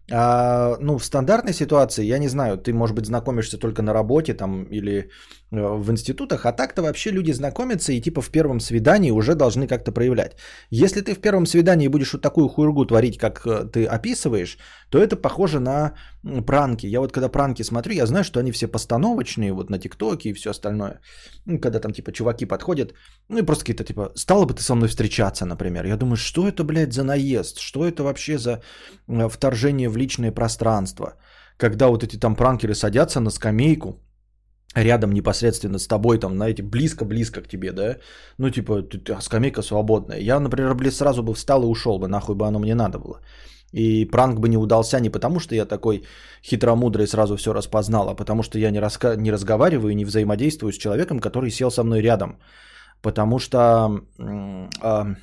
А, 0.10 0.78
ну, 0.80 0.97
в 0.97 1.06
стандартной 1.06 1.54
ситуации, 1.54 2.06
я 2.06 2.20
не 2.20 2.28
знаю, 2.28 2.58
ты, 2.58 2.74
может 2.74 2.95
быть, 2.95 3.06
знакомишься 3.06 3.58
только 3.58 3.82
на 3.82 3.93
работе 3.93 4.34
там 4.34 4.64
или 4.64 4.97
э, 4.97 5.06
в 5.52 5.91
институтах, 5.91 6.45
а 6.45 6.52
так-то 6.52 6.82
вообще 6.82 7.12
люди 7.12 7.32
знакомятся 7.32 7.93
и 7.93 8.02
типа 8.02 8.22
в 8.22 8.30
первом 8.30 8.60
свидании 8.60 9.12
уже 9.12 9.36
должны 9.36 9.68
как-то 9.68 9.91
проявлять. 9.91 10.36
Если 10.70 11.02
ты 11.02 11.14
в 11.14 11.22
первом 11.22 11.45
свидании 11.45 11.88
будешь 11.88 12.14
вот 12.14 12.22
такую 12.22 12.49
хуйргу 12.49 12.86
творить, 12.86 13.18
как 13.18 13.45
э, 13.45 13.66
ты 13.72 13.86
описываешь, 13.86 14.58
то 14.89 14.99
это 14.99 15.16
похоже 15.16 15.60
на 15.60 15.93
пранки. 16.45 16.88
Я 16.88 16.99
вот 16.99 17.11
когда 17.11 17.30
пранки 17.30 17.63
смотрю, 17.63 17.93
я 17.93 18.05
знаю, 18.05 18.24
что 18.24 18.39
они 18.39 18.51
все 18.51 18.67
постановочные, 18.67 19.53
вот 19.53 19.69
на 19.69 19.80
ТикТоке 19.80 20.30
и 20.30 20.34
все 20.34 20.49
остальное. 20.49 20.99
Ну, 21.45 21.59
когда 21.59 21.80
там 21.80 21.91
типа 21.93 22.11
чуваки 22.11 22.45
подходят, 22.45 22.93
ну 23.30 23.39
и 23.39 23.45
просто 23.45 23.63
какие-то 23.63 23.84
типа, 23.84 24.11
стало 24.15 24.45
бы 24.45 24.53
ты 24.53 24.61
со 24.61 24.76
мной 24.76 24.89
встречаться, 24.89 25.45
например. 25.45 25.86
Я 25.86 25.97
думаю, 25.97 26.15
что 26.15 26.47
это, 26.47 26.63
блядь, 26.63 26.93
за 26.93 27.03
наезд? 27.03 27.59
Что 27.59 27.88
это 27.88 28.03
вообще 28.03 28.38
за 28.38 28.61
э, 29.07 29.30
вторжение 29.30 29.89
в 29.89 29.97
личное 29.97 30.32
пространство? 30.32 31.15
Когда 31.57 31.88
вот 31.88 32.03
эти 32.03 32.17
там 32.17 32.36
пранкеры 32.36 32.76
садятся 32.76 33.19
на 33.19 33.32
скамейку, 33.32 33.99
рядом 34.76 35.11
непосредственно 35.11 35.80
с 35.80 35.88
тобой, 35.88 36.19
там, 36.19 36.36
знаете, 36.36 36.63
близко-близко 36.63 37.41
к 37.41 37.47
тебе, 37.47 37.72
да, 37.72 37.97
ну, 38.38 38.49
типа, 38.49 38.84
а 39.09 39.22
скамейка 39.22 39.61
свободная. 39.61 40.19
Я, 40.19 40.39
например, 40.39 40.76
блин, 40.76 40.91
сразу 40.91 41.24
бы 41.24 41.34
встал 41.34 41.63
и 41.63 41.67
ушел 41.67 41.99
бы, 41.99 42.07
нахуй 42.07 42.36
бы 42.36 42.47
оно 42.47 42.59
мне 42.59 42.76
надо 42.76 42.99
было. 42.99 43.19
И 43.72 44.05
пранк 44.05 44.39
бы 44.39 44.49
не 44.49 44.57
удался 44.57 44.99
не 44.99 45.09
потому, 45.09 45.39
что 45.39 45.55
я 45.55 45.65
такой 45.65 46.03
хитромудрый 46.43 47.07
сразу 47.07 47.36
все 47.36 47.53
распознал, 47.53 48.09
а 48.09 48.15
потому 48.15 48.43
что 48.43 48.59
я 48.59 48.72
не, 48.72 48.80
раска... 48.80 49.15
не 49.15 49.32
разговариваю, 49.32 49.95
не 49.95 50.05
взаимодействую 50.05 50.74
с 50.74 50.78
человеком, 50.78 51.19
который 51.19 51.51
сел 51.51 51.72
со 51.72 51.84
мной 51.84 52.01
рядом. 52.01 52.38
Потому 53.01 53.39
что... 53.39 54.01
Э, 54.84 55.15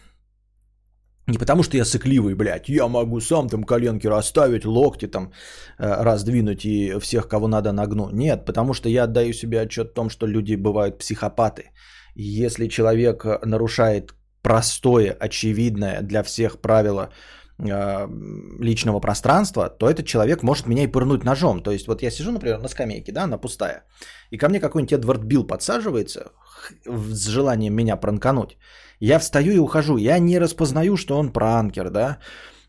не 1.26 1.36
потому 1.36 1.62
что 1.62 1.76
я 1.76 1.84
сыкливый, 1.84 2.34
блядь, 2.34 2.68
я 2.68 2.88
могу 2.88 3.20
сам 3.20 3.48
там 3.48 3.64
коленки 3.64 4.06
расставить, 4.06 4.64
локти 4.64 5.06
там 5.08 5.32
э, 5.78 6.02
раздвинуть 6.02 6.64
и 6.64 6.98
всех, 7.00 7.28
кого 7.28 7.48
надо, 7.48 7.72
нагну. 7.72 8.08
Нет, 8.12 8.46
потому 8.46 8.72
что 8.72 8.88
я 8.88 9.04
отдаю 9.04 9.34
себе 9.34 9.60
отчет 9.60 9.90
в 9.90 9.94
том, 9.94 10.08
что 10.08 10.26
люди 10.26 10.56
бывают 10.56 10.98
психопаты. 10.98 11.70
И 12.14 12.22
если 12.22 12.68
человек 12.68 13.24
нарушает 13.44 14.14
простое, 14.42 15.16
очевидное 15.20 16.00
для 16.02 16.22
всех 16.22 16.60
правило 16.60 17.10
личного 17.58 19.00
пространства, 19.00 19.68
то 19.68 19.90
этот 19.90 20.06
человек 20.06 20.42
может 20.42 20.66
меня 20.66 20.84
и 20.84 20.86
пырнуть 20.86 21.24
ножом. 21.24 21.60
То 21.60 21.72
есть 21.72 21.88
вот 21.88 22.02
я 22.02 22.10
сижу, 22.10 22.30
например, 22.30 22.58
на 22.58 22.68
скамейке, 22.68 23.12
да, 23.12 23.24
она 23.24 23.38
пустая, 23.38 23.82
и 24.30 24.38
ко 24.38 24.48
мне 24.48 24.60
какой-нибудь 24.60 24.92
Эдвард 24.92 25.24
Билл 25.24 25.44
подсаживается 25.44 26.30
с 26.86 27.26
желанием 27.26 27.74
меня 27.74 27.96
пранкануть. 27.96 28.56
Я 29.00 29.18
встаю 29.18 29.52
и 29.52 29.58
ухожу. 29.58 29.96
Я 29.96 30.18
не 30.18 30.38
распознаю, 30.38 30.96
что 30.96 31.18
он 31.18 31.32
пранкер, 31.32 31.90
да. 31.90 32.18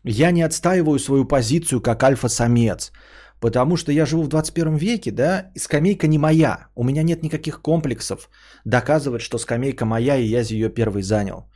Я 0.04 0.30
не 0.30 0.42
отстаиваю 0.42 0.98
свою 0.98 1.24
позицию 1.24 1.80
как 1.80 2.02
альфа-самец. 2.02 2.92
Потому 3.40 3.76
что 3.76 3.90
я 3.90 4.06
живу 4.06 4.22
в 4.22 4.28
21 4.28 4.76
веке, 4.76 5.10
да, 5.10 5.50
и 5.54 5.58
скамейка 5.58 6.06
не 6.06 6.18
моя. 6.18 6.68
У 6.74 6.84
меня 6.84 7.02
нет 7.02 7.22
никаких 7.22 7.62
комплексов 7.62 8.28
доказывать, 8.64 9.22
что 9.22 9.38
скамейка 9.38 9.86
моя, 9.86 10.16
и 10.16 10.24
я 10.24 10.40
ее 10.40 10.68
первый 10.68 11.02
занял. 11.02 11.50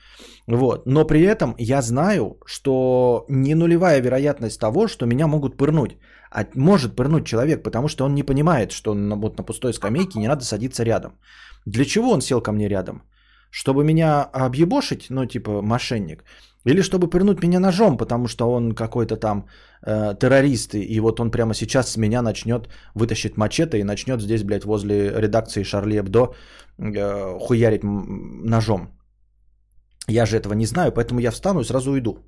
Вот. 0.47 0.87
Но 0.87 1.07
при 1.07 1.23
этом 1.23 1.55
я 1.59 1.83
знаю, 1.83 2.39
что 2.47 3.25
не 3.29 3.55
нулевая 3.55 4.01
вероятность 4.01 4.61
того, 4.61 4.89
что 4.89 5.07
меня 5.07 5.27
могут 5.27 5.57
пырнуть. 5.57 5.97
А 6.31 6.47
может 6.55 6.97
пырнуть 6.97 7.27
человек, 7.27 7.63
потому 7.63 7.89
что 7.89 8.05
он 8.05 8.15
не 8.15 8.23
понимает, 8.23 8.73
что 8.73 8.95
на, 8.95 9.17
вот 9.17 9.39
на 9.39 9.45
пустой 9.45 9.73
скамейке 9.73 10.19
не 10.19 10.29
надо 10.29 10.45
садиться 10.45 10.85
рядом. 10.85 11.13
Для 11.67 11.85
чего 11.85 12.11
он 12.11 12.21
сел 12.21 12.41
ко 12.41 12.53
мне 12.53 12.69
рядом? 12.69 13.03
Чтобы 13.51 13.85
меня 13.85 14.23
объебошить, 14.23 15.07
ну 15.11 15.27
типа 15.27 15.63
мошенник, 15.63 16.25
или 16.65 16.83
чтобы 16.83 17.09
пырнуть 17.09 17.43
меня 17.43 17.61
ножом, 17.61 17.97
потому 17.97 18.27
что 18.27 18.51
он 18.51 18.75
какой-то 18.75 19.17
там 19.17 19.47
э, 19.87 20.15
террорист, 20.19 20.75
и 20.75 21.01
вот 21.01 21.21
он 21.21 21.31
прямо 21.31 21.55
сейчас 21.55 21.91
с 21.91 21.97
меня 21.97 22.23
начнет 22.23 22.69
вытащить 22.95 23.37
мачете 23.37 23.79
и 23.79 23.85
начнет 23.85 24.21
здесь, 24.21 24.43
блядь, 24.43 24.65
возле 24.65 25.13
редакции 25.17 25.63
Шарли 25.63 25.99
Эбдо 25.99 26.35
э, 26.79 27.39
хуярить 27.39 27.85
ножом. 27.85 28.89
Я 30.09 30.27
же 30.27 30.37
этого 30.37 30.55
не 30.55 30.67
знаю, 30.67 30.93
поэтому 30.93 31.21
я 31.21 31.31
встану 31.31 31.61
и 31.61 31.65
сразу 31.65 31.91
уйду. 31.91 32.19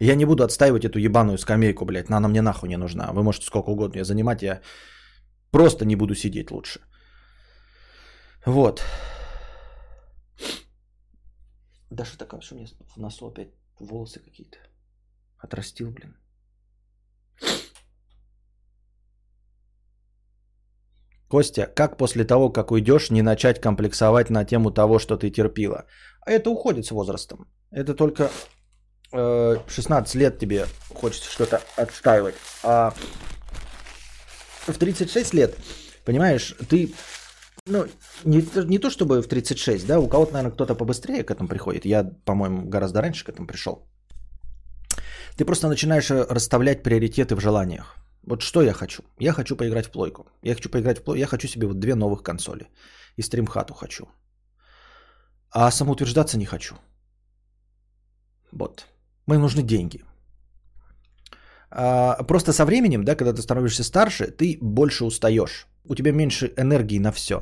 Я 0.00 0.14
не 0.14 0.24
буду 0.24 0.42
отстаивать 0.42 0.84
эту 0.84 0.98
ебаную 0.98 1.38
скамейку, 1.38 1.84
блядь, 1.84 2.10
она 2.10 2.28
мне 2.28 2.42
нахуй 2.42 2.68
не 2.68 2.76
нужна. 2.76 3.12
Вы 3.12 3.22
можете 3.22 3.46
сколько 3.46 3.70
угодно 3.70 3.98
ее 3.98 4.04
занимать, 4.04 4.42
я 4.42 4.60
просто 5.50 5.84
не 5.84 5.96
буду 5.96 6.14
сидеть 6.14 6.50
лучше. 6.50 6.80
Вот. 8.46 8.82
Да 11.90 12.04
что 12.04 12.18
такое, 12.18 12.40
что 12.40 12.54
у 12.54 12.58
меня 12.58 12.68
в 12.94 12.96
носу 12.96 13.26
опять 13.26 13.50
волосы 13.78 14.20
какие-то 14.20 14.58
отрастил, 15.38 15.90
блин. 15.90 16.16
Костя, 21.30 21.66
как 21.74 21.96
после 21.96 22.24
того, 22.24 22.50
как 22.50 22.72
уйдешь, 22.72 23.10
не 23.10 23.22
начать 23.22 23.60
комплексовать 23.60 24.30
на 24.30 24.44
тему 24.44 24.72
того, 24.72 24.98
что 24.98 25.16
ты 25.16 25.30
терпила? 25.30 25.84
А 26.26 26.32
это 26.32 26.50
уходит 26.50 26.86
с 26.86 26.90
возрастом. 26.90 27.46
Это 27.70 27.94
только 27.94 28.30
э, 29.12 29.56
16 29.68 30.14
лет 30.16 30.38
тебе 30.38 30.66
хочется 30.92 31.30
что-то 31.30 31.60
отстаивать. 31.76 32.34
А 32.64 32.92
в 34.66 34.76
36 34.76 35.34
лет, 35.34 35.54
понимаешь, 36.04 36.56
ты 36.68 36.92
ну, 37.66 37.86
не, 38.24 38.42
не 38.66 38.78
то 38.78 38.90
чтобы 38.90 39.22
в 39.22 39.28
36, 39.28 39.86
да, 39.86 40.00
у 40.00 40.08
кого-то, 40.08 40.32
наверное, 40.32 40.54
кто-то 40.54 40.74
побыстрее 40.74 41.22
к 41.22 41.30
этому 41.30 41.48
приходит. 41.48 41.84
Я, 41.84 42.10
по-моему, 42.24 42.68
гораздо 42.68 43.02
раньше 43.02 43.24
к 43.24 43.28
этому 43.28 43.46
пришел. 43.46 43.86
Ты 45.36 45.44
просто 45.44 45.68
начинаешь 45.68 46.10
э, 46.10 46.26
расставлять 46.28 46.82
приоритеты 46.82 47.36
в 47.36 47.40
желаниях. 47.40 48.00
Вот 48.26 48.42
что 48.42 48.62
я 48.62 48.72
хочу? 48.72 49.02
Я 49.18 49.32
хочу 49.32 49.56
поиграть 49.56 49.86
в 49.86 49.90
плойку. 49.90 50.26
Я 50.42 50.54
хочу 50.54 50.68
поиграть 50.68 50.98
в 50.98 51.02
плойку. 51.02 51.18
Я 51.18 51.26
хочу 51.26 51.48
себе 51.48 51.66
вот 51.66 51.80
две 51.80 51.94
новых 51.94 52.22
консоли. 52.22 52.68
И 53.16 53.22
стримхату 53.22 53.74
хочу. 53.74 54.04
А 55.50 55.70
самоутверждаться 55.70 56.38
не 56.38 56.46
хочу. 56.46 56.74
Вот. 58.52 58.86
Мне 59.26 59.38
нужны 59.38 59.62
деньги. 59.62 60.04
А, 61.70 62.22
просто 62.24 62.52
со 62.52 62.64
временем, 62.64 63.04
да, 63.04 63.14
когда 63.14 63.32
ты 63.32 63.42
становишься 63.42 63.84
старше, 63.84 64.26
ты 64.26 64.58
больше 64.60 65.04
устаешь. 65.04 65.66
У 65.88 65.94
тебя 65.94 66.12
меньше 66.12 66.52
энергии 66.56 66.98
на 66.98 67.12
все. 67.12 67.40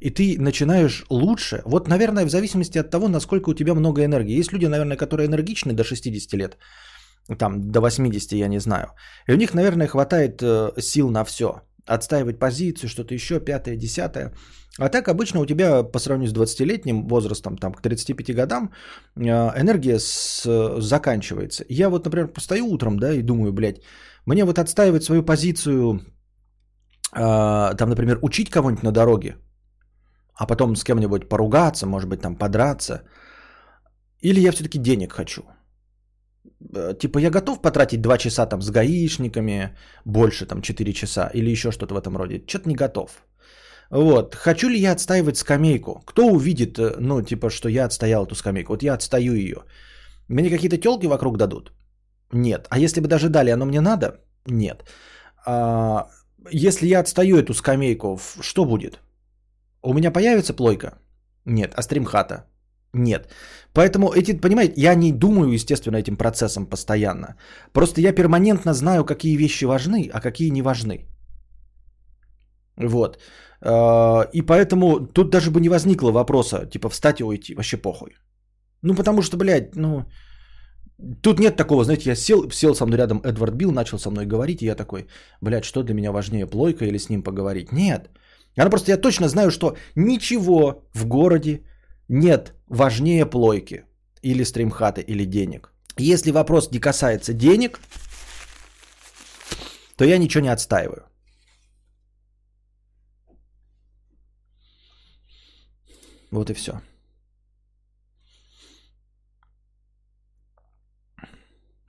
И 0.00 0.10
ты 0.10 0.36
начинаешь 0.38 1.04
лучше. 1.10 1.62
Вот, 1.64 1.88
наверное, 1.88 2.26
в 2.26 2.30
зависимости 2.30 2.78
от 2.78 2.90
того, 2.90 3.08
насколько 3.08 3.50
у 3.50 3.54
тебя 3.54 3.74
много 3.74 4.04
энергии. 4.04 4.38
Есть 4.38 4.52
люди, 4.52 4.66
наверное, 4.66 4.96
которые 4.96 5.26
энергичны 5.26 5.72
до 5.72 5.84
60 5.84 6.34
лет. 6.34 6.58
Там 7.38 7.60
до 7.70 7.80
80, 7.80 8.32
я 8.32 8.48
не 8.48 8.60
знаю. 8.60 8.86
И 9.28 9.32
у 9.32 9.36
них, 9.36 9.54
наверное, 9.54 9.88
хватает 9.88 10.42
э, 10.42 10.70
сил 10.80 11.10
на 11.10 11.24
все. 11.24 11.62
Отстаивать 11.86 12.38
позицию, 12.38 12.88
что-то 12.88 13.14
еще, 13.14 13.40
пятое, 13.40 13.76
десятое. 13.76 14.32
А 14.78 14.88
так 14.88 15.08
обычно 15.08 15.40
у 15.40 15.46
тебя 15.46 15.82
по 15.82 15.98
сравнению 15.98 16.30
с 16.30 16.34
20-летним 16.34 17.08
возрастом, 17.08 17.56
там, 17.56 17.72
к 17.72 17.80
35 17.82 18.34
годам, 18.34 18.72
э, 19.16 19.22
энергия 19.60 19.98
с, 19.98 20.44
заканчивается. 20.80 21.64
Я 21.68 21.88
вот, 21.88 22.04
например, 22.04 22.28
постою 22.28 22.66
утром, 22.66 22.98
да, 22.98 23.12
и 23.12 23.22
думаю, 23.22 23.52
блядь, 23.52 23.80
мне 24.26 24.44
вот 24.44 24.58
отстаивать 24.58 25.02
свою 25.02 25.22
позицию, 25.24 26.00
э, 27.12 27.74
там, 27.76 27.88
например, 27.88 28.18
учить 28.22 28.50
кого-нибудь 28.50 28.84
на 28.84 28.92
дороге, 28.92 29.36
а 30.34 30.46
потом 30.46 30.76
с 30.76 30.84
кем-нибудь 30.84 31.28
поругаться, 31.28 31.86
может 31.86 32.08
быть, 32.08 32.20
там, 32.20 32.36
подраться, 32.36 33.02
или 34.20 34.40
я 34.40 34.52
все-таки 34.52 34.78
денег 34.78 35.12
хочу. 35.12 35.42
Э, 36.74 36.94
типа 36.98 37.18
я 37.18 37.30
готов 37.30 37.60
потратить 37.60 38.00
2 38.00 38.18
часа 38.18 38.46
там 38.46 38.62
с 38.62 38.70
гаишниками, 38.70 39.76
больше 40.04 40.46
там 40.46 40.62
4 40.62 40.92
часа 40.92 41.30
или 41.34 41.50
еще 41.50 41.70
что-то 41.70 41.94
в 41.94 41.98
этом 41.98 42.16
роде. 42.16 42.42
Что-то 42.46 42.68
не 42.68 42.74
готов. 42.74 43.10
Вот. 43.90 44.34
Хочу 44.34 44.68
ли 44.68 44.78
я 44.78 44.92
отстаивать 44.92 45.36
скамейку? 45.36 46.02
Кто 46.06 46.26
увидит, 46.26 46.78
э, 46.78 46.96
ну, 46.98 47.22
типа, 47.22 47.50
что 47.50 47.68
я 47.68 47.84
отстоял 47.84 48.24
эту 48.24 48.34
скамейку? 48.34 48.72
Вот 48.72 48.82
я 48.82 48.94
отстаю 48.94 49.34
ее. 49.34 49.64
Мне 50.28 50.50
какие-то 50.50 50.78
телки 50.78 51.06
вокруг 51.06 51.36
дадут? 51.36 51.72
Нет. 52.32 52.66
А 52.70 52.78
если 52.78 53.00
бы 53.00 53.08
даже 53.08 53.28
дали, 53.28 53.50
оно 53.50 53.66
мне 53.66 53.80
надо? 53.80 54.20
Нет. 54.46 54.84
А, 55.46 56.08
если 56.50 56.86
я 56.86 57.00
отстаю 57.00 57.36
эту 57.36 57.54
скамейку, 57.54 58.18
что 58.40 58.64
будет? 58.64 59.00
У 59.82 59.94
меня 59.94 60.10
появится 60.10 60.54
плойка? 60.54 60.98
Нет. 61.44 61.72
А 61.76 61.82
стримхата? 61.82 62.44
Нет. 62.96 63.28
Поэтому 63.72 64.12
эти, 64.12 64.40
понимаете, 64.40 64.74
я 64.76 64.94
не 64.94 65.12
думаю, 65.12 65.52
естественно, 65.52 65.96
этим 65.96 66.16
процессом 66.16 66.66
постоянно. 66.66 67.36
Просто 67.72 68.00
я 68.00 68.12
перманентно 68.12 68.74
знаю, 68.74 69.04
какие 69.04 69.36
вещи 69.36 69.66
важны, 69.66 70.10
а 70.12 70.20
какие 70.20 70.50
не 70.50 70.62
важны. 70.62 71.06
Вот. 72.78 73.18
А, 73.60 74.28
и 74.32 74.42
поэтому 74.42 75.06
тут 75.06 75.30
даже 75.30 75.50
бы 75.50 75.60
не 75.60 75.68
возникло 75.68 76.10
вопроса, 76.10 76.66
типа, 76.66 76.88
встать 76.88 77.20
и 77.20 77.24
уйти, 77.24 77.54
вообще 77.54 77.76
похуй. 77.76 78.16
Ну, 78.82 78.94
потому 78.94 79.22
что, 79.22 79.36
блядь, 79.36 79.76
ну, 79.76 80.04
тут 81.22 81.38
нет 81.38 81.56
такого, 81.56 81.84
знаете, 81.84 82.10
я 82.10 82.16
сел, 82.16 82.50
сел 82.50 82.74
со 82.74 82.86
мной 82.86 82.98
рядом 82.98 83.20
Эдвард 83.24 83.54
Билл, 83.54 83.72
начал 83.72 83.98
со 83.98 84.10
мной 84.10 84.26
говорить, 84.26 84.62
и 84.62 84.66
я 84.66 84.74
такой, 84.74 85.06
блядь, 85.42 85.64
что 85.64 85.82
для 85.82 85.94
меня 85.94 86.12
важнее, 86.12 86.46
плойка 86.46 86.84
или 86.84 86.98
с 86.98 87.10
ним 87.10 87.22
поговорить? 87.22 87.72
Нет. 87.72 88.10
Она 88.56 88.70
просто, 88.70 88.90
я 88.90 88.96
точно 88.96 89.28
знаю, 89.28 89.50
что 89.50 89.76
ничего 89.96 90.82
в 90.94 91.06
городе 91.06 91.62
нет 92.08 92.54
важнее 92.66 93.26
плойки 93.26 93.84
или 94.22 94.44
стримхаты 94.44 95.00
или 95.00 95.24
денег. 95.24 95.72
Если 95.96 96.30
вопрос 96.30 96.70
не 96.70 96.78
касается 96.78 97.32
денег, 97.32 97.80
то 99.96 100.04
я 100.04 100.18
ничего 100.18 100.42
не 100.42 100.52
отстаиваю. 100.52 101.06
Вот 106.30 106.50
и 106.50 106.54
все. 106.54 106.80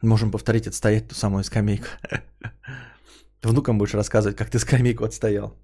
Можем 0.02 0.32
повторить 0.32 0.68
отстоять 0.68 1.10
ту 1.10 1.16
самую 1.16 1.44
скамейку. 1.44 1.88
Внукам 3.42 3.78
будешь 3.78 3.94
рассказывать, 3.94 4.38
как 4.38 4.50
ты 4.50 4.60
скамейку 4.60 5.04
отстоял. 5.04 5.58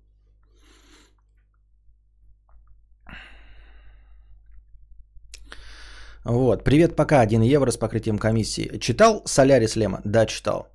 Вот. 6.26 6.64
Привет, 6.64 6.96
пока. 6.96 7.20
1 7.22 7.42
евро 7.42 7.72
с 7.72 7.78
покрытием 7.78 8.18
комиссии. 8.18 8.80
Читал 8.80 9.22
Солярис 9.26 9.76
Лема? 9.76 10.02
Да, 10.06 10.26
читал. 10.26 10.68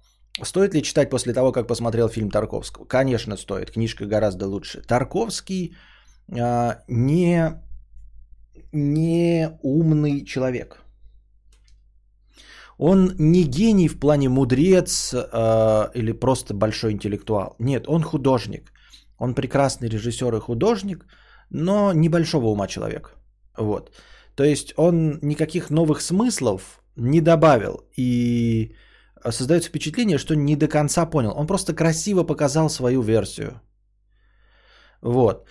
Стоит 0.42 0.74
ли 0.74 0.82
читать 0.82 1.10
после 1.10 1.32
того, 1.32 1.52
как 1.52 1.66
посмотрел 1.66 2.08
фильм 2.08 2.30
Тарковского? 2.30 2.84
Конечно, 2.84 3.36
стоит. 3.36 3.70
Книжка 3.70 4.06
гораздо 4.06 4.46
лучше. 4.46 4.82
Тарковский 4.82 5.74
а, 6.30 6.82
не 6.88 7.62
не 8.72 9.58
умный 9.62 10.24
человек. 10.26 10.82
Он 12.76 13.14
не 13.18 13.42
гений 13.44 13.88
в 13.88 13.98
плане 13.98 14.28
мудрец 14.28 15.14
э, 15.14 15.90
или 15.94 16.12
просто 16.12 16.54
большой 16.54 16.92
интеллектуал. 16.92 17.56
Нет, 17.58 17.88
он 17.88 18.02
художник. 18.02 18.72
Он 19.18 19.34
прекрасный 19.34 19.88
режиссер 19.88 20.36
и 20.36 20.40
художник, 20.40 21.06
но 21.50 21.92
небольшого 21.92 22.46
ума 22.46 22.68
человек. 22.68 23.16
Вот. 23.56 23.90
То 24.38 24.44
есть 24.44 24.72
он 24.76 25.18
никаких 25.20 25.70
новых 25.70 26.00
смыслов 26.00 26.80
не 26.96 27.20
добавил. 27.20 27.80
И 27.96 28.72
создается 29.30 29.68
впечатление, 29.68 30.18
что 30.18 30.36
не 30.36 30.56
до 30.56 30.68
конца 30.68 31.06
понял. 31.06 31.32
Он 31.36 31.46
просто 31.46 31.74
красиво 31.74 32.22
показал 32.22 32.70
свою 32.70 33.02
версию. 33.02 33.60
Вот. 35.02 35.44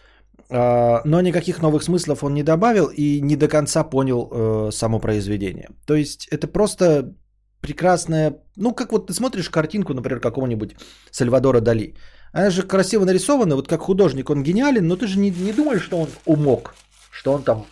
А, 0.50 1.02
но 1.06 1.22
никаких 1.22 1.62
новых 1.62 1.84
смыслов 1.84 2.24
он 2.24 2.34
не 2.34 2.44
добавил 2.44 2.88
и 2.88 3.20
не 3.22 3.36
до 3.36 3.50
конца 3.50 3.84
понял 3.84 4.30
э, 4.32 4.72
само 4.72 5.00
произведение. 5.00 5.68
То 5.86 5.96
есть 5.96 6.30
это 6.32 6.48
просто 6.48 7.14
прекрасная, 7.60 8.36
ну 8.56 8.74
как 8.74 8.94
вот 8.94 9.08
ты 9.08 9.14
смотришь 9.14 9.50
картинку, 9.50 9.94
например, 9.94 10.22
какого-нибудь 10.22 10.76
Сальвадора 11.12 11.60
Дали. 11.60 11.94
Она 12.32 12.50
же 12.52 12.64
красиво 12.64 13.04
нарисована, 13.04 13.56
вот 13.58 13.68
как 13.68 13.82
художник 13.82 14.30
он 14.30 14.44
гениален, 14.44 14.88
но 14.88 14.96
ты 14.96 15.08
же 15.08 15.20
не, 15.20 15.30
не 15.30 15.52
думаешь, 15.52 15.84
что 15.84 15.98
он 15.98 16.08
умок, 16.26 16.74
что 17.12 17.34
он 17.34 17.44
там 17.44 17.66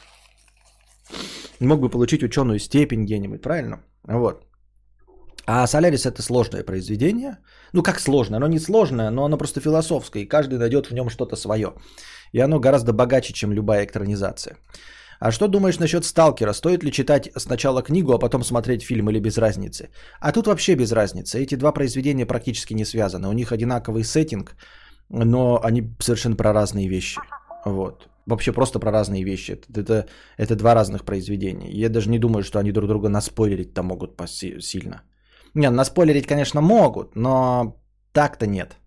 мог 1.60 1.80
бы 1.80 1.90
получить 1.90 2.24
ученую 2.24 2.60
степень 2.60 3.06
где-нибудь, 3.06 3.42
правильно? 3.42 3.84
Вот. 4.04 4.46
А 5.48 5.68
Солярис 5.68 6.06
это 6.06 6.22
сложное 6.22 6.64
произведение. 6.64 7.38
Ну 7.74 7.84
как 7.84 8.00
сложное? 8.00 8.38
Оно 8.38 8.48
не 8.48 8.60
сложное, 8.60 9.12
но 9.12 9.26
оно 9.26 9.38
просто 9.38 9.62
философское, 9.62 10.24
и 10.24 10.28
каждый 10.28 10.58
найдет 10.58 10.88
в 10.88 10.94
нем 10.94 11.10
что-то 11.10 11.36
свое. 11.36 11.74
И 12.34 12.40
оно 12.40 12.60
гораздо 12.60 12.94
богаче, 12.94 13.34
чем 13.34 13.54
любая 13.54 13.86
экранизация. 13.86 14.58
А 15.20 15.32
что 15.32 15.48
думаешь 15.48 15.80
насчет 15.80 16.04
Сталкера? 16.04 16.54
Стоит 16.54 16.84
ли 16.84 16.92
читать 16.92 17.30
сначала 17.38 17.82
книгу, 17.82 18.12
а 18.14 18.20
потом 18.20 18.44
смотреть 18.44 18.84
фильм 18.84 19.10
или 19.10 19.20
без 19.20 19.38
разницы? 19.38 19.90
А 20.20 20.32
тут 20.32 20.48
вообще 20.48 20.76
без 20.76 20.92
разницы. 20.92 21.40
Эти 21.40 21.56
два 21.56 21.72
произведения 21.72 22.26
практически 22.26 22.74
не 22.74 22.86
связаны. 22.86 23.30
У 23.30 23.34
них 23.34 23.52
одинаковый 23.52 24.04
сеттинг, 24.04 24.56
но 25.10 25.60
они 25.64 25.96
совершенно 26.00 26.36
про 26.36 26.54
разные 26.54 26.90
вещи. 26.90 27.20
Вот. 27.66 28.10
Вообще 28.28 28.52
просто 28.52 28.80
про 28.80 28.92
разные 28.92 29.24
вещи. 29.24 29.52
Это, 29.52 29.82
это, 29.82 30.06
это 30.38 30.56
два 30.56 30.74
разных 30.74 31.06
произведения. 31.06 31.70
Я 31.72 31.90
даже 31.90 32.10
не 32.10 32.20
думаю, 32.20 32.44
что 32.44 32.60
они 32.60 32.72
друг 32.72 32.88
друга 32.88 33.10
наспойлерить-то 33.10 33.84
могут 33.84 34.20
сильно. 34.62 35.02
Не, 35.54 35.70
наспойлерить, 35.70 36.28
конечно, 36.28 36.62
могут, 36.62 37.16
но 37.16 37.76
так-то 38.14 38.48
нет. 38.48 38.78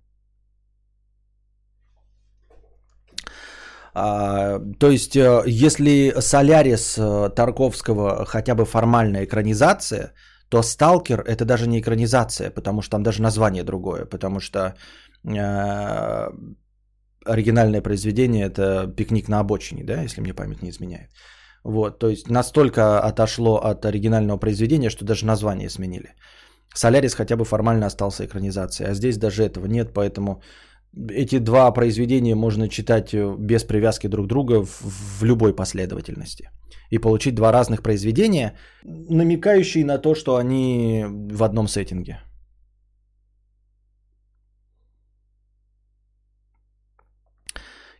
А, 3.94 4.60
то 4.78 4.90
есть, 4.90 5.16
э, 5.16 5.42
если 5.46 6.14
Солярис 6.20 6.98
э, 6.98 7.30
Тарковского 7.34 8.24
хотя 8.26 8.54
бы 8.54 8.64
формальная 8.64 9.24
экранизация, 9.24 10.12
то 10.48 10.62
Сталкер 10.62 11.20
это 11.20 11.44
даже 11.44 11.66
не 11.66 11.80
экранизация, 11.80 12.50
потому 12.50 12.82
что 12.82 12.90
там 12.90 13.02
даже 13.02 13.22
название 13.22 13.64
другое, 13.64 14.04
потому 14.04 14.40
что 14.40 14.74
э, 15.24 16.30
оригинальное 17.28 17.82
произведение 17.82 18.46
это 18.46 18.86
пикник 18.96 19.28
на 19.28 19.40
обочине, 19.40 19.84
да, 19.84 20.02
если 20.02 20.20
мне 20.20 20.34
память 20.34 20.62
не 20.62 20.70
изменяет. 20.70 21.10
Вот, 21.64 21.98
то 21.98 22.08
есть 22.08 22.30
настолько 22.30 23.00
отошло 23.00 23.56
от 23.56 23.84
оригинального 23.84 24.38
произведения, 24.38 24.90
что 24.90 25.04
даже 25.04 25.26
название 25.26 25.70
сменили. 25.70 26.14
Солярис 26.74 27.14
хотя 27.14 27.36
бы 27.36 27.44
формально 27.44 27.86
остался 27.86 28.24
экранизацией, 28.24 28.90
а 28.90 28.94
здесь 28.94 29.18
даже 29.18 29.42
этого 29.42 29.66
нет, 29.66 29.92
поэтому 29.92 30.42
эти 31.10 31.38
два 31.38 31.70
произведения 31.72 32.34
можно 32.34 32.68
читать 32.68 33.14
э, 33.14 33.36
без 33.38 33.64
привязки 33.64 34.08
друг 34.08 34.26
к 34.26 34.28
другу 34.28 34.64
в, 34.64 35.20
в 35.20 35.24
любой 35.24 35.54
последовательности. 35.54 36.50
И 36.90 36.98
получить 36.98 37.34
два 37.34 37.52
разных 37.52 37.82
произведения, 37.82 38.54
намекающие 38.84 39.84
на 39.84 39.98
то, 39.98 40.14
что 40.14 40.36
они 40.36 41.04
в 41.32 41.42
одном 41.42 41.68
сеттинге. 41.68 42.18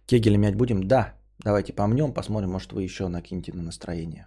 Кегель 0.08 0.38
мять 0.38 0.56
будем? 0.56 0.88
Да. 0.88 1.14
Давайте 1.44 1.74
помнем, 1.74 2.14
посмотрим, 2.14 2.50
может 2.50 2.72
вы 2.72 2.82
еще 2.82 3.08
накинете 3.08 3.52
на 3.52 3.62
настроение. 3.62 4.26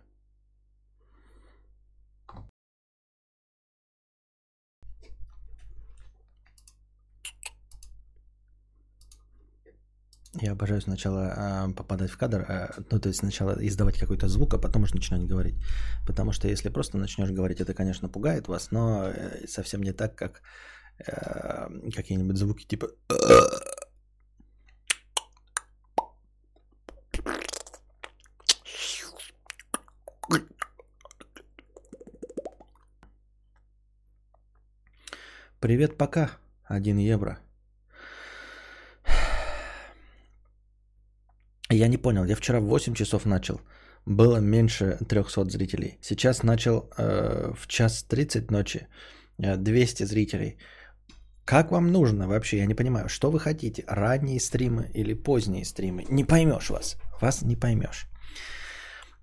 Я 10.42 10.52
обожаю 10.52 10.82
сначала 10.82 11.20
э, 11.20 11.74
попадать 11.74 12.12
в 12.12 12.18
кадр, 12.18 12.46
э, 12.48 12.70
ну 12.92 13.00
то 13.00 13.10
есть 13.10 13.20
сначала 13.20 13.58
издавать 13.60 13.98
какой-то 13.98 14.28
звук, 14.28 14.54
а 14.54 14.60
потом 14.60 14.84
уже 14.84 14.96
начинать 14.96 15.28
говорить. 15.28 15.56
Потому 16.08 16.32
что 16.32 16.48
если 16.48 16.70
просто 16.70 16.98
начнешь 16.98 17.32
говорить, 17.32 17.60
это, 17.60 17.74
конечно, 17.74 18.08
пугает 18.08 18.48
вас, 18.48 18.72
но 18.72 19.10
э, 19.10 19.48
совсем 19.48 19.82
не 19.82 19.94
так, 19.94 20.16
как 20.16 20.42
э, 21.00 21.92
какие-нибудь 21.96 22.38
звуки 22.38 22.66
типа 22.66 22.88
Привет, 35.62 35.98
пока. 35.98 36.32
Один 36.64 36.98
евро. 36.98 37.38
Я 41.70 41.88
не 41.88 41.98
понял, 41.98 42.26
я 42.26 42.36
вчера 42.36 42.60
в 42.60 42.64
8 42.64 42.96
часов 42.96 43.26
начал. 43.26 43.62
Было 44.08 44.38
меньше 44.38 44.98
300 45.08 45.52
зрителей. 45.52 45.98
Сейчас 46.02 46.44
начал 46.44 46.90
э, 46.98 47.54
в 47.56 47.68
час 47.68 48.04
30 48.04 48.52
ночи. 48.52 48.88
200 49.38 50.04
э, 50.04 50.06
зрителей. 50.06 50.58
Как 51.46 51.72
вам 51.72 51.92
нужно 51.92 52.28
вообще? 52.28 52.58
Я 52.58 52.66
не 52.66 52.76
понимаю, 52.76 53.08
что 53.08 53.30
вы 53.30 53.40
хотите? 53.40 53.84
Ранние 53.88 54.40
стримы 54.40 54.90
или 54.96 55.14
поздние 55.14 55.66
стримы? 55.66 56.06
Не 56.10 56.24
поймешь 56.24 56.70
вас. 56.70 56.98
Вас 57.22 57.44
не 57.44 57.56
поймешь. 57.56 58.08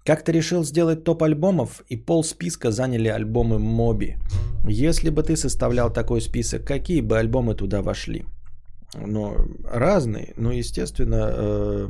Как 0.09 0.25
ты 0.25 0.33
решил 0.33 0.65
сделать 0.65 1.05
топ 1.05 1.23
альбомов 1.23 1.83
и 1.91 1.97
пол 1.97 2.25
списка 2.25 2.71
заняли 2.71 3.09
альбомы 3.09 3.59
Моби? 3.59 4.17
Если 4.67 5.11
бы 5.11 5.23
ты 5.23 5.37
составлял 5.37 5.93
такой 5.93 6.23
список, 6.23 6.65
какие 6.65 7.03
бы 7.03 7.19
альбомы 7.19 7.55
туда 7.55 7.83
вошли? 7.83 8.25
Ну, 8.95 9.37
разные. 9.65 10.33
Ну, 10.39 10.51
естественно, 10.51 11.31
э, 11.31 11.89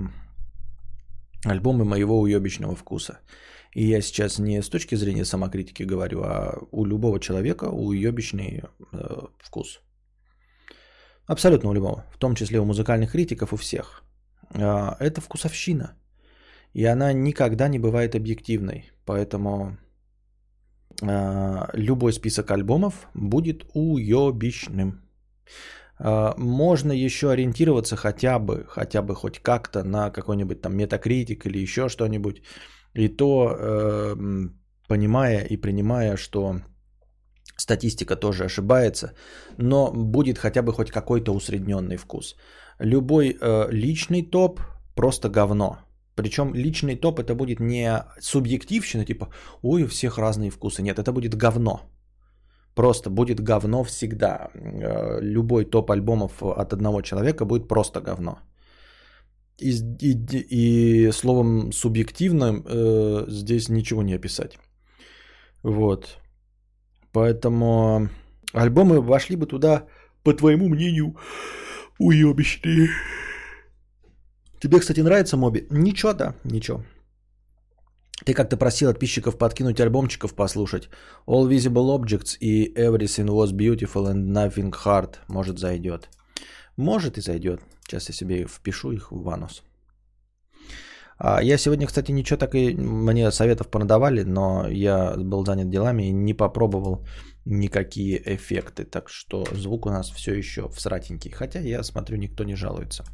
альбомы 1.45 1.85
моего 1.85 2.21
уебищного 2.21 2.75
вкуса. 2.75 3.21
И 3.77 3.87
я 3.87 4.03
сейчас 4.03 4.41
не 4.41 4.63
с 4.63 4.69
точки 4.69 4.97
зрения 4.97 5.25
самокритики 5.25 5.85
говорю, 5.85 6.23
а 6.25 6.59
у 6.73 6.87
любого 6.87 7.21
человека 7.21 7.67
уебищный 7.71 8.65
э, 8.93 9.27
вкус. 9.39 9.81
Абсолютно 11.29 11.71
у 11.71 11.75
любого. 11.75 12.05
В 12.13 12.19
том 12.19 12.35
числе 12.35 12.59
у 12.59 12.65
музыкальных 12.65 13.13
критиков, 13.13 13.53
у 13.53 13.57
всех. 13.57 14.03
Э, 14.55 14.97
это 14.99 15.21
вкусовщина. 15.21 15.95
И 16.75 16.85
она 16.85 17.13
никогда 17.13 17.69
не 17.69 17.79
бывает 17.79 18.15
объективной. 18.15 18.91
Поэтому 19.05 19.79
э, 21.03 21.67
любой 21.75 22.13
список 22.13 22.51
альбомов 22.51 23.09
будет 23.15 23.65
уебищным. 23.75 25.03
А, 25.99 26.35
можно 26.39 26.93
еще 26.93 27.31
ориентироваться 27.31 27.97
хотя 27.97 28.39
бы, 28.39 28.65
хотя 28.69 29.03
бы 29.03 29.15
хоть 29.15 29.39
как-то 29.41 29.85
на 29.85 30.11
какой-нибудь 30.11 30.61
там 30.61 30.77
метакритик 30.77 31.47
или 31.47 31.59
еще 31.59 31.89
что-нибудь. 31.89 32.43
И 32.95 33.09
то, 33.09 33.57
э, 33.59 34.17
понимая 34.89 35.45
и 35.45 35.57
принимая, 35.57 36.17
что 36.17 36.61
статистика 37.57 38.17
тоже 38.17 38.45
ошибается, 38.45 39.13
но 39.59 39.93
будет 39.93 40.39
хотя 40.39 40.63
бы 40.63 40.73
хоть 40.73 40.91
какой-то 40.91 41.35
усредненный 41.35 41.97
вкус. 41.97 42.37
Любой 42.79 43.37
э, 43.41 43.69
личный 43.71 44.23
топ 44.23 44.61
просто 44.95 45.29
говно. 45.29 45.79
Причем 46.19 46.53
личный 46.53 46.97
топ 46.97 47.21
это 47.21 47.35
будет 47.35 47.61
не 47.61 48.05
субъективщина, 48.21 49.05
типа, 49.05 49.29
ой, 49.63 49.85
у 49.85 49.87
всех 49.87 50.19
разные 50.19 50.51
вкусы. 50.51 50.83
Нет, 50.83 50.99
это 50.99 51.13
будет 51.13 51.37
говно. 51.37 51.81
Просто 52.75 53.11
будет 53.11 53.41
говно 53.41 53.85
всегда. 53.85 54.51
Э, 54.55 55.21
любой 55.23 55.65
топ 55.65 55.91
альбомов 55.91 56.43
от 56.43 56.73
одного 56.73 57.03
человека 57.03 57.45
будет 57.45 57.69
просто 57.69 58.01
говно. 58.01 58.39
И, 59.61 59.71
и, 60.01 60.17
и 60.51 61.13
словом 61.13 61.73
субъективно 61.73 62.63
э, 62.67 63.25
здесь 63.29 63.69
ничего 63.69 64.03
не 64.03 64.17
описать. 64.17 64.59
Вот. 65.63 66.19
Поэтому 67.13 68.09
альбомы 68.55 69.01
вошли 69.01 69.37
бы 69.37 69.47
туда, 69.47 69.85
по 70.25 70.35
твоему 70.35 70.69
мнению, 70.69 71.15
уебищные. 72.01 72.89
Тебе, 74.61 74.81
кстати, 74.81 75.01
нравится 75.01 75.37
Моби? 75.37 75.67
Ничего, 75.71 76.13
да, 76.13 76.35
ничего. 76.45 76.83
Ты 78.25 78.35
как-то 78.35 78.57
просил 78.57 78.89
подписчиков 78.89 79.39
подкинуть 79.39 79.81
альбомчиков 79.81 80.35
послушать. 80.35 80.89
All 81.27 81.49
Visible 81.49 81.97
Objects 81.97 82.37
и 82.41 82.75
Everything 82.75 83.29
Was 83.29 83.53
Beautiful 83.53 84.13
and 84.13 84.33
Nothing 84.33 84.73
Hard. 84.85 85.17
Может 85.29 85.59
зайдет. 85.59 86.09
Может 86.77 87.19
и 87.19 87.21
зайдет. 87.21 87.61
Сейчас 87.87 88.09
я 88.09 88.15
себе 88.15 88.47
впишу 88.47 88.93
их 88.93 89.13
в 89.13 89.23
ванус. 89.23 89.63
А, 91.19 91.43
я 91.43 91.59
сегодня, 91.59 91.87
кстати, 91.87 92.11
ничего 92.13 92.37
так 92.37 92.55
и 92.55 92.75
мне 92.75 93.31
советов 93.31 93.69
понадавали, 93.69 94.25
но 94.25 94.69
я 94.69 95.15
был 95.17 95.45
занят 95.45 95.71
делами 95.71 96.09
и 96.09 96.13
не 96.13 96.35
попробовал 96.35 97.07
никакие 97.45 98.21
эффекты. 98.35 98.85
Так 98.85 99.09
что 99.09 99.47
звук 99.53 99.87
у 99.87 99.91
нас 99.91 100.11
все 100.11 100.35
еще 100.35 100.69
всратенький. 100.69 101.31
Хотя 101.31 101.61
я 101.61 101.85
смотрю, 101.85 102.17
никто 102.17 102.43
не 102.45 102.57
жалуется 102.57 103.05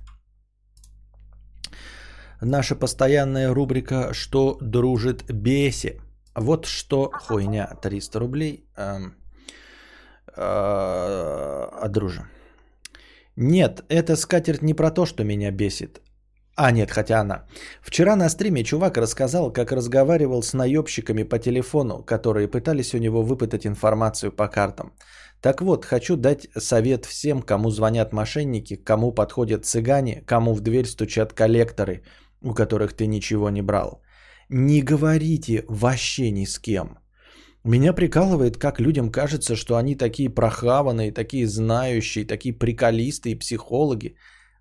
наша 2.45 2.77
постоянная 2.77 3.55
рубрика 3.55 4.13
«Что 4.13 4.59
дружит 4.61 5.25
беси». 5.33 6.01
Вот 6.35 6.67
что 6.67 7.11
хуйня 7.13 7.67
300 7.83 8.19
рублей. 8.19 8.65
А, 10.37 11.89
друже. 11.89 12.23
Нет, 13.37 13.85
эта 13.89 14.17
скатерть 14.17 14.63
не 14.63 14.75
про 14.75 14.91
то, 14.91 15.07
что 15.07 15.25
меня 15.25 15.51
бесит. 15.51 16.01
А, 16.57 16.71
нет, 16.71 16.91
хотя 16.91 17.21
она. 17.21 17.47
Вчера 17.83 18.17
на 18.17 18.29
стриме 18.29 18.65
чувак 18.65 18.97
рассказал, 18.97 19.53
как 19.53 19.73
разговаривал 19.73 20.43
с 20.43 20.53
наебщиками 20.55 21.25
по 21.25 21.39
телефону, 21.39 22.03
которые 22.03 22.49
пытались 22.49 22.95
у 22.95 22.99
него 22.99 23.23
выпытать 23.23 23.67
информацию 23.67 24.33
по 24.33 24.49
картам. 24.49 24.93
Так 25.41 25.63
вот, 25.63 25.85
хочу 25.85 26.17
дать 26.17 26.49
совет 26.57 27.07
всем, 27.07 27.43
кому 27.43 27.71
звонят 27.71 28.13
мошенники, 28.13 28.77
кому 28.77 29.13
подходят 29.13 29.67
цыгане, 29.67 30.23
кому 30.27 30.55
в 30.55 30.61
дверь 30.61 30.87
стучат 30.87 31.33
коллекторы– 31.33 32.03
у 32.45 32.55
которых 32.55 32.93
ты 32.93 33.07
ничего 33.07 33.51
не 33.51 33.63
брал. 33.63 34.03
Не 34.51 34.83
говорите 34.83 35.65
вообще 35.69 36.31
ни 36.31 36.45
с 36.45 36.59
кем. 36.59 36.99
Меня 37.65 37.95
прикалывает, 37.95 38.59
как 38.59 38.79
людям 38.79 39.11
кажется, 39.11 39.57
что 39.57 39.77
они 39.77 39.97
такие 39.97 40.29
прохаванные, 40.29 41.13
такие 41.13 41.47
знающие, 41.47 42.27
такие 42.27 42.53
приколисты 42.53 43.31
и 43.31 43.39
психологи. 43.39 44.17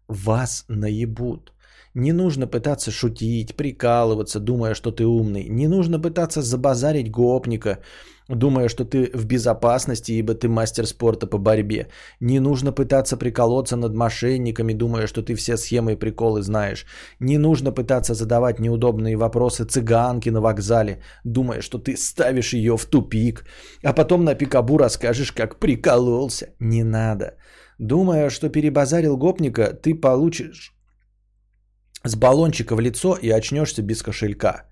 Вас 0.07 0.65
наебут. 0.69 1.51
Не 1.93 2.13
нужно 2.13 2.47
пытаться 2.47 2.91
шутить, 2.91 3.55
прикалываться, 3.55 4.39
думая, 4.39 4.73
что 4.73 4.91
ты 4.91 5.05
умный. 5.05 5.49
Не 5.49 5.67
нужно 5.67 5.99
пытаться 5.99 6.41
забазарить 6.41 7.11
гопника, 7.11 7.79
думая, 8.28 8.69
что 8.69 8.86
ты 8.86 9.09
в 9.13 9.26
безопасности, 9.26 10.11
ибо 10.11 10.34
ты 10.34 10.47
мастер 10.47 10.88
спорта 10.88 11.28
по 11.28 11.38
борьбе. 11.38 11.88
Не 12.19 12.39
нужно 12.39 12.71
пытаться 12.71 13.17
приколоться 13.17 13.76
над 13.76 13.93
мошенниками, 13.93 14.74
думая, 14.74 15.07
что 15.07 15.21
ты 15.21 15.36
все 15.36 15.57
схемы 15.57 15.93
и 15.93 15.99
приколы 15.99 16.41
знаешь. 16.41 16.86
Не 17.19 17.38
нужно 17.38 17.71
пытаться 17.71 18.13
задавать 18.13 18.59
неудобные 18.59 19.15
вопросы 19.15 19.65
цыганке 19.65 20.32
на 20.32 20.41
вокзале, 20.41 21.01
думая, 21.24 21.61
что 21.61 21.78
ты 21.78 21.97
ставишь 21.97 22.53
ее 22.53 22.78
в 22.78 22.86
тупик, 22.86 23.45
а 23.84 23.93
потом 23.93 24.24
на 24.24 24.36
пикабу 24.36 24.78
расскажешь, 24.78 25.32
как 25.32 25.59
прикололся. 25.59 26.47
Не 26.59 26.84
надо. 26.84 27.36
Думая, 27.80 28.30
что 28.30 28.49
перебазарил 28.49 29.17
гопника, 29.17 29.74
ты 29.74 29.95
получишь 29.95 30.74
с 32.03 32.15
баллончика 32.15 32.76
в 32.76 32.80
лицо 32.80 33.17
и 33.21 33.30
очнешься 33.30 33.82
без 33.82 34.01
кошелька. 34.01 34.65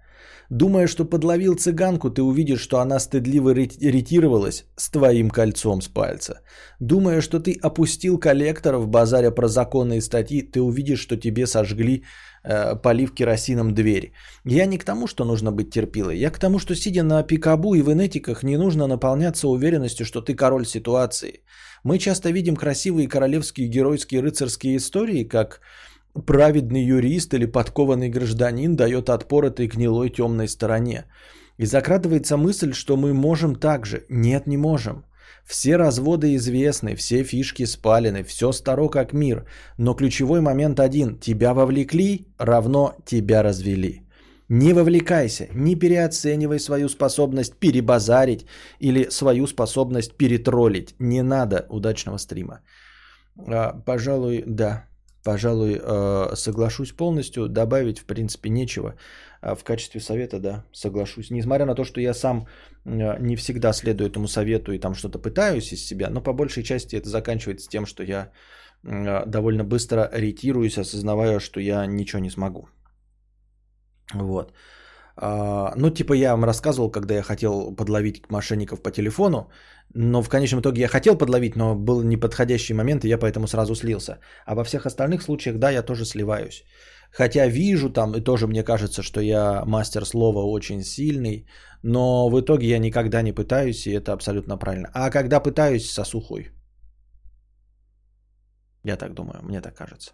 Думая, 0.51 0.87
что 0.87 1.05
подловил 1.05 1.55
цыганку, 1.55 2.09
ты 2.09 2.21
увидишь, 2.21 2.59
что 2.59 2.79
она 2.79 2.99
стыдливо 2.99 3.53
ретировалась 3.53 4.65
с 4.75 4.89
твоим 4.89 5.29
кольцом 5.29 5.81
с 5.81 5.87
пальца. 5.87 6.41
Думая, 6.81 7.21
что 7.21 7.39
ты 7.39 7.57
опустил 7.61 8.19
коллектор 8.19 8.75
в 8.75 8.87
базаре 8.87 9.31
про 9.31 9.47
законные 9.47 10.01
статьи, 10.01 10.41
ты 10.41 10.59
увидишь, 10.59 10.99
что 10.99 11.15
тебе 11.15 11.47
сожгли 11.47 12.03
э, 12.43 12.75
полив 12.75 13.13
керосином 13.13 13.73
дверь. 13.73 14.11
Я 14.43 14.65
не 14.65 14.77
к 14.77 14.83
тому, 14.83 15.07
что 15.07 15.23
нужно 15.23 15.53
быть 15.53 15.69
терпилой. 15.69 16.17
Я 16.17 16.29
к 16.31 16.39
тому, 16.39 16.59
что 16.59 16.75
сидя 16.75 17.03
на 17.03 17.23
пикабу 17.23 17.75
и 17.75 17.81
в 17.81 17.89
энетиках, 17.89 18.43
не 18.43 18.57
нужно 18.57 18.87
наполняться 18.87 19.47
уверенностью, 19.47 20.05
что 20.05 20.19
ты 20.19 20.35
король 20.35 20.65
ситуации. 20.65 21.45
Мы 21.85 21.97
часто 21.97 22.29
видим 22.29 22.57
красивые 22.57 23.07
королевские 23.07 23.69
геройские 23.69 24.21
рыцарские 24.21 24.75
истории, 24.75 25.23
как 25.23 25.61
праведный 26.25 26.83
юрист 26.83 27.33
или 27.33 27.45
подкованный 27.45 28.09
гражданин 28.09 28.75
дает 28.75 29.09
отпор 29.09 29.45
этой 29.45 29.67
гнилой 29.67 30.09
темной 30.09 30.47
стороне. 30.47 31.05
И 31.57 31.65
закрадывается 31.65 32.37
мысль, 32.37 32.73
что 32.73 32.97
мы 32.97 33.13
можем 33.13 33.55
так 33.55 33.85
же. 33.85 34.05
Нет, 34.09 34.47
не 34.47 34.57
можем. 34.57 35.05
Все 35.45 35.77
разводы 35.77 36.35
известны, 36.35 36.95
все 36.95 37.23
фишки 37.23 37.65
спалены, 37.65 38.23
все 38.23 38.51
старо 38.51 38.89
как 38.89 39.13
мир. 39.13 39.45
Но 39.77 39.93
ключевой 39.93 40.41
момент 40.41 40.79
один. 40.79 41.19
Тебя 41.19 41.53
вовлекли, 41.53 42.27
равно 42.39 42.95
тебя 43.05 43.43
развели. 43.43 44.01
Не 44.49 44.73
вовлекайся, 44.73 45.47
не 45.53 45.75
переоценивай 45.75 46.59
свою 46.59 46.89
способность 46.89 47.55
перебазарить 47.55 48.45
или 48.79 49.09
свою 49.09 49.47
способность 49.47 50.17
перетроллить. 50.17 50.95
Не 50.99 51.23
надо 51.23 51.65
удачного 51.69 52.17
стрима. 52.17 52.59
А, 53.47 53.73
пожалуй, 53.85 54.43
да, 54.45 54.87
Пожалуй, 55.23 55.79
э, 55.81 56.35
соглашусь 56.35 56.91
полностью. 56.91 57.47
Добавить, 57.47 57.99
в 57.99 58.05
принципе, 58.05 58.49
нечего. 58.49 58.95
А 59.41 59.55
в 59.55 59.63
качестве 59.63 60.01
совета, 60.01 60.39
да, 60.39 60.65
соглашусь. 60.73 61.31
Несмотря 61.31 61.65
на 61.65 61.75
то, 61.75 61.83
что 61.83 62.01
я 62.01 62.13
сам 62.13 62.47
э, 62.85 63.19
не 63.19 63.35
всегда 63.35 63.73
следую 63.73 64.09
этому 64.09 64.27
совету 64.27 64.71
и 64.71 64.79
там 64.79 64.95
что-то 64.95 65.19
пытаюсь 65.19 65.73
из 65.73 65.85
себя, 65.85 66.09
но 66.09 66.21
по 66.21 66.33
большей 66.33 66.63
части 66.63 66.95
это 66.95 67.09
заканчивается 67.09 67.69
тем, 67.69 67.85
что 67.85 68.03
я 68.03 68.31
э, 68.83 69.25
довольно 69.25 69.63
быстро 69.63 70.09
ретируюсь, 70.11 70.77
осознавая, 70.77 71.39
что 71.39 71.59
я 71.59 71.85
ничего 71.85 72.19
не 72.19 72.31
смогу. 72.31 72.67
Вот. 74.13 74.53
А, 75.23 75.73
ну, 75.75 75.89
типа 75.91 76.13
я 76.13 76.31
вам 76.31 76.43
рассказывал, 76.45 76.91
когда 76.91 77.13
я 77.13 77.21
хотел 77.21 77.75
подловить 77.75 78.29
мошенников 78.29 78.81
по 78.81 78.91
телефону, 78.91 79.51
но 79.93 80.23
в 80.23 80.29
конечном 80.29 80.61
итоге 80.61 80.81
я 80.81 80.87
хотел 80.87 81.15
подловить, 81.17 81.55
но 81.55 81.75
был 81.75 82.01
неподходящий 82.01 82.73
момент, 82.73 83.05
и 83.05 83.07
я 83.07 83.19
поэтому 83.19 83.47
сразу 83.47 83.75
слился. 83.75 84.17
А 84.45 84.55
во 84.55 84.63
всех 84.63 84.85
остальных 84.85 85.21
случаях, 85.21 85.59
да, 85.59 85.69
я 85.69 85.83
тоже 85.83 86.05
сливаюсь. 86.05 86.63
Хотя 87.11 87.47
вижу 87.47 87.89
там, 87.89 88.15
и 88.15 88.21
тоже 88.21 88.47
мне 88.47 88.63
кажется, 88.63 89.03
что 89.03 89.21
я 89.21 89.63
мастер 89.65 90.05
слова 90.05 90.43
очень 90.43 90.83
сильный, 90.83 91.45
но 91.83 92.29
в 92.29 92.39
итоге 92.39 92.67
я 92.67 92.79
никогда 92.79 93.21
не 93.21 93.33
пытаюсь, 93.33 93.85
и 93.85 93.91
это 93.91 94.13
абсолютно 94.13 94.57
правильно. 94.57 94.89
А 94.93 95.11
когда 95.11 95.39
пытаюсь, 95.39 95.91
сосухой. 95.91 96.49
Я 98.83 98.97
так 98.97 99.13
думаю, 99.13 99.41
мне 99.43 99.61
так 99.61 99.75
кажется. 99.75 100.11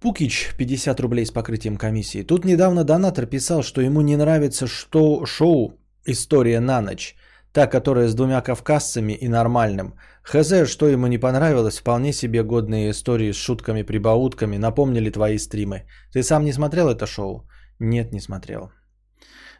Пукич, 0.00 0.54
50 0.56 1.00
рублей 1.00 1.26
с 1.26 1.32
покрытием 1.32 1.76
комиссии. 1.76 2.22
Тут 2.22 2.44
недавно 2.44 2.84
донатор 2.84 3.26
писал, 3.26 3.62
что 3.62 3.80
ему 3.80 4.00
не 4.00 4.16
нравится 4.16 4.66
что 4.66 5.26
шоу 5.26 5.72
«История 6.06 6.60
на 6.60 6.80
ночь», 6.80 7.16
та, 7.52 7.66
которая 7.66 8.08
с 8.08 8.14
двумя 8.14 8.40
кавказцами 8.40 9.12
и 9.12 9.28
нормальным. 9.28 9.94
Хз, 10.22 10.68
что 10.68 10.88
ему 10.88 11.08
не 11.08 11.18
понравилось, 11.18 11.78
вполне 11.78 12.12
себе 12.12 12.44
годные 12.44 12.90
истории 12.90 13.32
с 13.32 13.36
шутками-прибаутками 13.36 14.58
напомнили 14.58 15.10
твои 15.10 15.38
стримы. 15.38 15.82
Ты 16.12 16.22
сам 16.22 16.44
не 16.44 16.52
смотрел 16.52 16.88
это 16.88 17.06
шоу? 17.06 17.48
Нет, 17.80 18.12
не 18.12 18.20
смотрел. 18.20 18.70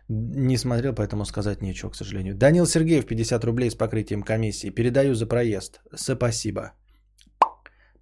Не 0.09 0.57
смотрел, 0.57 0.95
поэтому 0.95 1.25
сказать 1.25 1.63
нечего, 1.63 1.91
к 1.91 1.97
сожалению. 1.97 2.37
Данил 2.37 2.67
Сергеев, 2.67 3.07
50 3.07 3.45
рублей 3.45 3.71
с 3.71 3.75
покрытием 3.75 4.23
комиссии. 4.23 4.71
Передаю 4.71 5.15
за 5.15 5.27
проезд. 5.27 5.81
Спасибо. 5.95 6.73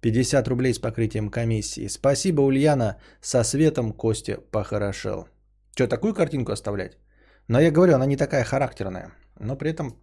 50 0.01 0.47
рублей 0.47 0.73
с 0.73 0.79
покрытием 0.79 1.29
комиссии. 1.29 1.87
Спасибо, 1.87 2.41
Ульяна, 2.41 2.97
со 3.21 3.43
светом 3.43 3.93
Костя 3.93 4.37
похорошел. 4.51 5.27
Что, 5.73 5.87
такую 5.87 6.13
картинку 6.13 6.51
оставлять? 6.51 6.97
Но 7.47 7.59
я 7.59 7.71
говорю, 7.71 7.95
она 7.95 8.05
не 8.05 8.17
такая 8.17 8.43
характерная, 8.43 9.11
но 9.39 9.55
при 9.55 9.71
этом 9.71 9.97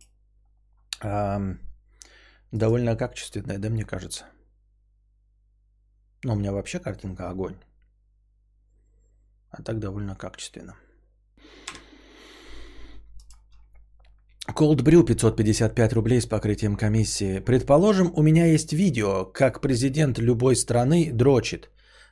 эм, 1.02 1.58
довольно 2.52 2.96
качественная, 2.96 3.58
да, 3.58 3.68
мне 3.68 3.84
кажется. 3.84 4.24
Но 6.24 6.32
у 6.32 6.36
меня 6.36 6.52
вообще 6.52 6.78
картинка 6.78 7.28
огонь. 7.28 7.56
А 9.50 9.62
так 9.62 9.78
довольно 9.78 10.16
качественно. 10.16 10.74
Cold 14.54 14.82
Brew 14.82 15.04
555 15.04 15.92
рублей 15.92 16.20
с 16.20 16.26
покрытием 16.26 16.76
комиссии. 16.76 17.40
Предположим, 17.40 18.12
у 18.14 18.22
меня 18.22 18.46
есть 18.46 18.72
видео, 18.72 19.24
как 19.24 19.60
президент 19.60 20.18
любой 20.18 20.54
страны 20.54 21.10
дрочит. 21.12 21.70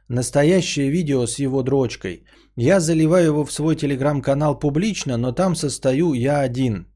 Настоящее 0.08 0.90
видео 0.90 1.26
с 1.26 1.38
его 1.38 1.62
дрочкой. 1.62 2.24
Я 2.56 2.80
заливаю 2.80 3.26
его 3.26 3.44
в 3.44 3.52
свой 3.52 3.76
телеграм-канал 3.76 4.58
публично, 4.58 5.16
но 5.16 5.32
там 5.32 5.54
состою 5.54 6.14
я 6.14 6.40
один. 6.40 6.86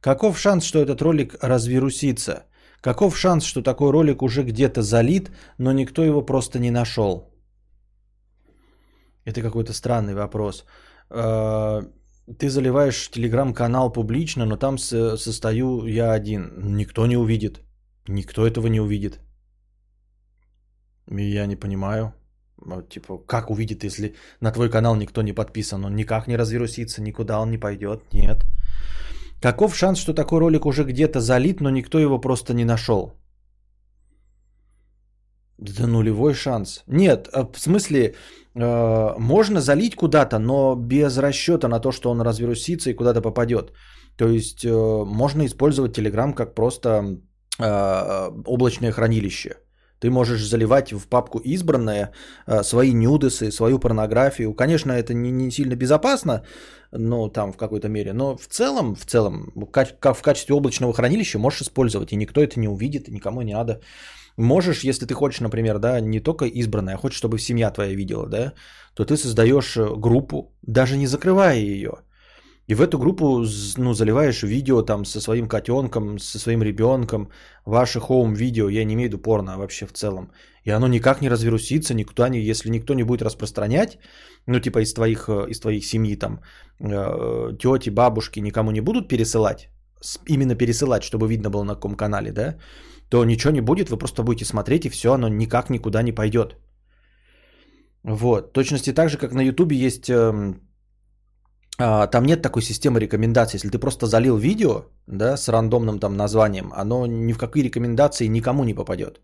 Каков 0.00 0.38
шанс, 0.38 0.64
что 0.64 0.78
этот 0.78 1.02
ролик 1.02 1.36
развирусится? 1.42 2.46
Каков 2.80 3.16
шанс, 3.16 3.44
что 3.44 3.62
такой 3.62 3.90
ролик 3.90 4.22
уже 4.22 4.42
где-то 4.42 4.82
залит, 4.82 5.30
но 5.58 5.72
никто 5.72 6.02
его 6.02 6.22
просто 6.22 6.58
не 6.58 6.70
нашел? 6.70 7.30
Это 9.26 9.42
какой-то 9.42 9.72
странный 9.72 10.14
вопрос. 10.14 10.64
Ты 12.38 12.48
заливаешь 12.48 13.10
телеграм-канал 13.10 13.92
публично, 13.92 14.46
но 14.46 14.56
там 14.56 14.78
состою 14.78 15.86
я 15.86 16.12
один. 16.12 16.76
Никто 16.76 17.06
не 17.06 17.16
увидит. 17.16 17.60
Никто 18.08 18.46
этого 18.46 18.68
не 18.68 18.80
увидит. 18.80 19.20
Я 21.10 21.46
не 21.46 21.56
понимаю. 21.56 22.14
Типа, 22.88 23.18
как 23.18 23.50
увидит, 23.50 23.84
если 23.84 24.14
на 24.40 24.52
твой 24.52 24.70
канал 24.70 24.94
никто 24.94 25.22
не 25.22 25.32
подписан? 25.32 25.84
Он 25.84 25.96
никак 25.96 26.28
не 26.28 26.36
развирусится, 26.36 27.02
никуда 27.02 27.40
он 27.40 27.50
не 27.50 27.58
пойдет. 27.58 28.02
Нет. 28.12 28.44
Каков 29.40 29.74
шанс, 29.76 29.98
что 29.98 30.14
такой 30.14 30.38
ролик 30.38 30.64
уже 30.66 30.84
где-то 30.84 31.20
залит, 31.20 31.60
но 31.60 31.70
никто 31.70 31.98
его 31.98 32.20
просто 32.20 32.54
не 32.54 32.64
нашел? 32.64 33.14
Да 35.62 35.86
нулевой 35.86 36.34
шанс. 36.34 36.82
Нет, 36.88 37.28
а 37.32 37.44
в 37.44 37.58
смысле, 37.58 38.14
э, 38.54 39.18
можно 39.18 39.60
залить 39.60 39.94
куда-то, 39.94 40.38
но 40.38 40.74
без 40.74 41.18
расчета 41.18 41.68
на 41.68 41.80
то, 41.80 41.92
что 41.92 42.10
он 42.10 42.20
развирусится 42.20 42.90
и 42.90 42.94
куда-то 42.94 43.22
попадет. 43.22 43.72
То 44.16 44.28
есть 44.28 44.64
э, 44.64 45.04
можно 45.06 45.44
использовать 45.46 45.96
Telegram 45.96 46.34
как 46.34 46.54
просто 46.54 46.90
э, 47.60 48.30
облачное 48.46 48.92
хранилище. 48.92 49.56
Ты 50.00 50.10
можешь 50.10 50.44
заливать 50.44 50.92
в 50.92 51.06
папку 51.06 51.38
избранное 51.38 52.10
э, 52.48 52.64
свои 52.64 52.92
нюдесы, 52.92 53.52
свою 53.52 53.78
порнографию. 53.78 54.54
Конечно, 54.54 54.90
это 54.92 55.14
не, 55.14 55.30
не 55.30 55.50
сильно 55.50 55.76
безопасно, 55.76 56.42
ну, 56.90 57.28
там 57.28 57.52
в 57.52 57.56
какой-то 57.56 57.88
мере, 57.88 58.12
но 58.12 58.36
в 58.36 58.48
целом, 58.48 58.96
в 58.96 59.06
целом, 59.06 59.52
как, 59.70 60.16
в 60.16 60.22
качестве 60.22 60.56
облачного 60.56 60.92
хранилища 60.92 61.38
можешь 61.38 61.62
использовать, 61.62 62.12
и 62.12 62.16
никто 62.16 62.40
это 62.40 62.58
не 62.58 62.68
увидит, 62.68 63.08
и 63.08 63.12
никому 63.12 63.42
не 63.42 63.54
надо. 63.54 63.80
Можешь, 64.36 64.84
если 64.84 65.06
ты 65.06 65.14
хочешь, 65.14 65.40
например, 65.40 65.78
да, 65.78 66.00
не 66.00 66.20
только 66.20 66.46
избранная, 66.46 66.94
а 66.94 66.98
хочешь, 66.98 67.18
чтобы 67.18 67.38
семья 67.38 67.70
твоя 67.70 67.94
видела, 67.94 68.28
да, 68.28 68.52
то 68.94 69.04
ты 69.04 69.16
создаешь 69.16 69.76
э, 69.76 69.94
группу, 69.96 70.52
даже 70.62 70.96
не 70.96 71.06
закрывая 71.06 71.58
ее. 71.58 71.92
И 72.68 72.74
в 72.74 72.80
эту 72.80 72.98
группу 72.98 73.44
ну, 73.76 73.94
заливаешь 73.94 74.42
видео 74.42 74.82
там 74.82 75.04
со 75.04 75.20
своим 75.20 75.48
котенком, 75.48 76.18
со 76.18 76.38
своим 76.38 76.62
ребенком, 76.62 77.28
ваше 77.66 78.00
хоум 78.00 78.34
видео, 78.34 78.68
я 78.68 78.84
не 78.84 78.94
имею 78.94 79.08
в 79.08 79.12
виду 79.12 79.22
порно, 79.22 79.54
а 79.54 79.58
вообще 79.58 79.86
в 79.86 79.92
целом. 79.92 80.30
И 80.64 80.70
оно 80.70 80.88
никак 80.88 81.20
не 81.20 81.28
развирусится, 81.28 81.94
никто 81.94 82.26
не, 82.28 82.40
если 82.40 82.70
никто 82.70 82.94
не 82.94 83.02
будет 83.02 83.22
распространять, 83.22 83.98
ну 84.46 84.60
типа 84.60 84.78
из 84.78 84.94
твоих, 84.94 85.28
э, 85.28 85.50
из 85.50 85.60
твоих 85.60 85.84
семьи 85.84 86.16
там, 86.16 86.40
э, 86.80 87.56
тети, 87.58 87.90
бабушки 87.90 88.40
никому 88.40 88.70
не 88.70 88.80
будут 88.80 89.08
пересылать, 89.08 89.68
именно 90.26 90.54
пересылать, 90.54 91.02
чтобы 91.02 91.28
видно 91.28 91.50
было 91.50 91.64
на 91.64 91.74
каком 91.74 91.96
канале, 91.96 92.32
да, 92.32 92.56
то 93.12 93.24
ничего 93.24 93.52
не 93.52 93.60
будет, 93.60 93.90
вы 93.90 93.98
просто 93.98 94.22
будете 94.22 94.44
смотреть, 94.44 94.86
и 94.86 94.90
все, 94.90 95.12
оно 95.12 95.28
никак 95.28 95.70
никуда 95.70 96.02
не 96.02 96.12
пойдет. 96.12 96.56
Вот, 98.04 98.52
точности 98.52 98.94
так 98.94 99.10
же, 99.10 99.18
как 99.18 99.34
на 99.34 99.42
Ютубе 99.42 99.76
есть, 99.76 100.08
э, 100.08 100.54
э, 101.78 102.10
там 102.10 102.24
нет 102.24 102.42
такой 102.42 102.62
системы 102.62 103.00
рекомендаций. 103.00 103.58
Если 103.58 103.68
ты 103.68 103.78
просто 103.78 104.06
залил 104.06 104.38
видео, 104.38 104.86
да, 105.06 105.36
с 105.36 105.48
рандомным 105.48 105.98
там 105.98 106.16
названием, 106.16 106.72
оно 106.72 107.06
ни 107.06 107.32
в 107.34 107.38
какие 107.38 107.64
рекомендации 107.64 108.28
никому 108.28 108.64
не 108.64 108.74
попадет. 108.74 109.20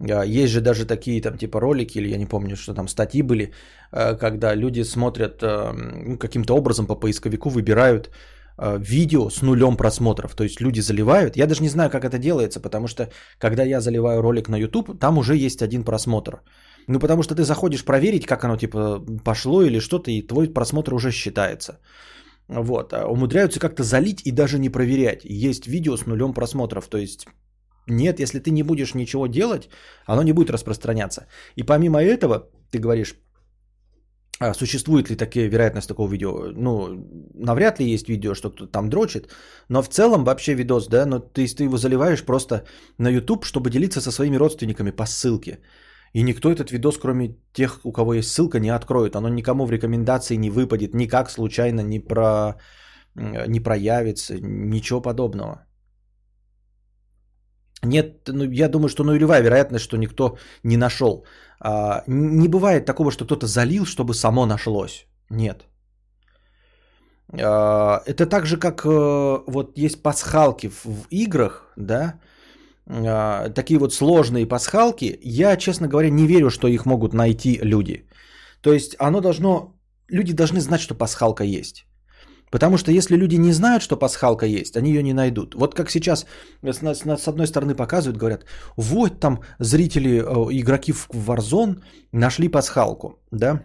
А, 0.00 0.24
есть 0.24 0.52
же 0.52 0.60
даже 0.60 0.86
такие 0.86 1.20
там 1.20 1.36
типа 1.36 1.60
ролики, 1.60 1.98
или 1.98 2.08
я 2.08 2.18
не 2.18 2.26
помню, 2.26 2.56
что 2.56 2.74
там 2.74 2.88
статьи 2.88 3.22
были, 3.22 3.52
э, 3.92 4.16
когда 4.16 4.54
люди 4.54 4.84
смотрят 4.84 5.42
э, 5.42 5.72
ну, 6.06 6.18
каким-то 6.18 6.56
образом 6.56 6.86
по 6.86 6.94
поисковику, 6.94 7.50
выбирают 7.50 8.10
видео 8.58 9.30
с 9.30 9.42
нулем 9.42 9.76
просмотров. 9.76 10.34
То 10.34 10.44
есть 10.44 10.60
люди 10.60 10.80
заливают. 10.80 11.36
Я 11.36 11.46
даже 11.46 11.62
не 11.62 11.68
знаю, 11.68 11.90
как 11.90 12.04
это 12.04 12.18
делается, 12.18 12.60
потому 12.60 12.88
что 12.88 13.10
когда 13.38 13.62
я 13.62 13.80
заливаю 13.80 14.22
ролик 14.22 14.48
на 14.48 14.56
YouTube, 14.56 14.98
там 14.98 15.18
уже 15.18 15.36
есть 15.36 15.62
один 15.62 15.84
просмотр. 15.84 16.42
Ну, 16.88 17.00
потому 17.00 17.22
что 17.22 17.34
ты 17.34 17.42
заходишь 17.42 17.84
проверить, 17.84 18.26
как 18.26 18.44
оно 18.44 18.56
типа 18.56 19.00
пошло 19.24 19.62
или 19.62 19.80
что-то, 19.80 20.10
и 20.10 20.26
твой 20.26 20.48
просмотр 20.48 20.94
уже 20.94 21.10
считается. 21.10 21.80
Вот. 22.48 22.92
А 22.92 23.06
умудряются 23.06 23.60
как-то 23.60 23.82
залить 23.82 24.22
и 24.24 24.30
даже 24.30 24.58
не 24.58 24.70
проверять. 24.70 25.24
Есть 25.24 25.66
видео 25.66 25.96
с 25.96 26.06
нулем 26.06 26.32
просмотров. 26.32 26.88
То 26.88 26.98
есть 26.98 27.26
нет, 27.88 28.20
если 28.20 28.38
ты 28.38 28.50
не 28.50 28.62
будешь 28.62 28.94
ничего 28.94 29.26
делать, 29.26 29.68
оно 30.06 30.22
не 30.22 30.32
будет 30.32 30.50
распространяться. 30.50 31.26
И 31.56 31.62
помимо 31.62 32.02
этого, 32.02 32.48
ты 32.70 32.78
говоришь, 32.78 33.14
а 34.38 34.54
существует 34.54 35.10
ли 35.10 35.16
такие 35.16 35.48
вероятность 35.48 35.88
такого 35.88 36.10
видео? 36.10 36.52
Ну, 36.54 37.06
навряд 37.34 37.80
ли 37.80 37.94
есть 37.94 38.08
видео, 38.08 38.34
что 38.34 38.50
кто-то 38.50 38.70
там 38.70 38.90
дрочит, 38.90 39.30
но 39.68 39.82
в 39.82 39.88
целом 39.88 40.24
вообще 40.24 40.54
видос, 40.54 40.88
да, 40.88 41.06
но 41.06 41.20
ты, 41.20 41.46
ты 41.46 41.64
его 41.64 41.78
заливаешь 41.78 42.24
просто 42.24 42.64
на 42.98 43.08
YouTube, 43.08 43.44
чтобы 43.44 43.70
делиться 43.70 44.00
со 44.00 44.10
своими 44.10 44.36
родственниками 44.36 44.90
по 44.90 45.06
ссылке. 45.06 45.58
И 46.12 46.22
никто 46.22 46.50
этот 46.50 46.70
видос, 46.70 46.98
кроме 46.98 47.36
тех, 47.52 47.80
у 47.84 47.92
кого 47.92 48.14
есть 48.14 48.30
ссылка, 48.30 48.60
не 48.60 48.70
откроет. 48.70 49.16
Оно 49.16 49.28
никому 49.28 49.66
в 49.66 49.70
рекомендации 49.70 50.36
не 50.36 50.50
выпадет, 50.50 50.94
никак 50.94 51.30
случайно 51.30 51.80
не, 51.80 52.00
про, 52.00 52.56
не 53.14 53.60
проявится, 53.60 54.38
ничего 54.40 55.00
подобного. 55.00 55.66
Нет, 57.84 58.28
ну, 58.28 58.44
я 58.44 58.68
думаю, 58.68 58.88
что 58.88 59.04
нулевая 59.04 59.42
вероятность, 59.42 59.84
что 59.84 59.96
никто 59.96 60.36
не 60.62 60.76
нашел. 60.76 61.24
А, 61.60 62.02
не 62.06 62.48
бывает 62.48 62.84
такого, 62.84 63.10
что 63.10 63.24
кто-то 63.24 63.46
залил, 63.46 63.84
чтобы 63.84 64.14
само 64.14 64.46
нашлось. 64.46 65.06
Нет. 65.30 65.66
А, 67.32 68.02
это 68.06 68.26
так 68.26 68.46
же, 68.46 68.56
как 68.58 68.84
э, 68.84 69.42
вот 69.46 69.78
есть 69.78 70.02
пасхалки 70.02 70.68
в, 70.68 71.06
играх, 71.10 71.72
да, 71.76 72.20
а, 72.86 73.50
такие 73.50 73.78
вот 73.78 73.94
сложные 73.94 74.46
пасхалки, 74.46 75.18
я, 75.22 75.56
честно 75.56 75.88
говоря, 75.88 76.10
не 76.10 76.26
верю, 76.26 76.50
что 76.50 76.68
их 76.68 76.86
могут 76.86 77.14
найти 77.14 77.58
люди. 77.62 78.06
То 78.60 78.72
есть 78.72 78.96
оно 78.98 79.20
должно, 79.20 79.74
люди 80.08 80.32
должны 80.32 80.60
знать, 80.60 80.80
что 80.80 80.94
пасхалка 80.94 81.44
есть. 81.44 81.85
Потому 82.50 82.78
что 82.78 82.92
если 82.92 83.16
люди 83.16 83.36
не 83.36 83.52
знают, 83.52 83.82
что 83.82 83.96
пасхалка 83.96 84.46
есть, 84.46 84.76
они 84.76 84.90
ее 84.90 85.02
не 85.02 85.12
найдут. 85.12 85.54
Вот 85.54 85.74
как 85.74 85.90
сейчас 85.90 86.26
с, 86.62 87.28
одной 87.28 87.46
стороны 87.46 87.74
показывают, 87.74 88.18
говорят, 88.18 88.44
вот 88.76 89.20
там 89.20 89.40
зрители, 89.58 90.20
э, 90.20 90.60
игроки 90.60 90.92
в 90.92 91.08
Warzone 91.10 91.82
нашли 92.12 92.48
пасхалку, 92.48 93.18
да, 93.32 93.62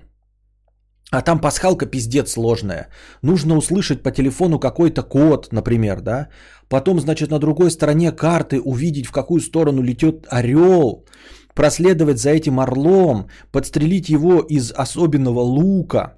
а 1.12 1.22
там 1.22 1.40
пасхалка 1.40 1.86
пиздец 1.86 2.32
сложная. 2.32 2.88
Нужно 3.22 3.58
услышать 3.58 4.02
по 4.02 4.12
телефону 4.12 4.60
какой-то 4.60 5.04
код, 5.04 5.50
например, 5.52 6.02
да. 6.02 6.30
Потом, 6.70 7.02
значит, 7.02 7.32
на 7.32 7.40
другой 7.40 7.70
стороне 7.70 8.14
карты 8.14 8.62
увидеть, 8.62 9.08
в 9.08 9.12
какую 9.12 9.42
сторону 9.42 9.84
летет 9.84 10.26
орел. 10.30 11.06
Проследовать 11.54 12.18
за 12.18 12.30
этим 12.30 12.62
орлом, 12.62 13.28
подстрелить 13.52 14.10
его 14.10 14.40
из 14.40 14.72
особенного 14.72 15.42
лука. 15.42 16.18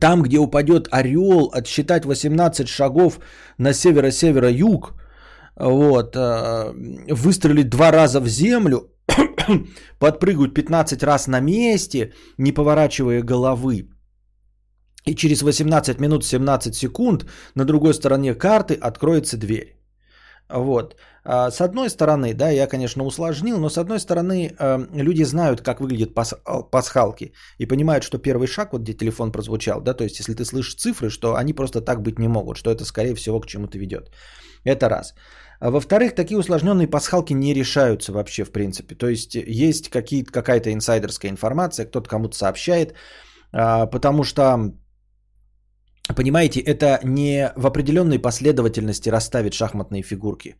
Там, 0.00 0.22
где 0.22 0.38
упадет 0.38 0.88
орел, 0.90 1.50
отсчитать 1.52 2.04
18 2.04 2.68
шагов 2.68 3.20
на 3.58 3.72
северо-северо-юг. 3.72 4.94
Вот, 5.56 6.14
э, 6.16 6.72
выстрелить 7.14 7.68
два 7.70 7.90
раза 7.90 8.20
в 8.20 8.28
землю, 8.28 8.92
подпрыгивать 9.98 10.54
15 10.54 11.02
раз 11.02 11.26
на 11.26 11.40
месте, 11.40 12.12
не 12.38 12.52
поворачивая 12.52 13.22
головы. 13.22 13.88
И 15.06 15.14
через 15.14 15.42
18 15.42 16.00
минут 16.00 16.24
17 16.24 16.74
секунд 16.74 17.24
на 17.54 17.64
другой 17.64 17.94
стороне 17.94 18.34
карты 18.34 18.74
откроется 18.74 19.36
дверь. 19.36 19.74
Вот. 20.50 20.96
А 21.30 21.50
с 21.50 21.60
одной 21.60 21.90
стороны, 21.90 22.32
да, 22.34 22.48
я, 22.48 22.66
конечно, 22.66 23.04
усложнил, 23.04 23.58
но 23.58 23.68
с 23.68 23.76
одной 23.76 24.00
стороны, 24.00 24.50
э, 24.58 24.86
люди 24.94 25.24
знают, 25.24 25.60
как 25.60 25.80
выглядят 25.80 26.14
пас- 26.14 26.40
пасхалки 26.70 27.32
и 27.58 27.66
понимают, 27.66 28.02
что 28.02 28.18
первый 28.18 28.46
шаг, 28.46 28.72
вот 28.72 28.82
где 28.82 28.94
телефон 28.94 29.32
прозвучал, 29.32 29.82
да, 29.82 29.92
то 29.92 30.04
есть 30.04 30.18
если 30.20 30.32
ты 30.32 30.44
слышишь 30.44 30.76
цифры, 30.76 31.10
что 31.10 31.34
они 31.34 31.52
просто 31.52 31.82
так 31.82 32.00
быть 32.00 32.18
не 32.18 32.28
могут, 32.28 32.56
что 32.56 32.70
это, 32.70 32.86
скорее 32.86 33.14
всего, 33.14 33.40
к 33.40 33.46
чему-то 33.46 33.78
ведет. 33.78 34.10
Это 34.64 34.88
раз. 34.88 35.14
А 35.60 35.70
во-вторых, 35.70 36.14
такие 36.14 36.38
усложненные 36.38 36.88
пасхалки 36.88 37.34
не 37.34 37.52
решаются 37.52 38.12
вообще 38.12 38.44
в 38.44 38.50
принципе. 38.50 38.94
То 38.94 39.08
есть 39.08 39.34
есть 39.34 39.90
какая-то 39.90 40.72
инсайдерская 40.72 41.30
информация, 41.30 41.84
кто-то 41.84 42.08
кому-то 42.08 42.36
сообщает, 42.36 42.94
а, 43.52 43.86
потому 43.86 44.24
что, 44.24 44.72
понимаете, 46.16 46.60
это 46.60 47.00
не 47.04 47.52
в 47.54 47.66
определенной 47.66 48.18
последовательности 48.18 49.10
расставить 49.10 49.52
шахматные 49.52 50.02
фигурки. 50.02 50.54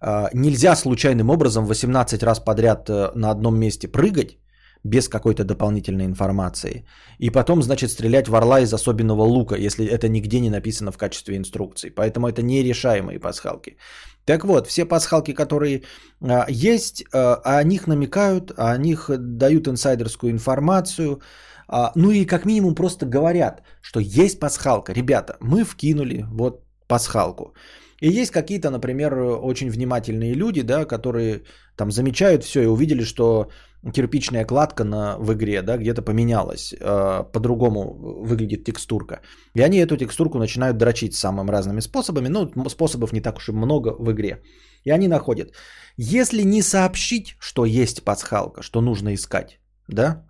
А, 0.00 0.30
нельзя 0.32 0.76
случайным 0.76 1.30
образом 1.30 1.66
18 1.66 2.22
раз 2.22 2.40
подряд 2.40 2.88
э, 2.88 3.10
на 3.14 3.30
одном 3.30 3.58
месте 3.58 3.88
прыгать, 3.88 4.38
без 4.84 5.08
какой-то 5.08 5.44
дополнительной 5.44 6.06
информации. 6.06 6.84
И 7.18 7.30
потом, 7.30 7.62
значит, 7.62 7.90
стрелять 7.90 8.28
в 8.28 8.34
орла 8.34 8.60
из 8.60 8.72
особенного 8.72 9.22
лука, 9.22 9.56
если 9.56 9.84
это 9.86 10.08
нигде 10.08 10.40
не 10.40 10.50
написано 10.50 10.90
в 10.92 10.98
качестве 10.98 11.36
инструкции. 11.36 11.90
Поэтому 11.90 12.28
это 12.28 12.42
нерешаемые 12.42 13.18
пасхалки. 13.18 13.76
Так 14.24 14.44
вот, 14.44 14.66
все 14.66 14.84
пасхалки, 14.86 15.34
которые 15.34 15.82
а, 16.22 16.46
есть, 16.48 17.04
а, 17.12 17.40
о 17.44 17.62
них 17.64 17.86
намекают, 17.86 18.52
о 18.56 18.76
них 18.78 19.10
дают 19.18 19.68
инсайдерскую 19.68 20.32
информацию. 20.32 21.20
А, 21.68 21.92
ну 21.94 22.10
и 22.10 22.24
как 22.24 22.46
минимум 22.46 22.74
просто 22.74 23.06
говорят, 23.06 23.62
что 23.82 24.00
есть 24.00 24.40
пасхалка. 24.40 24.92
Ребята, 24.92 25.36
мы 25.40 25.64
вкинули 25.64 26.24
вот 26.30 26.64
пасхалку. 26.86 27.54
И 28.00 28.08
есть 28.08 28.30
какие-то, 28.30 28.70
например, 28.70 29.14
очень 29.42 29.70
внимательные 29.70 30.34
люди, 30.34 30.62
да, 30.62 30.84
которые 30.84 31.42
там 31.76 31.90
замечают 31.90 32.44
все 32.44 32.62
и 32.62 32.66
увидели, 32.66 33.04
что 33.04 33.50
кирпичная 33.94 34.44
кладка 34.44 34.84
на, 34.84 35.16
в 35.18 35.32
игре, 35.32 35.62
да, 35.62 35.76
где-то 35.76 36.02
поменялась, 36.02 36.72
э, 36.72 37.24
по-другому 37.32 37.94
выглядит 38.24 38.64
текстурка. 38.64 39.20
И 39.54 39.62
они 39.62 39.78
эту 39.78 39.96
текстурку 39.96 40.38
начинают 40.38 40.76
дрочить 40.76 41.14
самыми 41.14 41.50
разными 41.50 41.80
способами, 41.80 42.28
ну, 42.28 42.68
способов 42.68 43.12
не 43.12 43.20
так 43.20 43.36
уж 43.36 43.48
и 43.48 43.52
много 43.52 43.94
в 43.98 44.10
игре. 44.12 44.42
И 44.84 44.90
они 44.90 45.08
находят. 45.08 45.52
Если 45.96 46.42
не 46.42 46.62
сообщить, 46.62 47.36
что 47.40 47.64
есть 47.64 48.04
пасхалка, 48.04 48.62
что 48.62 48.80
нужно 48.80 49.14
искать, 49.14 49.60
да, 49.88 50.24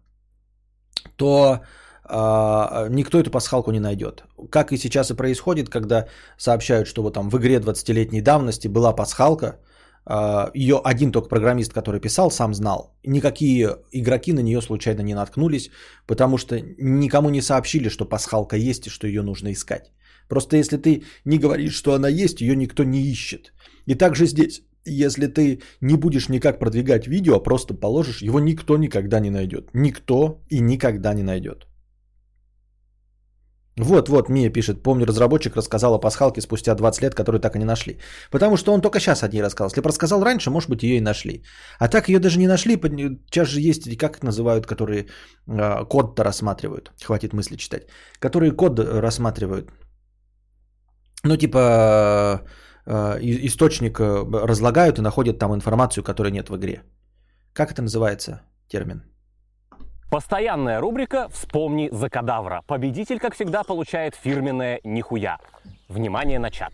то 1.16 1.60
никто 2.90 3.18
эту 3.18 3.30
пасхалку 3.30 3.72
не 3.72 3.80
найдет. 3.80 4.24
Как 4.50 4.72
и 4.72 4.78
сейчас 4.78 5.10
и 5.10 5.14
происходит, 5.14 5.68
когда 5.68 6.06
сообщают, 6.38 6.88
что 6.88 7.02
вот 7.02 7.14
там 7.14 7.30
в 7.30 7.36
игре 7.36 7.56
20-летней 7.56 8.20
давности 8.20 8.68
была 8.68 8.92
пасхалка, 8.92 9.58
а, 10.06 10.50
ее 10.54 10.80
один 10.84 11.12
только 11.12 11.28
программист, 11.28 11.72
который 11.72 12.00
писал, 12.00 12.30
сам 12.30 12.54
знал. 12.54 12.96
Никакие 13.04 13.76
игроки 13.92 14.32
на 14.32 14.40
нее 14.40 14.60
случайно 14.60 15.02
не 15.02 15.14
наткнулись, 15.14 15.70
потому 16.06 16.38
что 16.38 16.60
никому 16.78 17.30
не 17.30 17.42
сообщили, 17.42 17.88
что 17.88 18.04
пасхалка 18.04 18.56
есть 18.56 18.86
и 18.86 18.90
что 18.90 19.06
ее 19.06 19.22
нужно 19.22 19.52
искать. 19.52 19.92
Просто 20.28 20.56
если 20.56 20.78
ты 20.78 21.02
не 21.24 21.38
говоришь, 21.38 21.74
что 21.74 21.92
она 21.92 22.08
есть, 22.08 22.40
ее 22.40 22.56
никто 22.56 22.84
не 22.84 23.02
ищет. 23.02 23.52
И 23.86 23.94
также 23.94 24.26
здесь, 24.26 24.62
если 24.84 25.26
ты 25.26 25.60
не 25.80 25.96
будешь 25.96 26.28
никак 26.28 26.58
продвигать 26.58 27.06
видео, 27.06 27.36
а 27.36 27.42
просто 27.42 27.74
положишь, 27.74 28.22
его 28.22 28.40
никто 28.40 28.76
никогда 28.76 29.20
не 29.20 29.30
найдет. 29.30 29.70
Никто 29.74 30.40
и 30.48 30.60
никогда 30.60 31.14
не 31.14 31.22
найдет. 31.22 31.66
Вот, 33.78 34.08
вот, 34.08 34.28
Мия 34.28 34.50
пишет, 34.50 34.82
помню, 34.82 35.06
разработчик 35.06 35.56
рассказал 35.56 35.94
о 35.94 36.00
пасхалке 36.00 36.40
спустя 36.40 36.74
20 36.74 37.02
лет, 37.02 37.14
которую 37.14 37.40
так 37.40 37.56
и 37.56 37.58
не 37.58 37.64
нашли. 37.64 37.98
Потому 38.30 38.56
что 38.56 38.72
он 38.72 38.80
только 38.80 39.00
сейчас 39.00 39.22
о 39.22 39.28
ней 39.28 39.42
рассказал. 39.42 39.68
Если 39.68 39.80
бы 39.80 39.88
рассказал 39.88 40.24
раньше, 40.24 40.50
может 40.50 40.68
быть, 40.68 40.82
ее 40.82 40.96
и 40.96 41.00
нашли. 41.00 41.44
А 41.78 41.88
так 41.88 42.08
ее 42.08 42.18
даже 42.18 42.38
не 42.38 42.48
нашли. 42.48 42.76
Сейчас 42.76 43.48
же 43.48 43.60
есть, 43.60 43.96
как 43.96 44.16
их 44.16 44.22
называют, 44.22 44.66
которые 44.66 45.06
э, 45.46 45.84
код-то 45.88 46.24
рассматривают. 46.24 46.92
Хватит 47.02 47.32
мысли 47.32 47.56
читать. 47.56 47.82
Которые 48.18 48.52
код 48.52 48.80
рассматривают. 48.80 49.70
Ну, 51.24 51.36
типа, 51.36 52.42
э, 52.86 53.18
источник 53.22 54.00
разлагают 54.00 54.98
и 54.98 55.02
находят 55.02 55.38
там 55.38 55.54
информацию, 55.54 56.04
которой 56.04 56.32
нет 56.32 56.48
в 56.48 56.56
игре. 56.56 56.82
Как 57.52 57.72
это 57.72 57.82
называется 57.82 58.42
термин? 58.68 59.02
Постоянная 60.10 60.80
рубрика 60.80 61.28
«Вспомни 61.28 61.88
за 61.92 62.10
кадавра». 62.10 62.62
Победитель, 62.66 63.20
как 63.20 63.34
всегда, 63.34 63.62
получает 63.62 64.16
фирменное 64.16 64.80
«Нихуя». 64.82 65.38
Внимание 65.88 66.40
на 66.40 66.50
чат. 66.50 66.72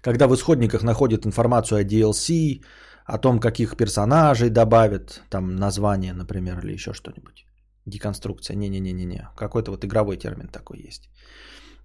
Когда 0.00 0.26
в 0.26 0.34
исходниках 0.34 0.82
находят 0.82 1.26
информацию 1.26 1.80
о 1.80 1.84
DLC, 1.84 2.62
о 3.04 3.18
том, 3.18 3.38
каких 3.38 3.76
персонажей 3.76 4.48
добавят, 4.48 5.20
там 5.28 5.56
название, 5.56 6.14
например, 6.14 6.60
или 6.64 6.72
еще 6.72 6.94
что-нибудь. 6.94 7.44
Деконструкция. 7.84 8.56
Не-не-не-не-не. 8.56 9.28
Какой-то 9.36 9.70
вот 9.70 9.84
игровой 9.84 10.16
термин 10.16 10.48
такой 10.48 10.78
есть. 10.78 11.10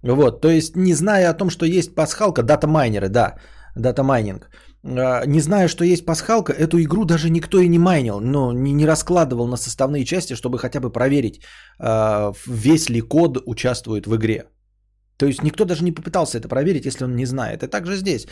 Вот, 0.02 0.40
то 0.40 0.48
есть, 0.48 0.76
не 0.76 0.94
зная 0.94 1.28
о 1.28 1.34
том, 1.34 1.50
что 1.50 1.66
есть 1.66 1.94
пасхалка, 1.94 2.42
дата-майнеры, 2.42 3.10
да, 3.10 3.36
дата-майнинг, 3.76 4.48
не 4.84 5.40
зная, 5.40 5.68
что 5.68 5.84
есть 5.84 6.04
пасхалка, 6.04 6.52
эту 6.52 6.78
игру 6.82 7.04
даже 7.04 7.30
никто 7.30 7.58
и 7.58 7.68
не 7.68 7.78
майнил, 7.78 8.20
но 8.20 8.52
не, 8.52 8.86
раскладывал 8.86 9.46
на 9.48 9.56
составные 9.56 10.04
части, 10.04 10.34
чтобы 10.34 10.58
хотя 10.58 10.80
бы 10.80 10.92
проверить, 10.92 11.40
а, 11.78 12.32
весь 12.46 12.90
ли 12.90 13.00
код 13.00 13.42
участвует 13.46 14.06
в 14.06 14.14
игре. 14.14 14.44
То 15.16 15.26
есть 15.26 15.42
никто 15.42 15.64
даже 15.64 15.84
не 15.84 15.92
попытался 15.92 16.38
это 16.38 16.48
проверить, 16.48 16.86
если 16.86 17.04
он 17.04 17.16
не 17.16 17.26
знает. 17.26 17.62
И 17.62 17.66
также 17.68 17.96
здесь, 17.96 18.26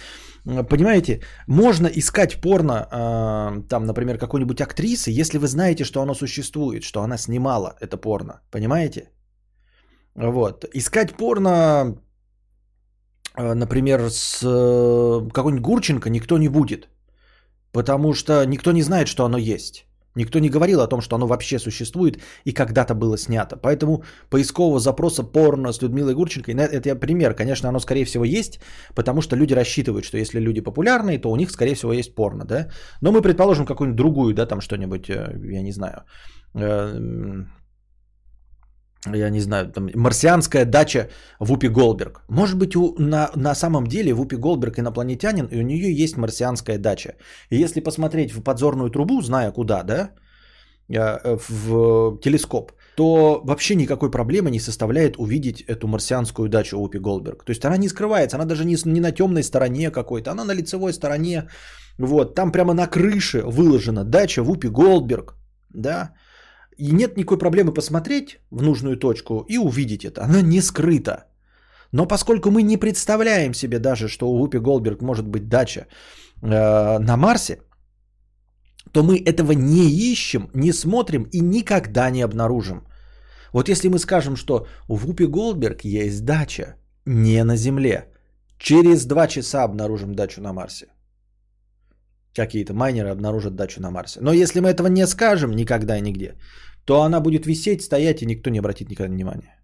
понимаете, 0.45 1.23
можно 1.47 1.87
искать 1.87 2.41
порно, 2.41 2.87
а, 2.91 3.63
там, 3.69 3.87
например, 3.87 4.19
какой-нибудь 4.19 4.61
актрисы, 4.61 5.11
если 5.11 5.39
вы 5.39 5.47
знаете, 5.47 5.85
что 5.85 6.03
оно 6.03 6.15
существует, 6.15 6.83
что 6.83 7.01
она 7.03 7.17
снимала 7.17 7.77
это 7.81 7.97
порно. 7.97 8.41
Понимаете? 8.51 9.09
Вот. 10.15 10.67
Искать 10.75 11.17
порно 11.17 11.97
например, 13.37 14.11
с 14.11 14.43
э, 14.43 15.31
какой-нибудь 15.33 15.63
Гурченко 15.63 16.11
никто 16.11 16.39
не 16.39 16.49
будет. 16.49 16.89
Потому 17.73 18.13
что 18.15 18.45
никто 18.45 18.73
не 18.73 18.83
знает, 18.83 19.09
что 19.09 19.25
оно 19.25 19.39
есть. 19.39 19.87
Никто 20.15 20.39
не 20.41 20.51
говорил 20.51 20.81
о 20.81 20.87
том, 20.87 21.01
что 21.01 21.17
оно 21.17 21.27
вообще 21.27 21.59
существует 21.59 22.19
и 22.45 22.53
когда-то 22.53 22.95
было 22.95 23.17
снято. 23.17 23.57
Поэтому 23.57 24.05
поискового 24.31 24.79
запроса 24.79 25.23
порно 25.25 25.73
с 25.73 25.81
Людмилой 25.81 26.15
Гурченко, 26.15 26.53
это 26.53 26.95
пример, 26.97 27.35
конечно, 27.35 27.69
оно 27.69 27.81
скорее 27.81 28.05
всего 28.05 28.25
есть, 28.25 28.61
потому 28.95 29.23
что 29.23 29.37
люди 29.37 29.55
рассчитывают, 29.55 30.05
что 30.05 30.19
если 30.19 30.39
люди 30.41 30.61
популярные, 30.61 31.19
то 31.19 31.31
у 31.31 31.37
них 31.37 31.51
скорее 31.51 31.75
всего 31.75 31.95
есть 31.95 32.15
порно, 32.15 32.45
да. 32.45 32.69
Но 33.01 33.11
мы 33.11 33.23
предположим 33.23 33.65
какую-нибудь 33.65 33.97
другую, 33.97 34.35
да, 34.35 34.47
там 34.47 34.61
что-нибудь, 34.61 35.09
э, 35.09 35.35
я 35.53 35.63
не 35.63 35.73
знаю, 35.73 36.05
я 39.07 39.31
не 39.31 39.41
знаю, 39.41 39.73
там, 39.73 39.91
марсианская 39.95 40.65
дача 40.65 41.09
Вупи 41.41 41.69
Голберг. 41.69 42.23
Может 42.29 42.59
быть, 42.59 42.77
у, 42.77 42.95
на, 42.99 43.31
на 43.35 43.55
самом 43.55 43.87
деле 43.87 44.15
Вупи 44.15 44.37
Голберг 44.37 44.79
инопланетянин, 44.79 45.47
и 45.47 45.59
у 45.59 45.63
нее 45.63 46.03
есть 46.03 46.17
марсианская 46.17 46.79
дача. 46.79 47.15
И 47.51 47.57
если 47.57 47.81
посмотреть 47.81 48.33
в 48.33 48.43
подзорную 48.43 48.91
трубу, 48.91 49.21
зная 49.23 49.51
куда, 49.51 49.83
да, 49.83 50.11
э, 50.89 51.37
в 51.49 52.21
телескоп, 52.21 52.73
то 52.97 53.41
вообще 53.45 53.75
никакой 53.75 54.11
проблемы 54.11 54.51
не 54.51 54.61
составляет 54.61 55.17
увидеть 55.17 55.63
эту 55.63 55.89
марсианскую 55.89 56.49
дачу 56.49 56.79
Упи 56.79 56.99
Голдберг. 56.99 57.45
То 57.45 57.51
есть 57.51 57.65
она 57.65 57.77
не 57.77 57.89
скрывается, 57.89 58.37
она 58.37 58.45
даже 58.45 58.65
не, 58.65 58.77
не 58.85 59.01
на 59.01 59.13
темной 59.13 59.43
стороне 59.43 59.91
какой-то, 59.91 60.31
она 60.31 60.45
на 60.45 60.55
лицевой 60.55 60.93
стороне. 60.93 61.49
Вот, 61.99 62.35
там 62.35 62.53
прямо 62.53 62.75
на 62.75 62.87
крыше 62.87 63.43
выложена 63.45 64.05
дача 64.05 64.43
Вупи 64.43 64.69
Голдберг, 64.69 65.35
да. 65.71 66.15
И 66.83 66.93
нет 66.93 67.17
никакой 67.17 67.39
проблемы 67.39 67.73
посмотреть 67.75 68.41
в 68.51 68.63
нужную 68.63 68.97
точку 68.97 69.45
и 69.49 69.59
увидеть 69.59 70.05
это. 70.05 70.25
Она 70.25 70.43
не 70.43 70.61
скрыта. 70.61 71.27
Но 71.93 72.07
поскольку 72.07 72.51
мы 72.51 72.63
не 72.63 72.77
представляем 72.77 73.55
себе 73.55 73.79
даже, 73.79 74.09
что 74.09 74.27
у 74.27 74.39
Вупи 74.39 74.59
Голдберг 74.59 75.03
может 75.03 75.29
быть 75.29 75.49
дача 75.49 75.87
э, 76.43 76.99
на 76.99 77.17
Марсе, 77.17 77.59
то 78.93 79.03
мы 79.05 79.17
этого 79.17 79.53
не 79.53 80.13
ищем, 80.13 80.51
не 80.55 80.73
смотрим 80.73 81.23
и 81.33 81.41
никогда 81.41 82.11
не 82.11 82.25
обнаружим. 82.25 82.83
Вот 83.53 83.69
если 83.69 83.89
мы 83.89 83.99
скажем, 83.99 84.35
что 84.37 84.67
у 84.89 84.97
Вупи 84.97 85.27
Голдберг 85.27 85.85
есть 85.85 86.25
дача 86.25 86.75
не 87.07 87.45
на 87.45 87.57
Земле, 87.57 88.09
через 88.59 89.07
два 89.07 89.29
часа 89.29 89.63
обнаружим 89.65 90.15
дачу 90.15 90.41
на 90.41 90.53
Марсе. 90.53 90.87
Какие-то 92.35 92.73
майнеры 92.73 93.11
обнаружат 93.11 93.55
дачу 93.55 93.81
на 93.81 93.91
Марсе. 93.91 94.21
Но 94.21 94.33
если 94.33 94.61
мы 94.61 94.71
этого 94.71 94.89
не 94.89 95.07
скажем 95.07 95.51
никогда 95.53 95.99
и 95.99 96.01
нигде, 96.01 96.35
то 96.85 97.03
она 97.03 97.21
будет 97.21 97.47
висеть, 97.47 97.83
стоять, 97.83 98.23
и 98.23 98.27
никто 98.27 98.51
не 98.51 98.59
обратит 98.59 98.91
никогда 98.91 99.13
внимания. 99.13 99.63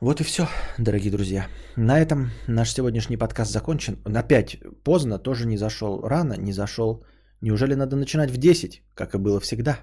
Вот 0.00 0.20
и 0.20 0.24
все, 0.24 0.48
дорогие 0.78 1.12
друзья. 1.12 1.46
На 1.76 2.00
этом 2.00 2.30
наш 2.48 2.74
сегодняшний 2.74 3.16
подкаст 3.16 3.52
закончен. 3.52 3.98
Опять 4.04 4.58
поздно, 4.84 5.18
тоже 5.18 5.46
не 5.46 5.56
зашел. 5.56 6.02
Рано 6.02 6.34
не 6.34 6.52
зашел. 6.52 7.04
Неужели 7.40 7.74
надо 7.74 7.96
начинать 7.96 8.30
в 8.30 8.36
10, 8.36 8.82
как 8.94 9.14
и 9.14 9.18
было 9.18 9.38
всегда? 9.38 9.78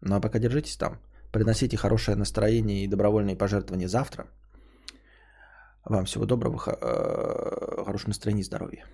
Ну 0.00 0.14
а 0.16 0.20
пока 0.20 0.38
держитесь 0.38 0.76
там. 0.76 1.00
Приносите 1.32 1.76
хорошее 1.76 2.16
настроение 2.16 2.84
и 2.84 2.88
добровольные 2.88 3.36
пожертвования 3.36 3.88
завтра. 3.88 4.24
Вам 5.84 6.06
всего 6.06 6.24
доброго, 6.24 6.56
э, 6.56 7.84
хорошего 7.84 8.10
настроения 8.10 8.40
и 8.40 8.44
здоровья. 8.44 8.84